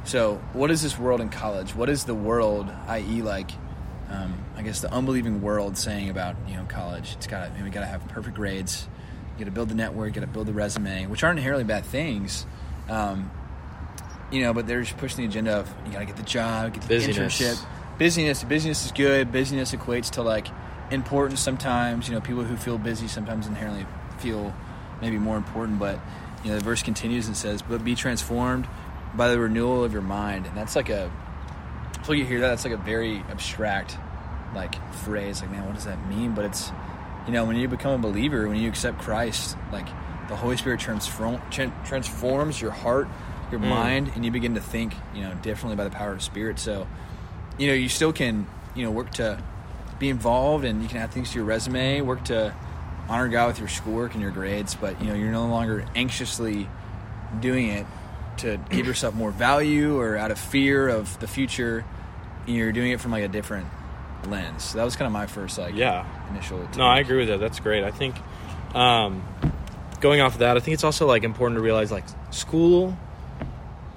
So, 0.03 0.35
what 0.53 0.69
is 0.69 0.83
this 0.83 0.99
world 0.99 1.21
in 1.21 1.29
college? 1.29 1.73
What 1.73 1.89
is 1.89 2.03
the 2.03 2.13
world, 2.13 2.69
i.e., 2.87 3.23
like, 3.23 3.49
um, 4.09 4.45
I 4.55 4.61
guess 4.61 4.81
the 4.81 4.93
unbelieving 4.93 5.41
world 5.41 5.75
saying 5.75 6.11
about 6.11 6.35
you 6.47 6.55
know 6.55 6.65
college? 6.65 7.13
It's 7.13 7.25
got 7.25 7.55
to 7.55 7.63
we 7.63 7.71
got 7.71 7.79
to 7.79 7.87
have 7.87 8.07
perfect 8.09 8.35
grades. 8.35 8.87
You 9.33 9.39
got 9.39 9.45
to 9.45 9.51
build 9.55 9.69
the 9.69 9.75
network. 9.75 10.09
You 10.09 10.21
got 10.21 10.27
to 10.27 10.31
build 10.31 10.45
the 10.45 10.53
resume, 10.53 11.07
which 11.07 11.23
aren't 11.23 11.39
inherently 11.39 11.63
bad 11.63 11.83
things. 11.83 12.45
Um, 12.89 13.31
you 14.33 14.41
know, 14.41 14.53
but 14.53 14.65
they're 14.65 14.81
just 14.81 14.97
pushing 14.97 15.17
the 15.17 15.25
agenda 15.25 15.53
of 15.53 15.73
you 15.85 15.91
got 15.91 15.99
to 15.99 16.05
get 16.05 16.17
the 16.17 16.23
job, 16.23 16.73
get 16.73 16.81
the 16.81 16.87
Busyness. 16.87 17.39
internship. 17.39 17.65
Busyness, 17.99 18.43
busyness 18.43 18.85
is 18.85 18.91
good. 18.91 19.31
Busyness 19.31 19.71
equates 19.73 20.09
to 20.11 20.23
like 20.23 20.47
importance 20.89 21.39
sometimes. 21.39 22.07
You 22.09 22.15
know, 22.15 22.21
people 22.21 22.43
who 22.43 22.57
feel 22.57 22.79
busy 22.79 23.07
sometimes 23.07 23.45
inherently 23.45 23.85
feel 24.17 24.53
maybe 24.99 25.19
more 25.19 25.37
important. 25.37 25.77
But 25.77 25.99
you 26.43 26.49
know, 26.49 26.57
the 26.57 26.63
verse 26.63 26.81
continues 26.81 27.27
and 27.27 27.37
says, 27.37 27.61
"But 27.61 27.85
be 27.85 27.93
transformed 27.93 28.67
by 29.13 29.29
the 29.29 29.39
renewal 29.39 29.83
of 29.83 29.93
your 29.93 30.01
mind," 30.01 30.47
and 30.47 30.57
that's 30.57 30.75
like 30.75 30.89
a. 30.89 31.11
So 32.03 32.13
you 32.13 32.25
hear 32.25 32.41
that? 32.41 32.49
That's 32.49 32.65
like 32.65 32.73
a 32.73 32.77
very 32.77 33.19
abstract, 33.29 33.97
like 34.55 34.75
phrase. 34.93 35.41
Like, 35.41 35.51
man, 35.51 35.65
what 35.65 35.75
does 35.75 35.85
that 35.85 36.05
mean? 36.09 36.33
But 36.33 36.45
it's, 36.45 36.71
you 37.27 37.33
know, 37.33 37.45
when 37.45 37.55
you 37.55 37.67
become 37.67 37.93
a 37.93 37.97
believer, 37.99 38.47
when 38.47 38.57
you 38.57 38.67
accept 38.67 38.97
Christ, 38.97 39.55
like 39.71 39.87
the 40.27 40.35
Holy 40.35 40.57
Spirit 40.57 40.79
transform, 40.79 41.39
transforms 41.85 42.59
your 42.59 42.71
heart, 42.71 43.07
your 43.53 43.61
Mm. 43.61 43.69
mind, 43.69 44.11
and 44.15 44.25
you 44.25 44.31
begin 44.31 44.55
to 44.55 44.61
think, 44.61 44.93
you 45.15 45.21
know, 45.21 45.33
differently 45.41 45.75
by 45.77 45.83
the 45.85 45.89
power 45.95 46.11
of 46.13 46.21
Spirit. 46.21 46.59
So, 46.59 46.87
you 47.57 47.67
know, 47.67 47.73
you 47.73 47.87
still 47.87 48.11
can, 48.11 48.47
you 48.75 48.83
know, 48.83 48.91
work 48.91 49.11
to 49.11 49.37
be 49.99 50.09
involved, 50.09 50.65
and 50.65 50.81
you 50.81 50.89
can 50.89 50.97
add 50.97 51.11
things 51.11 51.29
to 51.31 51.35
your 51.37 51.45
resume, 51.45 52.01
work 52.01 52.23
to 52.25 52.53
honor 53.07 53.27
God 53.29 53.47
with 53.47 53.59
your 53.59 53.67
schoolwork 53.67 54.13
and 54.13 54.21
your 54.21 54.31
grades. 54.31 54.75
But 54.75 54.99
you 55.01 55.07
know, 55.07 55.13
you're 55.13 55.31
no 55.31 55.45
longer 55.47 55.85
anxiously 55.95 56.67
doing 57.39 57.67
it 57.69 57.85
to 58.37 58.57
give 58.69 58.85
yourself 58.87 59.13
more 59.13 59.31
value 59.31 59.99
or 59.99 60.17
out 60.17 60.31
of 60.31 60.39
fear 60.39 60.89
of 60.89 61.19
the 61.19 61.27
future. 61.27 61.85
You're 62.47 62.71
doing 62.71 62.91
it 62.91 62.99
from 62.99 63.11
like 63.11 63.23
a 63.23 63.27
different 63.27 63.67
lens. 64.27 64.63
So 64.63 64.77
that 64.79 64.83
was 64.85 64.95
kind 64.95 65.05
of 65.05 65.11
my 65.13 65.27
first 65.27 65.57
like 65.57 65.75
Yeah. 65.75 66.05
initial. 66.31 66.59
No, 66.77 66.85
I 66.85 66.99
agree 66.99 67.17
with 67.19 67.27
that. 67.27 67.39
That's 67.39 67.59
great. 67.59 67.83
I 67.83 67.91
think 67.91 68.15
um, 68.73 69.21
going 69.99 70.19
off 70.21 70.33
of 70.33 70.39
that, 70.39 70.57
I 70.57 70.59
think 70.59 70.73
it's 70.73 70.83
also 70.83 71.05
like 71.05 71.23
important 71.23 71.57
to 71.57 71.61
realize 71.61 71.91
like 71.91 72.05
school 72.31 72.97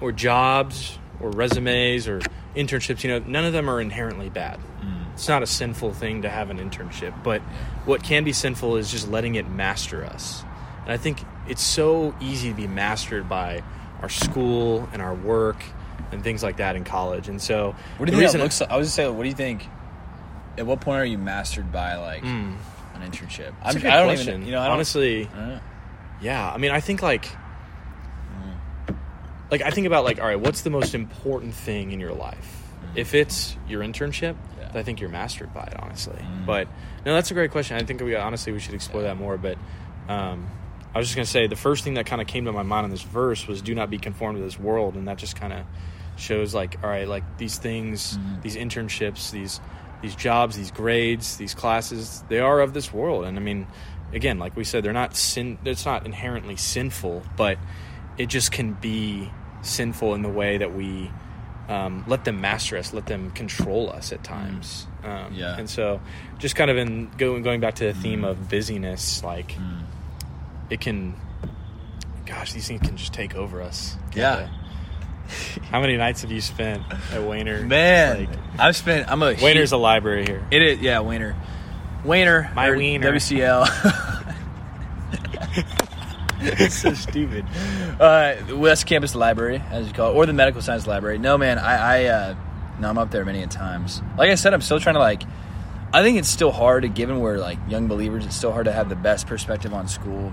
or 0.01 0.13
jobs 0.13 0.99
or 1.21 1.31
resumes 1.31 2.07
or 2.09 2.21
internships. 2.55 3.03
You 3.05 3.11
know, 3.11 3.19
none 3.27 3.45
of 3.45 3.53
them 3.53 3.69
are 3.71 3.81
inherently 3.81 4.29
bad. 4.31 4.59
It's 5.15 5.29
not 5.29 5.43
a 5.43 5.47
sinful 5.47 5.95
thing 5.95 6.23
to 6.23 6.29
have 6.29 6.51
an 6.51 6.59
internship, 6.59 7.23
but 7.23 7.41
what 7.87 8.03
can 8.03 8.23
be 8.25 8.35
sinful 8.35 8.77
is 8.77 8.91
just 8.91 9.09
letting 9.09 9.35
it 9.37 9.49
master 9.49 10.05
us. 10.05 10.43
And 10.83 10.93
I 10.93 10.99
think 10.99 11.25
it's 11.49 11.63
so 11.63 12.15
easy 12.21 12.51
to 12.51 12.55
be 12.55 12.67
mastered 12.67 13.27
by 13.27 13.63
our 14.03 14.11
school 14.11 14.87
and 14.93 15.01
our 15.01 15.15
work 15.15 15.57
and 16.13 16.23
things 16.23 16.43
like 16.43 16.59
that 16.59 16.77
in 16.77 16.85
college. 16.85 17.29
And 17.29 17.41
so, 17.41 17.75
What 17.97 18.07
do 18.07 18.13
you 18.13 18.19
think 18.21 18.33
that 18.33 18.39
looks 18.41 18.61
like? 18.61 18.71
I 18.71 18.77
was 18.77 18.89
just 18.89 18.97
saying, 18.97 19.17
what 19.17 19.23
do 19.23 19.29
you 19.31 19.35
think? 19.35 19.67
At 20.59 20.67
what 20.67 20.81
point 20.83 21.01
are 21.01 21.05
you 21.07 21.17
mastered 21.19 21.73
by 21.73 21.97
like 21.97 22.23
Mm. 22.23 22.55
an 22.95 23.11
internship? 23.11 23.53
I'm- 23.63 23.77
I 23.79 23.81
don't 23.97 24.07
question. 24.09 24.29
even. 24.35 24.47
You 24.47 24.53
know, 24.53 24.61
I 24.61 24.69
honestly, 24.69 25.29
I. 25.35 25.61
Yeah, 26.21 26.51
I 26.51 26.59
mean, 26.59 26.73
I 26.73 26.81
think 26.81 27.01
like 27.03 27.27
like 29.51 29.63
I 29.63 29.71
think 29.71 29.87
about 29.87 30.05
like 30.05 30.21
all 30.21 30.27
right, 30.27 30.39
what's 30.41 30.63
the 30.63 30.71
most 30.71 30.95
important 30.95 31.55
thing 31.55 31.93
in 31.93 32.01
your 32.01 32.13
life? 32.13 32.63
If 32.95 33.15
it's 33.15 33.57
your 33.69 33.83
internship, 33.83 34.37
Yeah. 34.59 34.71
I 34.75 34.83
think 34.83 35.01
you're 35.01 35.11
mastered 35.11 35.53
by 35.53 35.65
it, 35.65 35.75
honestly. 35.79 36.17
Mm. 36.19 36.47
But 36.47 36.69
no, 37.05 37.15
that's 37.15 37.31
a 37.31 37.35
great 37.35 37.51
question. 37.51 37.77
I 37.77 37.83
think 37.83 38.01
we 38.01 38.15
honestly 38.17 38.53
we 38.53 38.59
should 38.59 38.75
explore 38.75 39.03
Yeah. 39.03 39.09
that 39.09 39.17
more. 39.17 39.37
But 39.37 39.59
um, 40.09 40.47
I 40.95 40.99
was 40.99 41.09
just 41.09 41.17
gonna 41.17 41.27
say 41.27 41.47
the 41.47 41.57
first 41.57 41.85
thing 41.85 41.95
that 41.95 42.07
kind 42.07 42.23
of 42.23 42.29
came 42.29 42.45
to 42.47 42.53
my 42.53 42.63
mind 42.63 42.85
in 42.87 42.91
this 42.91 43.03
verse 43.03 43.47
was 43.47 43.61
"Do 43.63 43.75
not 43.75 43.91
be 43.91 43.99
conformed 43.99 44.39
to 44.39 44.45
this 44.45 44.59
world," 44.59 44.95
and 44.95 45.07
that 45.09 45.19
just 45.19 45.37
kind 45.39 45.53
of 45.53 45.65
shows 46.17 46.55
like 46.55 46.77
all 46.83 46.89
right, 46.89 47.07
like 47.07 47.25
these 47.39 47.59
things, 47.59 48.17
Mhm. 48.19 48.43
these 48.43 48.57
internships, 48.57 49.31
these 49.31 49.61
these 50.03 50.15
jobs, 50.15 50.57
these 50.57 50.71
grades, 50.71 51.37
these 51.39 51.55
classes, 51.55 52.23
they 52.29 52.39
are 52.39 52.61
of 52.61 52.73
this 52.75 52.93
world. 52.93 53.25
And 53.25 53.37
I 53.37 53.41
mean, 53.41 53.67
again, 54.13 54.39
like 54.39 54.55
we 54.57 54.63
said, 54.65 54.85
they're 54.85 54.93
not 54.93 55.17
sin. 55.17 55.59
It's 55.65 55.85
not 55.87 56.05
inherently 56.07 56.57
sinful, 56.57 57.23
but 57.37 57.59
it 58.19 58.27
just 58.27 58.53
can 58.53 58.73
be 58.75 59.31
sinful 59.63 60.15
in 60.15 60.23
the 60.23 60.29
way 60.29 60.59
that 60.59 60.75
we 60.75 61.11
um, 61.69 62.05
let 62.07 62.25
them 62.25 62.41
master 62.41 62.77
us, 62.77 62.93
let 62.93 63.07
them 63.07 63.33
control 63.33 63.91
us 63.91 64.13
at 64.13 64.23
times. 64.23 64.87
Um, 65.03 65.35
Yeah. 65.35 65.57
And 65.59 65.69
so, 65.69 66.01
just 66.39 66.55
kind 66.55 66.71
of 66.71 66.77
in 66.79 67.11
going 67.19 67.43
going 67.43 67.59
back 67.61 67.75
to 67.77 67.87
the 67.87 67.93
theme 67.95 68.21
Mm. 68.23 68.29
of 68.31 68.49
busyness, 68.49 69.25
like 69.25 69.53
Mm. 69.57 69.83
it 70.71 70.81
can. 70.81 71.15
Gosh, 72.25 72.53
these 72.53 72.67
things 72.69 72.81
can 72.83 72.97
just 72.97 73.13
take 73.13 73.35
over 73.35 73.61
us. 73.63 73.97
Yeah. 74.15 74.49
How 75.73 75.81
many 75.81 75.97
nights 75.97 76.23
have 76.23 76.31
you 76.31 76.41
spent 76.41 76.83
at 77.13 77.23
Wayner? 77.25 77.63
Man, 77.63 78.21
Like, 78.21 78.29
I've 78.61 78.77
spent. 78.77 79.11
I'm 79.11 79.21
a 79.25 79.35
Wayner's 79.35 79.73
a 79.73 79.77
library 79.77 80.25
here. 80.25 80.47
It 80.53 80.63
is, 80.63 80.79
yeah, 80.79 81.01
Wiener. 81.01 81.35
Wiener. 82.05 82.49
My 82.55 82.69
or 82.69 82.77
wiener. 82.77 83.11
WCL. 83.13 83.67
it's 86.65 86.75
so 86.77 86.95
stupid. 86.95 87.45
Uh, 88.01 88.35
West 88.57 88.87
Campus 88.87 89.15
Library, 89.15 89.63
as 89.71 89.87
you 89.87 89.93
call 89.95 90.13
it, 90.13 90.15
or 90.15 90.27
the 90.27 90.33
Medical 90.33 90.61
Science 90.63 90.87
Library. 90.87 91.19
No, 91.19 91.37
man, 91.39 91.59
I, 91.59 91.75
I 91.77 92.05
uh, 92.07 92.35
no, 92.81 92.89
I'm 92.89 92.99
up 92.99 93.11
there 93.11 93.25
many 93.25 93.43
a 93.43 93.47
times. 93.47 94.03
Like 94.19 94.31
I 94.31 94.35
said, 94.35 94.55
I'm 94.55 94.61
still 94.63 94.81
trying 94.81 94.95
to 94.95 95.01
like. 95.01 95.23
I 95.93 96.03
think 96.03 96.19
it's 96.19 96.29
still 96.29 96.51
hard, 96.53 96.83
to, 96.83 96.89
given 96.89 97.21
we're 97.21 97.39
like 97.39 97.59
young 97.69 97.87
believers. 97.89 98.27
It's 98.27 98.37
still 98.37 98.53
hard 98.53 98.67
to 98.67 98.73
have 98.73 98.89
the 98.89 98.97
best 98.97 99.27
perspective 99.27 99.73
on 99.73 99.89
school. 99.89 100.33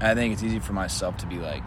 I 0.00 0.14
think 0.14 0.32
it's 0.32 0.42
easy 0.42 0.58
for 0.58 0.72
myself 0.72 1.18
to 1.18 1.26
be 1.26 1.36
like 1.36 1.62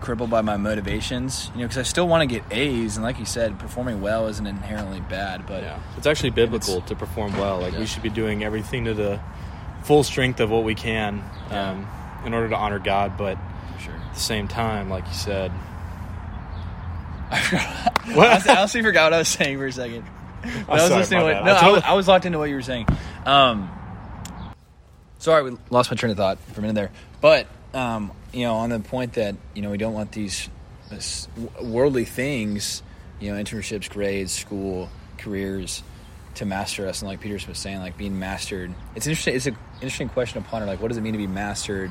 crippled 0.00 0.30
by 0.30 0.40
my 0.42 0.56
motivations, 0.56 1.50
you 1.54 1.60
know, 1.60 1.64
because 1.66 1.78
I 1.78 1.82
still 1.82 2.06
want 2.06 2.28
to 2.28 2.32
get 2.34 2.44
A's, 2.52 2.96
and 2.96 3.04
like 3.04 3.18
you 3.18 3.24
said, 3.24 3.58
performing 3.58 4.00
well 4.00 4.28
isn't 4.28 4.46
inherently 4.46 5.00
bad, 5.00 5.44
but 5.46 5.62
Yeah, 5.64 5.78
it's 5.96 6.06
actually 6.06 6.30
biblical 6.30 6.80
to 6.82 6.94
perform 6.94 7.36
well. 7.36 7.58
Like 7.60 7.72
Yeah. 7.72 7.80
we 7.80 7.86
should 7.86 8.02
be 8.04 8.08
doing 8.10 8.44
everything 8.44 8.84
to 8.84 8.94
the 8.94 9.18
full 9.82 10.04
strength 10.04 10.38
of 10.40 10.50
what 10.50 10.62
we 10.62 10.74
can 10.76 11.22
Yeah. 11.50 11.70
um, 11.72 11.88
in 12.24 12.34
order 12.34 12.48
to 12.50 12.56
honor 12.56 12.78
God. 12.78 13.16
But 13.16 13.38
sure. 13.80 13.94
at 13.94 14.14
the 14.14 14.20
same 14.20 14.48
time, 14.48 14.90
like 14.90 15.06
you 15.06 15.14
said, 15.14 15.52
I 17.30 18.42
honestly 18.48 18.82
forgot 18.82 19.06
what 19.06 19.14
I 19.14 19.18
was 19.18 19.28
saying 19.28 19.58
for 19.58 19.66
a 19.66 19.72
second. 19.72 20.04
I 20.42 20.72
was 20.72 20.82
sorry, 20.82 21.00
listening. 21.00 21.20
To 21.20 21.26
what, 21.26 21.44
no, 21.44 21.52
I 21.52 21.56
I 21.56 21.60
totally- 21.60 21.72
was, 21.74 21.82
I 21.84 21.92
was 21.94 22.08
locked 22.08 22.26
into 22.26 22.38
what 22.38 22.48
you 22.48 22.54
were 22.54 22.62
saying. 22.62 22.86
Um, 23.26 23.70
sorry, 25.18 25.50
we 25.50 25.56
lost 25.70 25.90
my 25.90 25.96
train 25.96 26.10
of 26.10 26.16
thought 26.16 26.38
for 26.38 26.60
a 26.60 26.62
minute 26.62 26.74
there. 26.74 26.90
But 27.20 27.46
um, 27.74 28.12
you 28.32 28.44
know, 28.44 28.54
on 28.54 28.70
the 28.70 28.80
point 28.80 29.14
that 29.14 29.36
you 29.54 29.62
know 29.62 29.70
we 29.70 29.78
don't 29.78 29.94
want 29.94 30.12
these 30.12 30.48
worldly 31.60 32.04
things, 32.04 32.82
you 33.20 33.32
know, 33.32 33.42
internships, 33.42 33.90
grades, 33.90 34.32
school, 34.32 34.88
careers, 35.18 35.82
to 36.38 36.46
master 36.46 36.86
us. 36.86 37.02
And 37.02 37.08
like 37.08 37.20
Peter 37.20 37.34
was 37.46 37.58
saying, 37.58 37.78
like 37.78 37.96
being 37.96 38.18
mastered. 38.18 38.72
It's 38.94 39.06
interesting. 39.06 39.34
It's 39.34 39.46
an 39.46 39.56
interesting 39.74 40.08
question 40.08 40.42
to 40.42 40.48
ponder. 40.48 40.66
Like, 40.66 40.80
what 40.80 40.88
does 40.88 40.96
it 40.96 41.02
mean 41.02 41.12
to 41.12 41.18
be 41.18 41.26
mastered? 41.26 41.90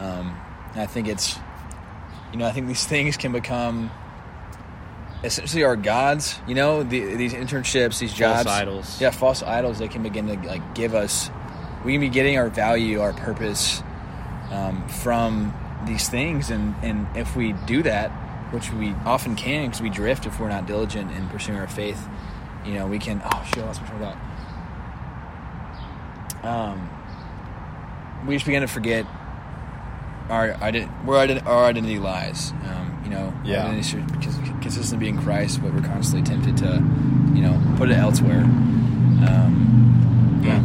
Um, 0.00 0.36
and 0.72 0.80
I 0.80 0.86
think 0.86 1.08
it's, 1.08 1.36
you 2.32 2.38
know, 2.38 2.46
I 2.46 2.52
think 2.52 2.66
these 2.66 2.84
things 2.84 3.16
can 3.16 3.32
become 3.32 3.90
essentially 5.22 5.64
our 5.64 5.76
gods. 5.76 6.38
You 6.46 6.54
know, 6.54 6.82
the, 6.82 7.14
these 7.14 7.34
internships, 7.34 7.98
these 7.98 8.12
jobs, 8.12 8.46
idols. 8.46 9.00
Yeah, 9.00 9.10
false 9.10 9.42
idols. 9.42 9.78
They 9.78 9.88
can 9.88 10.02
begin 10.02 10.26
to 10.28 10.48
like 10.48 10.74
give 10.74 10.94
us. 10.94 11.30
We 11.84 11.92
can 11.92 12.00
be 12.00 12.08
getting 12.08 12.38
our 12.38 12.48
value, 12.48 13.00
our 13.00 13.12
purpose 13.12 13.82
um, 14.50 14.88
from 14.88 15.54
these 15.86 16.08
things, 16.08 16.50
and 16.50 16.74
and 16.82 17.06
if 17.16 17.36
we 17.36 17.52
do 17.66 17.82
that, 17.82 18.10
which 18.52 18.72
we 18.72 18.94
often 19.04 19.36
can, 19.36 19.66
because 19.66 19.82
we 19.82 19.90
drift 19.90 20.26
if 20.26 20.40
we're 20.40 20.48
not 20.48 20.66
diligent 20.66 21.10
in 21.12 21.28
pursuing 21.28 21.58
our 21.58 21.68
faith. 21.68 22.08
You 22.64 22.74
know, 22.74 22.86
we 22.86 22.98
can. 22.98 23.20
Oh 23.24 23.44
shit! 23.46 23.62
I 23.62 23.66
lost 23.66 23.82
my 23.82 23.88
train 23.88 24.02
of 24.02 24.14
thought. 26.42 26.44
Um, 26.44 26.90
we 28.26 28.34
just 28.36 28.46
begin 28.46 28.62
to 28.62 28.68
forget 28.68 29.06
our 30.28 30.52
ident- 30.54 30.88
where 31.04 31.18
our 31.46 31.64
identity 31.66 31.98
lies. 31.98 32.52
Um, 32.52 33.00
you 33.04 33.10
know, 33.10 33.32
Yeah. 33.44 33.66
identity 33.66 34.02
consistently 34.62 35.10
be 35.10 35.10
in 35.10 35.22
Christ, 35.22 35.62
but 35.62 35.74
we're 35.74 35.82
constantly 35.82 36.22
tempted 36.22 36.56
to, 36.58 36.82
you 37.34 37.42
know, 37.42 37.60
put 37.76 37.90
it 37.90 37.98
elsewhere. 37.98 38.40
Um, 38.42 40.40
yeah, 40.42 40.60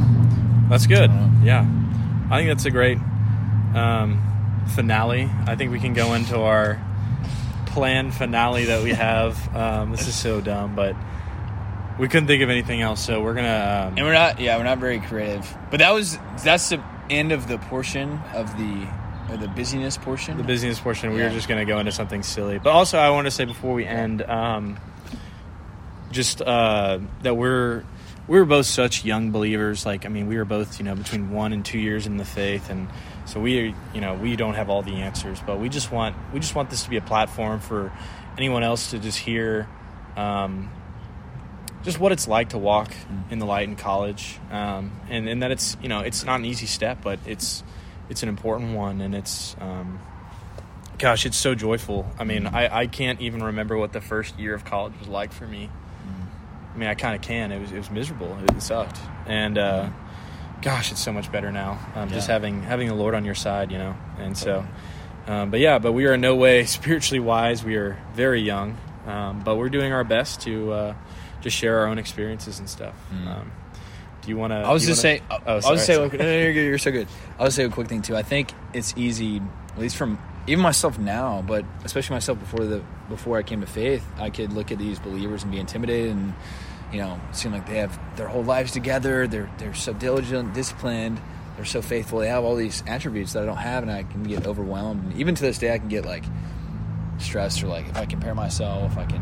that's 0.70 0.88
good. 0.88 1.10
Uh, 1.10 1.28
Yeah, 1.44 1.66
I 2.30 2.38
think 2.38 2.50
that's 2.50 2.66
a 2.66 2.72
great 2.72 2.98
um, 3.76 4.22
finale. 4.76 5.30
I 5.46 5.56
think 5.56 5.72
we 5.72 5.80
can 5.80 5.94
go 5.94 6.14
into 6.14 6.40
our 6.40 6.80
planned 7.68 8.14
finale 8.14 8.66
that 8.66 8.84
we 8.84 8.92
have. 8.92 9.56
Um, 9.56 9.92
this 9.92 10.08
is 10.08 10.16
so 10.16 10.42
dumb, 10.42 10.76
but 10.76 10.96
we 12.00 12.08
couldn't 12.08 12.28
think 12.28 12.42
of 12.42 12.50
anything 12.50 12.82
else, 12.82 13.04
so 13.04 13.22
we're 13.22 13.34
gonna. 13.36 13.88
Um, 13.90 13.98
and 13.98 14.06
we're 14.06 14.14
not. 14.14 14.40
Yeah, 14.40 14.58
we're 14.58 14.64
not 14.64 14.80
very 14.80 15.00
creative. 15.00 15.46
But 15.70 15.80
that 15.80 15.94
was 15.94 16.18
that's 16.44 16.70
the 16.70 16.82
end 17.10 17.32
of 17.32 17.48
the 17.48 17.58
portion 17.58 18.20
of 18.34 18.56
the 18.58 18.88
or 19.30 19.38
the 19.38 19.48
busyness 19.50 19.98
portion. 19.98 20.38
the 20.38 20.44
business 20.44 20.80
portion, 20.80 21.12
we 21.14 21.20
Yeah. 21.20 21.26
were 21.26 21.34
just 21.34 21.48
to 21.48 21.66
go 21.66 21.78
into 21.78 21.92
something 21.92 22.24
silly. 22.24 22.58
But 22.58 22.72
also, 22.72 22.98
I 22.98 23.10
want 23.12 23.26
to 23.28 23.32
say 23.32 23.46
before 23.46 23.74
we 23.76 23.86
end, 23.86 24.22
um, 24.24 24.80
just 26.12 26.42
uh, 26.42 27.00
that 27.22 27.36
we're 27.36 27.84
we 28.28 28.40
were 28.40 28.46
both 28.46 28.66
such 28.66 29.04
young 29.06 29.32
believers. 29.32 29.86
Like, 29.86 30.06
I 30.06 30.10
mean, 30.10 30.28
we 30.28 30.38
were 30.38 30.46
both 30.46 30.80
you 30.80 30.86
know 30.86 30.96
between 30.96 31.32
one 31.32 31.54
and 31.54 31.66
two 31.66 31.80
years 31.80 32.08
in 32.08 32.18
the 32.18 32.26
faith, 32.26 32.70
and 32.70 32.88
so 33.26 33.40
we 33.40 33.76
you 33.94 34.02
know 34.02 34.14
we 34.16 34.36
don't 34.36 34.54
have 34.56 34.70
all 34.70 34.82
the 34.82 34.96
answers, 35.02 35.40
but 35.46 35.60
we 35.60 35.70
just 35.70 35.92
want 35.92 36.16
we 36.34 36.40
just 36.40 36.56
want 36.56 36.70
this 36.70 36.84
to 36.84 36.90
be 36.90 36.98
a 36.98 37.02
platform 37.02 37.60
for 37.60 37.92
anyone 38.38 38.64
else 38.64 38.92
to 38.92 39.00
just 39.00 39.18
hear. 39.20 39.68
Um, 40.16 40.70
just 41.84 42.00
what 42.00 42.12
it's 42.12 42.28
like 42.28 42.50
to 42.50 42.58
walk 42.58 42.94
in 43.30 43.39
the 43.39 43.46
light 43.46 43.68
in 43.68 43.76
college, 43.76 44.39
um, 44.52 44.92
and 45.10 45.28
and 45.30 45.44
that 45.44 45.52
it's 45.52 45.78
you 45.82 45.89
know 45.89 46.00
it's 46.00 46.24
not 46.26 46.39
an 46.39 46.46
easy 46.46 46.65
step, 46.65 47.00
but 47.02 47.20
it's 47.26 47.63
it's 48.10 48.24
an 48.24 48.30
important 48.30 48.76
one, 48.76 49.02
and 49.02 49.15
it's 49.15 49.56
um, 49.60 50.00
gosh, 50.98 51.26
it's 51.26 51.38
so 51.38 51.56
joyful. 51.56 52.06
I 52.20 52.24
mean, 52.24 52.48
I, 52.48 52.82
I 52.82 52.88
can't 52.88 53.22
even 53.22 53.44
remember 53.44 53.78
what 53.78 53.94
the 53.94 54.02
first 54.02 54.38
year 54.38 54.54
of 54.54 54.65
college 54.65 54.94
was 55.00 55.08
like 55.08 55.32
for 55.32 55.48
me. 55.48 55.70
I 56.74 56.78
mean, 56.78 56.89
I 56.89 56.96
kind 56.96 57.15
of 57.15 57.22
can. 57.22 57.52
It 57.52 57.60
was 57.60 57.72
it 57.72 57.78
was 57.78 57.89
miserable. 57.89 58.38
It 58.44 58.62
sucked, 58.62 58.98
and 59.26 59.58
uh, 59.58 59.89
gosh, 60.62 60.92
it's 60.92 61.02
so 61.02 61.12
much 61.12 61.32
better 61.32 61.52
now. 61.52 61.80
Um, 61.96 62.10
Just 62.10 62.28
having 62.28 62.62
having 62.63 62.88
the 62.88 62.94
Lord 62.94 63.15
on 63.15 63.26
your 63.26 63.36
side, 63.36 63.72
you 63.72 63.78
know, 63.78 63.96
and 64.18 64.38
so. 64.38 64.65
Um, 65.28 65.52
but 65.52 65.60
yeah, 65.60 65.80
but 65.80 65.92
we 65.92 66.06
are 66.06 66.13
in 66.13 66.22
no 66.22 66.36
way 66.36 66.65
spiritually 66.78 67.20
wise. 67.20 67.63
We 67.63 67.76
are 67.76 68.02
very 68.13 68.42
young, 68.42 68.78
um, 69.06 69.42
but 69.42 69.58
we're 69.58 69.70
doing 69.70 69.94
our 69.94 70.04
best 70.04 70.42
to 70.42 70.72
uh, 70.72 70.96
just 71.41 71.56
share 71.56 71.80
our 71.80 71.88
own 71.88 71.97
experiences 71.97 72.60
and 72.60 72.69
stuff. 72.69 72.95
Mm. 73.13 73.28
Um, 73.28 73.52
do 74.21 74.30
you 74.30 74.38
want 74.38 74.52
to? 74.52 74.58
I 74.58 74.71
was 74.71 74.86
just 74.86 75.02
saying. 75.02 75.21
Oh, 75.30 75.38
I 75.45 75.56
was 75.56 75.63
sorry, 75.63 75.78
just 75.78 75.88
say. 75.88 75.95
sorry. 75.95 76.10
No, 76.10 76.23
no, 76.23 76.39
you're, 76.39 76.54
good, 76.54 76.65
you're 76.65 76.78
so 76.78 76.91
good. 76.91 77.08
I 77.38 77.43
was 77.43 77.56
say 77.56 77.63
a 77.63 77.69
quick 77.69 77.88
thing 77.88 78.02
too. 78.02 78.15
I 78.15 78.23
think 78.23 78.52
it's 78.73 78.93
easy, 78.97 79.41
at 79.69 79.80
least 79.80 79.97
from 79.97 80.19
even 80.47 80.62
myself 80.62 80.97
now, 80.97 81.43
but 81.45 81.65
especially 81.84 82.15
myself 82.15 82.39
before 82.39 82.65
the 82.65 82.82
before 83.08 83.38
I 83.38 83.43
came 83.43 83.62
to 83.62 83.67
faith. 83.67 84.06
I 84.17 84.30
could 84.30 84.54
look 84.54 84.71
at 84.71 84.78
these 84.78 84.99
believers 84.99 85.43
and 85.43 85.52
be 85.52 85.60
intimidated, 85.60 86.12
and 86.12 86.34
you 86.91 86.99
know, 86.99 87.19
seem 87.32 87.52
like 87.52 87.67
they 87.67 87.78
have 87.78 87.97
their 88.17 88.28
whole 88.28 88.43
lives 88.43 88.71
together. 88.71 89.28
They're 89.28 89.49
they're 89.58 89.73
so 89.73 89.93
diligent, 89.93 90.54
disciplined. 90.54 91.21
They're 91.56 91.65
so 91.65 91.82
faithful. 91.82 92.19
They 92.19 92.30
have 92.30 92.43
all 92.43 92.56
these 92.56 92.84
attributes 92.88 93.34
that 93.34 93.43
I 93.43 93.45
don't 93.45 93.58
have, 93.58 93.84
and 93.84 93.91
I 93.91 94.04
can 94.04 94.23
get 94.23 94.47
overwhelmed. 94.47 95.04
And 95.06 95.20
even 95.20 95.36
to 95.36 95.41
this 95.41 95.57
day, 95.57 95.74
I 95.74 95.78
can 95.78 95.89
get 95.89 96.05
like 96.05 96.24
stressed 97.18 97.64
or 97.64 97.68
like 97.68 97.88
if 97.88 97.97
I 97.97 98.05
compare 98.05 98.34
myself, 98.34 98.97
I 98.97 99.05
can 99.05 99.22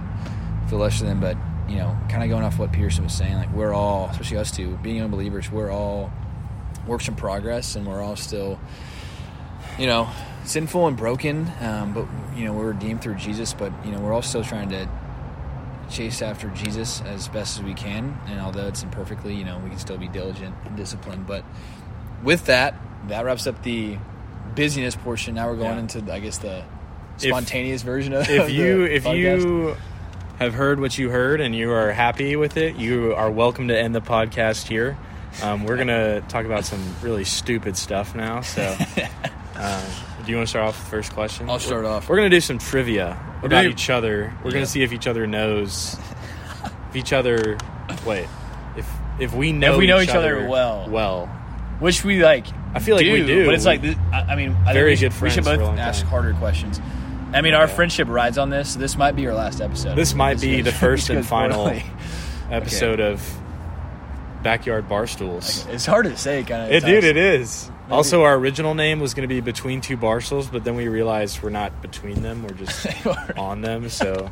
feel 0.70 0.80
less 0.80 1.00
than. 1.02 1.20
But 1.20 1.38
you 1.68 1.76
know, 1.78 1.98
kind 2.10 2.24
of 2.24 2.30
going 2.30 2.44
off 2.44 2.58
what 2.60 2.72
Peterson 2.72 3.04
was 3.04 3.14
saying, 3.14 3.36
like 3.36 3.52
we're 3.54 3.74
all, 3.74 4.08
especially 4.12 4.38
us 4.38 4.52
two, 4.52 4.78
being 4.84 5.02
unbelievers, 5.02 5.52
we're 5.52 5.72
all 5.72 6.12
works 6.88 7.08
in 7.08 7.16
progress, 7.16 7.76
and 7.76 7.86
we're 7.86 8.02
all 8.02 8.16
still, 8.16 8.60
you 9.78 9.86
know, 9.86 10.08
sinful 10.46 10.88
and 10.88 10.96
broken. 10.96 11.52
Um, 11.62 11.94
but 11.94 12.06
you 12.38 12.46
know, 12.46 12.54
we're 12.54 12.72
redeemed 12.72 13.02
through 13.02 13.16
Jesus. 13.16 13.54
But 13.54 13.74
you 13.86 13.92
know, 13.92 14.00
we're 14.00 14.14
all 14.14 14.22
still 14.22 14.44
trying 14.44 14.70
to 14.70 14.88
chase 15.90 16.22
after 16.22 16.50
Jesus 16.50 17.02
as 17.02 17.28
best 17.28 17.58
as 17.58 17.64
we 17.64 17.74
can. 17.74 18.18
And 18.28 18.40
although 18.40 18.68
it's 18.68 18.84
imperfectly, 18.84 19.36
you 19.36 19.44
know, 19.46 19.60
we 19.64 19.70
can 19.70 19.80
still 19.80 19.98
be 19.98 20.08
diligent 20.08 20.56
and 20.66 20.76
disciplined. 20.78 21.28
But 21.28 21.44
with 22.24 22.46
that, 22.46 22.76
that 23.10 23.26
wraps 23.26 23.46
up 23.48 23.62
the 23.64 23.98
busyness 24.56 24.96
portion. 24.96 25.36
Now 25.36 25.48
we're 25.50 25.56
going 25.58 25.76
Yeah. 25.76 25.80
into, 25.80 26.14
I 26.14 26.20
guess, 26.20 26.38
the 26.40 26.64
spontaneous 27.18 27.82
version 27.82 28.14
of 28.14 28.30
if 28.30 28.50
you 28.52 28.84
if 28.84 29.04
podcast. 29.04 29.42
you 29.44 29.76
have 30.40 30.54
heard 30.54 30.80
what 30.80 30.98
you 30.98 31.10
heard 31.10 31.42
and 31.42 31.56
you 31.56 31.72
are 31.72 31.92
happy 31.92 32.36
with 32.36 32.58
it, 32.58 32.76
you 32.76 33.14
are 33.16 33.30
welcome 33.32 33.68
to 33.70 33.78
end 33.78 33.96
the 33.96 34.02
podcast 34.02 34.68
here. 34.68 34.98
Um, 35.44 35.66
we're 35.66 35.78
gonna 35.78 36.22
talk 36.22 36.46
about 36.46 36.66
some 36.66 36.80
really 37.02 37.24
stupid 37.24 37.78
stuff 37.78 38.16
now, 38.16 38.42
so 38.42 38.64
um, 39.56 39.82
do 40.26 40.32
you 40.32 40.38
want 40.38 40.48
to 40.48 40.50
start 40.50 40.68
off 40.68 40.76
with 40.78 40.86
the 40.86 40.92
first 40.92 41.14
question? 41.14 41.50
I'll 41.50 41.60
start 41.60 41.86
off. 41.86 42.10
We're 42.10 42.16
gonna 42.18 42.30
do 42.30 42.42
some 42.42 42.58
trivia 42.60 43.20
about 43.40 43.62
doing- 43.62 43.72
each 43.72 43.90
other. 43.90 44.34
We're 44.44 44.50
Yeah. 44.50 44.54
gonna 44.56 44.66
see 44.68 44.84
if 44.84 44.94
each 44.94 45.08
other 45.08 45.28
knows. 45.28 45.98
if 46.90 46.96
each 46.96 47.14
other, 47.14 47.58
wait, 48.06 48.28
if 48.76 48.90
if 49.20 49.34
we 49.34 49.52
know 49.52 49.78
we 49.78 49.88
know 49.88 50.00
each 50.00 50.10
other 50.10 50.48
well. 50.48 50.88
well. 50.90 51.26
Which 51.80 52.04
we 52.04 52.24
like. 52.24 52.48
I 52.74 52.80
feel 52.80 52.96
like 52.96 53.06
we 53.06 53.24
do. 53.24 53.46
but 53.46 53.54
it's 53.54 53.66
We- 53.66 53.72
like 53.72 53.82
this, 53.82 53.96
I 54.12 54.22
I 54.22 54.36
mean, 54.36 54.52
I 54.52 54.56
think 54.66 54.74
Very 54.74 54.92
we 54.92 54.96
should, 54.96 55.12
good 55.12 55.22
We 55.22 55.30
should 55.30 55.44
friends 55.44 55.60
for 55.62 55.64
a 55.66 55.70
both 55.72 55.80
ask 55.80 56.02
time. 56.02 56.10
harder 56.10 56.34
questions. 56.34 56.82
I 57.34 57.42
mean, 57.42 57.54
our 57.54 57.68
friendship 57.68 58.08
rides 58.08 58.38
on 58.38 58.50
this. 58.50 58.76
This 58.76 58.98
might 58.98 59.16
be 59.16 59.28
our 59.28 59.34
last 59.34 59.62
episode. 59.62 59.96
This 59.96 60.14
might 60.14 60.40
be 60.40 60.62
the 60.62 60.72
first 60.84 61.10
and 61.10 61.26
final 61.26 61.72
episode 62.50 63.00
of 63.00 63.22
Backyard 64.44 64.88
Barstools. 64.88 65.68
It's 65.70 65.86
hard 65.86 66.06
to 66.06 66.18
say, 66.18 66.44
kind 66.44 66.64
of. 66.64 66.72
It, 66.72 66.86
dude, 66.86 67.04
it 67.04 67.18
is. 67.18 67.70
Also, 67.90 68.24
our 68.24 68.36
original 68.36 68.74
name 68.76 69.00
was 69.00 69.14
going 69.14 69.28
to 69.28 69.34
be 69.34 69.40
Between 69.40 69.82
Two 69.82 69.98
Barstools, 69.98 70.52
but 70.52 70.64
then 70.64 70.76
we 70.76 70.88
realized 70.88 71.42
we're 71.42 71.50
not 71.50 71.82
between 71.82 72.22
them; 72.22 72.44
we're 72.44 72.54
just 72.54 72.86
on 73.38 73.62
them. 73.62 73.90
So, 73.90 74.30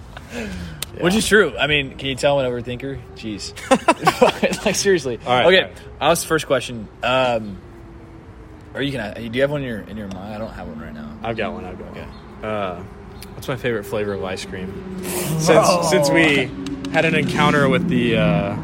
Which 0.99 1.15
is 1.15 1.25
true. 1.27 1.57
I 1.57 1.67
mean, 1.67 1.97
can 1.97 2.09
you 2.09 2.15
tell 2.15 2.39
I'm 2.39 2.45
an 2.45 2.51
overthinker? 2.51 2.99
Jeez. 3.15 4.65
like 4.65 4.75
seriously. 4.75 5.19
All 5.25 5.31
right, 5.33 5.45
okay. 5.45 5.61
all 5.61 5.67
right. 5.69 5.77
I'll 6.01 6.11
ask 6.11 6.23
the 6.23 6.27
first 6.27 6.47
question. 6.47 6.89
Um, 7.01 7.57
or 8.73 8.81
you 8.81 8.91
can. 8.91 9.13
Do 9.13 9.37
you 9.37 9.41
have 9.41 9.51
one 9.51 9.61
in 9.61 9.67
your 9.67 9.79
in 9.79 9.95
your 9.95 10.07
mind? 10.09 10.33
I 10.33 10.37
don't 10.37 10.51
have 10.51 10.67
one 10.67 10.79
right 10.79 10.93
now. 10.93 11.17
I've 11.23 11.37
got 11.37 11.53
one. 11.53 11.63
I've 11.63 11.79
got 11.79 11.91
Okay. 11.91 12.01
one. 12.01 12.34
Uh, 12.43 12.81
what's 13.33 13.47
my 13.47 13.55
favorite 13.55 13.83
flavor 13.83 14.13
of 14.13 14.23
ice 14.23 14.45
cream? 14.45 15.03
Since 15.39 15.89
since 15.89 16.09
we 16.09 16.49
had 16.91 17.05
an 17.05 17.15
encounter 17.15 17.67
with 17.69 17.87
the 17.87 18.17
uh, 18.17 18.57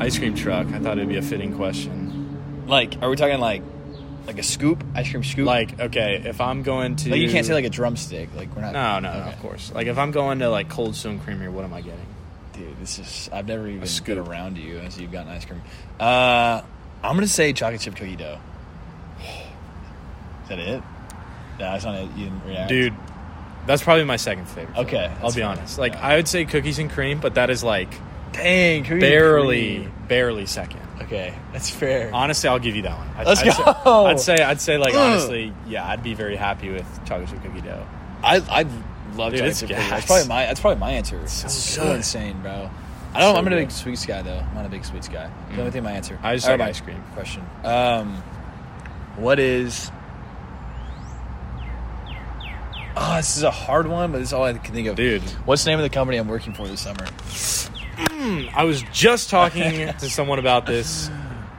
ice 0.00 0.18
cream 0.18 0.34
truck, 0.34 0.66
I 0.68 0.78
thought 0.78 0.98
it'd 0.98 1.08
be 1.08 1.16
a 1.16 1.22
fitting 1.22 1.54
question. 1.56 2.64
Like, 2.66 3.02
are 3.02 3.10
we 3.10 3.16
talking 3.16 3.40
like 3.40 3.62
like 4.26 4.38
a 4.38 4.42
scoop, 4.42 4.82
ice 4.94 5.10
cream 5.10 5.22
scoop? 5.24 5.46
Like, 5.46 5.78
okay, 5.78 6.22
if 6.24 6.40
I'm 6.40 6.62
going 6.62 6.96
to, 6.96 7.10
like 7.10 7.20
you 7.20 7.30
can't 7.30 7.46
say 7.46 7.54
like 7.54 7.64
a 7.64 7.70
drumstick. 7.70 8.30
Like 8.34 8.54
we're 8.54 8.62
not. 8.62 8.72
no, 8.72 9.00
no, 9.00 9.18
no, 9.18 9.26
of 9.30 9.38
course. 9.40 9.72
Like, 9.74 9.86
if 9.86 9.98
I'm 9.98 10.10
going 10.12 10.38
to 10.38 10.48
like 10.50 10.68
Cold 10.68 10.96
Stone 10.96 11.20
Creamery, 11.20 11.48
what 11.48 11.64
am 11.64 11.74
I 11.74 11.80
getting? 11.80 12.06
Dude, 12.52 12.78
this 12.80 12.98
is. 12.98 13.28
I've 13.32 13.46
never 13.46 13.66
even 13.66 13.86
scoop. 13.86 14.06
been 14.16 14.18
around 14.18 14.58
you 14.58 14.78
as 14.78 14.98
you've 14.98 15.12
gotten 15.12 15.30
ice 15.32 15.44
cream. 15.44 15.60
Uh, 15.98 16.62
I'm 17.02 17.16
gonna 17.16 17.26
say 17.26 17.52
chocolate 17.52 17.80
chip 17.80 17.96
cookie 17.96 18.16
dough. 18.16 18.38
Is 20.44 20.48
that 20.48 20.58
it? 20.58 20.82
No, 21.58 21.72
that's 21.72 21.84
not 21.84 21.94
it. 21.96 22.10
You 22.16 22.24
didn't 22.24 22.44
react, 22.46 22.68
Dude, 22.68 22.94
that's 23.66 23.82
probably 23.82 24.04
my 24.04 24.16
second 24.16 24.46
favorite. 24.46 24.76
Okay, 24.78 25.10
I'll 25.22 25.32
be 25.32 25.42
honest. 25.42 25.78
Like, 25.78 25.92
Yeah. 25.94 26.06
I 26.06 26.16
would 26.16 26.28
say 26.28 26.44
cookies 26.44 26.78
and 26.78 26.90
cream, 26.90 27.20
but 27.20 27.34
that 27.34 27.50
is 27.50 27.62
like 27.64 27.92
Dang, 28.32 28.82
barely, 28.82 29.88
barely 30.08 30.46
second. 30.46 30.80
Okay, 31.02 31.34
that's 31.52 31.70
fair. 31.70 32.10
Honestly, 32.12 32.48
I'll 32.48 32.58
give 32.58 32.74
you 32.76 32.82
that 32.82 32.96
one. 32.98 33.08
I'd, 33.16 33.26
Let's 33.26 33.42
I'd 33.42 33.84
go. 33.84 34.16
Say, 34.16 34.34
I'd 34.34 34.38
say, 34.38 34.42
I'd 34.42 34.60
say, 34.60 34.78
like 34.78 34.94
Ugh. 34.94 35.00
honestly, 35.00 35.52
yeah, 35.68 35.86
I'd 35.86 36.02
be 36.02 36.14
very 36.14 36.36
happy 36.36 36.70
with 36.70 36.86
chocolate 37.04 37.28
chip 37.30 37.42
cookie 37.42 37.60
dough. 37.60 37.86
I 38.22 38.36
I 38.38 38.62
love 39.16 39.32
Dude, 39.32 39.40
chocolate 39.40 39.56
chip 39.56 39.68
cookie. 39.68 39.88
That's 39.90 40.06
probably 40.06 40.28
my 40.28 40.46
that's 40.46 40.60
probably 40.60 40.80
my 40.80 40.90
answer. 40.92 41.20
It's 41.20 41.32
so 41.32 41.48
so, 41.48 41.94
insane, 41.94 42.40
bro. 42.42 42.70
I 43.12 43.20
don't. 43.20 43.34
So 43.34 43.38
I'm 43.38 43.44
not 43.44 43.52
a 43.52 43.56
big 43.56 43.70
sweets 43.70 44.04
guy 44.06 44.22
though. 44.22 44.38
I'm 44.38 44.54
not 44.54 44.66
a 44.66 44.68
big 44.68 44.84
sweets 44.84 45.08
guy. 45.08 45.30
The 45.52 45.60
only 45.60 45.70
thing 45.70 45.84
my 45.84 45.92
answer. 45.92 46.18
I 46.22 46.34
just 46.34 46.46
All 46.46 46.54
like 46.54 46.60
right, 46.60 46.68
ice 46.70 46.80
cream. 46.80 47.00
Question. 47.14 47.44
Um, 47.62 48.16
what 49.16 49.38
is? 49.38 49.90
Oh, 52.96 53.16
this 53.16 53.36
is 53.36 53.42
a 53.42 53.50
hard 53.50 53.86
one, 53.88 54.12
but 54.12 54.18
this 54.18 54.28
is 54.28 54.32
all 54.32 54.44
I 54.44 54.52
can 54.52 54.72
think 54.74 54.86
of. 54.88 54.96
Dude. 54.96 55.22
what's 55.44 55.64
the 55.64 55.70
name 55.70 55.78
of 55.78 55.82
the 55.82 55.90
company 55.90 56.16
I'm 56.18 56.28
working 56.28 56.52
for 56.52 56.68
this 56.68 56.80
summer? 56.80 57.06
Hmm, 57.96 58.46
I 58.54 58.64
was 58.64 58.82
just 58.92 59.30
talking 59.30 59.88
to 59.98 60.10
someone 60.10 60.38
about 60.38 60.66
this. 60.66 61.10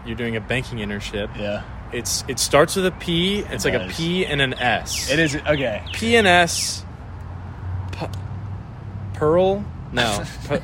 You're 0.06 0.16
doing 0.16 0.36
a 0.36 0.42
banking 0.42 0.78
internship. 0.80 1.36
Yeah, 1.38 1.64
It's 1.92 2.24
it 2.28 2.40
starts 2.40 2.76
with 2.76 2.86
a 2.86 2.92
P. 2.92 3.40
It's 3.40 3.66
It 3.66 3.74
like 3.74 3.82
a 3.82 3.88
does. 3.88 3.98
P 3.98 4.26
and 4.26 4.42
an 4.42 4.54
S. 4.54 5.10
it 5.12 5.20
is. 5.20 5.36
Okay, 5.36 5.84
P 5.94 6.16
and 6.16 6.28
S. 6.28 6.86
P- 7.92 8.06
Pearl? 9.14 9.64
No. 9.92 10.24
P- 10.50 10.56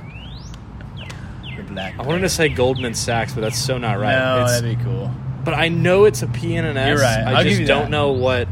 the 1.57 1.63
black. 1.63 1.97
I 1.99 2.03
wanted 2.03 2.22
to 2.22 2.30
say 2.30 2.49
Goldman 2.49 2.93
Sachs, 2.93 3.34
but 3.34 3.41
that's 3.41 3.57
so 3.59 3.78
not 3.78 3.99
right. 3.99 4.15
No, 4.17 4.36
It's- 4.43 4.61
that'd 4.61 4.78
be 4.78 4.84
cool. 4.84 5.11
but 5.43 5.53
I 5.53 5.69
know 5.69 6.05
it's 6.05 6.22
a 6.22 6.28
P 6.28 6.55
and 6.55 6.65
an 6.67 6.78
S. 6.78 6.88
You're 6.88 6.97
right. 6.99 7.24
I 7.26 7.34
I'll 7.39 7.43
just 7.43 7.65
don't 7.65 7.84
that. 7.86 7.89
know 7.89 8.11
what. 8.13 8.47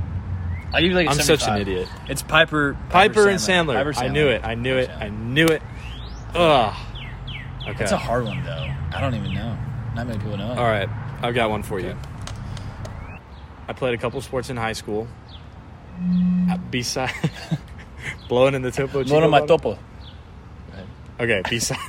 I'll 0.74 0.82
give 0.82 0.92
you 0.92 0.96
like. 0.96 1.08
A 1.08 1.12
I'm 1.12 1.20
such 1.20 1.48
an 1.48 1.58
idiot. 1.62 1.88
It's 2.08 2.22
Piper. 2.22 2.78
Piper, 2.90 3.28
and 3.28 3.40
Sandler. 3.40 3.76
Piper 3.76 3.94
I 3.98 4.08
knew 4.08 4.28
it. 4.28 4.44
I 4.44 4.56
knew 4.56 4.78
it. 4.78 4.90
Piper 4.90 5.04
I 5.04 5.10
Sandler. 5.10 5.20
knew 5.20 5.48
it. 5.48 5.62
Ugh. 6.36 6.76
Okay. 7.62 7.74
That's 7.78 7.92
a 7.92 7.98
hard 7.98 8.26
one 8.26 8.44
though. 8.44 8.68
I 8.92 9.00
don't 9.02 9.16
even 9.16 9.34
know. 9.34 9.58
Not 9.96 10.08
many 10.08 10.20
people 10.20 10.38
know. 10.38 10.52
it. 10.52 10.58
All 10.58 10.64
right, 10.64 10.90
I've 11.22 11.36
got 11.36 11.50
one 11.50 11.64
for 11.64 11.80
you. 11.80 11.96
I 13.68 13.74
played 13.74 13.94
a 13.94 13.98
couple 13.98 14.20
sports 14.22 14.50
in 14.50 14.58
high 14.58 14.74
school. 14.74 15.08
Beside 16.72 17.12
blowing 18.30 18.56
in 18.56 18.62
the 18.62 18.72
topo. 18.72 19.00
One 19.00 19.06
Chico 19.06 19.24
of 19.24 19.30
my 19.32 19.40
bottle? 19.42 19.58
topo. 19.58 19.80
Okay, 21.20 21.42
besides 21.50 21.82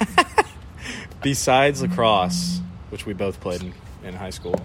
besides 1.22 1.83
lacrosse, 1.83 2.61
which 2.91 3.07
we 3.07 3.12
both 3.12 3.41
played 3.41 3.62
in, 3.62 3.72
in 4.03 4.14
high 4.14 4.31
school. 4.31 4.57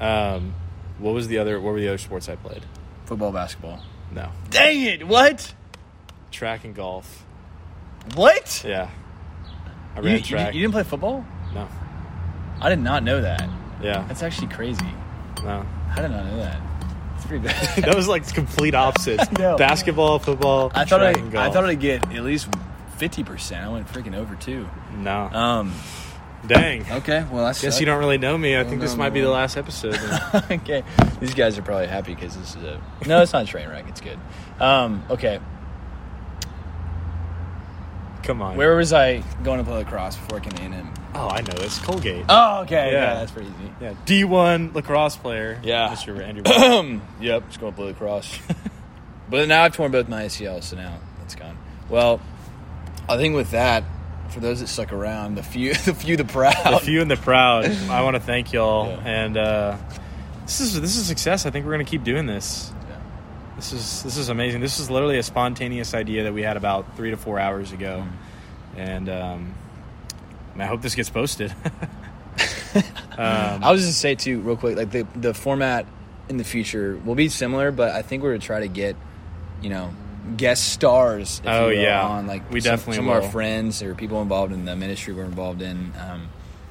Um, 0.00 0.54
what 0.98 1.12
was 1.14 1.26
the 1.28 1.38
other? 1.38 1.60
What 1.60 1.72
were 1.72 1.80
the 1.80 1.88
other 1.88 1.98
sports 1.98 2.28
I 2.28 2.36
played? 2.36 2.62
Football, 3.06 3.32
basketball. 3.32 3.80
No, 4.12 4.30
Dang 4.50 4.80
it! 4.82 5.06
What? 5.06 5.54
track 6.30 6.64
and 6.64 6.74
golf. 6.74 7.24
What? 8.14 8.64
Yeah, 8.66 8.90
I 9.94 9.98
You, 10.00 10.04
ran 10.04 10.16
you, 10.16 10.22
track. 10.22 10.54
you 10.54 10.60
didn't 10.62 10.72
play 10.74 10.82
football? 10.82 11.24
no, 11.54 11.68
I 12.60 12.68
did 12.68 12.80
not 12.80 13.02
know 13.02 13.20
that. 13.20 13.48
yeah, 13.82 14.04
That's 14.08 14.22
actually 14.22 14.48
crazy. 14.48 14.86
no. 15.42 15.64
I 15.96 16.02
did 16.02 16.10
not 16.10 16.24
know 16.26 16.36
that. 16.38 16.60
It's 17.16 17.26
pretty 17.26 17.46
bad. 17.46 17.76
that 17.84 17.94
was 17.94 18.08
like 18.08 18.26
complete 18.34 18.74
opposites. 18.74 19.30
Know. 19.38 19.56
Basketball, 19.56 20.18
football. 20.18 20.72
I 20.74 20.84
thought 20.84 21.02
I, 21.02 21.10
and 21.12 21.30
golf. 21.30 21.48
I 21.48 21.52
thought 21.52 21.64
I'd 21.64 21.78
get 21.80 22.12
at 22.12 22.24
least 22.24 22.48
fifty 22.96 23.22
percent. 23.22 23.64
I 23.64 23.68
went 23.68 23.86
freaking 23.88 24.16
over 24.16 24.34
two. 24.36 24.68
no. 24.96 25.28
Um. 25.32 25.72
Dang. 26.46 26.90
Okay. 26.90 27.24
Well, 27.30 27.44
I 27.44 27.52
Guess 27.52 27.80
you 27.80 27.86
don't 27.86 27.98
really 27.98 28.18
know 28.18 28.36
me. 28.36 28.56
I 28.58 28.64
think 28.64 28.80
this 28.80 28.96
might 28.96 29.10
be 29.10 29.20
the 29.20 29.30
last 29.30 29.56
episode. 29.56 29.98
okay. 30.50 30.82
These 31.20 31.34
guys 31.34 31.56
are 31.58 31.62
probably 31.62 31.86
happy 31.86 32.14
because 32.14 32.36
this 32.36 32.54
is 32.56 32.62
a 32.62 32.80
no. 33.06 33.22
It's 33.22 33.32
not 33.32 33.44
a 33.44 33.46
train 33.46 33.68
wreck. 33.68 33.86
It's 33.88 34.00
good. 34.00 34.18
Um. 34.60 35.04
Okay. 35.10 35.40
Come 38.24 38.40
on. 38.40 38.56
Where 38.56 38.74
was 38.74 38.92
I 38.92 39.18
going 39.42 39.58
to 39.58 39.64
play 39.64 39.78
lacrosse 39.78 40.16
before 40.16 40.38
I 40.38 40.40
came 40.40 40.52
to 40.52 40.62
A&M? 40.62 40.94
Oh, 41.14 41.28
I 41.28 41.42
know. 41.42 41.52
It's 41.58 41.78
Colgate. 41.78 42.24
Oh, 42.28 42.62
okay. 42.62 42.90
Yeah. 42.90 43.02
Yeah, 43.02 43.14
that's 43.14 43.32
pretty 43.32 43.48
easy. 43.50 43.72
yeah, 43.82 43.94
D 44.06 44.24
one 44.24 44.72
lacrosse 44.72 45.16
player. 45.16 45.60
Yeah. 45.62 45.88
Mr. 45.94 46.18
Andrew. 46.24 47.00
Yep, 47.20 47.46
just 47.48 47.60
going 47.60 47.72
to 47.72 47.76
play 47.76 47.86
lacrosse. 47.88 48.38
but 49.28 49.46
now 49.46 49.62
I've 49.64 49.76
torn 49.76 49.92
both 49.92 50.08
my 50.08 50.24
ACLs, 50.24 50.64
so 50.64 50.76
now 50.76 50.98
that's 51.18 51.34
gone. 51.34 51.58
Well, 51.90 52.18
I 53.10 53.18
think 53.18 53.34
with 53.34 53.50
that, 53.50 53.84
for 54.34 54.40
those 54.40 54.60
that 54.60 54.66
stuck 54.66 54.92
around, 54.92 55.36
the 55.36 55.42
few, 55.42 55.72
the 55.86 55.94
few, 55.94 56.16
the 56.18 56.24
proud. 56.24 56.54
the 56.74 56.80
few 56.80 57.00
and 57.00 57.10
the 57.10 57.16
proud. 57.16 57.64
I 57.88 58.02
want 58.02 58.16
to 58.16 58.20
thank 58.20 58.52
y'all, 58.52 58.88
Yeah. 58.88 59.00
and 59.06 59.36
uh, 59.38 59.76
this 60.42 60.60
is 60.60 60.78
this 60.80 60.96
is 60.96 61.06
success. 61.06 61.46
I 61.46 61.50
think 61.50 61.64
we're 61.64 61.72
gonna 61.72 61.84
keep 61.84 62.04
doing 62.04 62.26
this. 62.26 62.70
Yeah. 62.88 62.96
This 63.56 63.72
is 63.72 64.02
this 64.02 64.16
is 64.18 64.28
amazing. 64.28 64.60
This 64.60 64.78
is 64.80 64.90
literally 64.90 65.18
a 65.18 65.22
spontaneous 65.22 65.94
idea 65.94 66.24
that 66.24 66.34
we 66.34 66.42
had 66.42 66.56
about 66.58 66.96
three 66.96 67.10
to 67.10 67.16
four 67.16 67.38
hours 67.38 67.72
ago, 67.72 68.04
and 68.76 69.08
um, 69.08 69.54
I 70.58 70.66
hope 70.66 70.82
this 70.82 70.94
gets 70.94 71.08
posted. 71.10 71.54
um, 72.72 72.82
I 73.18 73.70
was 73.70 73.80
just 73.82 73.92
to 73.94 73.98
say 73.98 74.14
too, 74.14 74.40
real 74.40 74.56
quick, 74.56 74.76
like 74.76 74.90
the 74.90 75.06
the 75.14 75.32
format 75.34 75.86
in 76.28 76.36
the 76.36 76.44
future 76.44 77.00
will 77.04 77.14
be 77.14 77.28
similar, 77.28 77.70
but 77.70 77.92
I 77.92 78.02
think 78.02 78.22
we're 78.22 78.30
gonna 78.30 78.40
try 78.40 78.60
to 78.60 78.68
get, 78.68 78.96
you 79.62 79.70
know, 79.70 79.92
guest 80.36 80.72
stars. 80.72 81.40
If 81.44 81.48
Oh, 81.50 81.68
you 81.68 81.76
will, 81.78 81.82
yeah. 81.84 82.02
on 82.06 82.26
like 82.26 82.50
We 82.50 82.60
some, 82.60 82.72
definitely 82.72 82.96
some 82.96 83.08
of 83.08 83.22
our 83.24 83.30
friends 83.30 83.82
or 83.82 83.94
people 83.94 84.22
involved 84.22 84.52
in 84.52 84.64
the 84.64 84.74
ministry 84.76 85.12
we're 85.14 85.24
involved 85.24 85.62
in. 85.62 85.92
Um, 86.00 86.28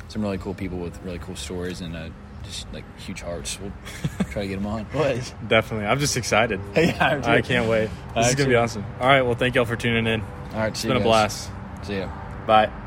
some 0.08 0.22
really 0.22 0.38
cool 0.38 0.54
people 0.54 0.78
with 0.78 1.00
really 1.04 1.20
cool 1.20 1.36
stories 1.36 1.82
and 1.82 1.96
uh, 1.96 2.10
just 2.44 2.72
like 2.74 2.84
huge 3.00 3.22
hearts. 3.22 3.58
We'll 3.60 3.72
try 4.32 4.44
to 4.44 4.48
get 4.48 4.56
them 4.58 4.68
on. 4.68 4.86
What? 4.86 5.34
definitely, 5.48 5.88
I'm 5.88 6.00
just 6.00 6.18
excited. 6.18 6.60
yeah, 6.76 7.22
I 7.26 7.42
can't 7.42 7.68
wait. 7.70 7.90
This 8.16 8.30
is 8.30 8.36
gonna 8.36 8.50
be 8.50 8.56
awesome. 8.56 8.86
All 9.00 9.08
right, 9.08 9.22
well, 9.22 9.36
thank 9.36 9.56
y'all 9.56 9.66
for 9.66 9.76
tuning 9.76 10.06
in. 10.08 10.22
All 10.22 10.28
right, 10.60 10.68
It's 10.68 10.82
see 10.82 10.88
been 10.88 10.98
you 10.98 11.02
a 11.02 11.04
guys. 11.04 11.48
blast. 11.48 11.52
See 11.88 11.98
ya. 12.00 12.10
Bye. 12.46 12.83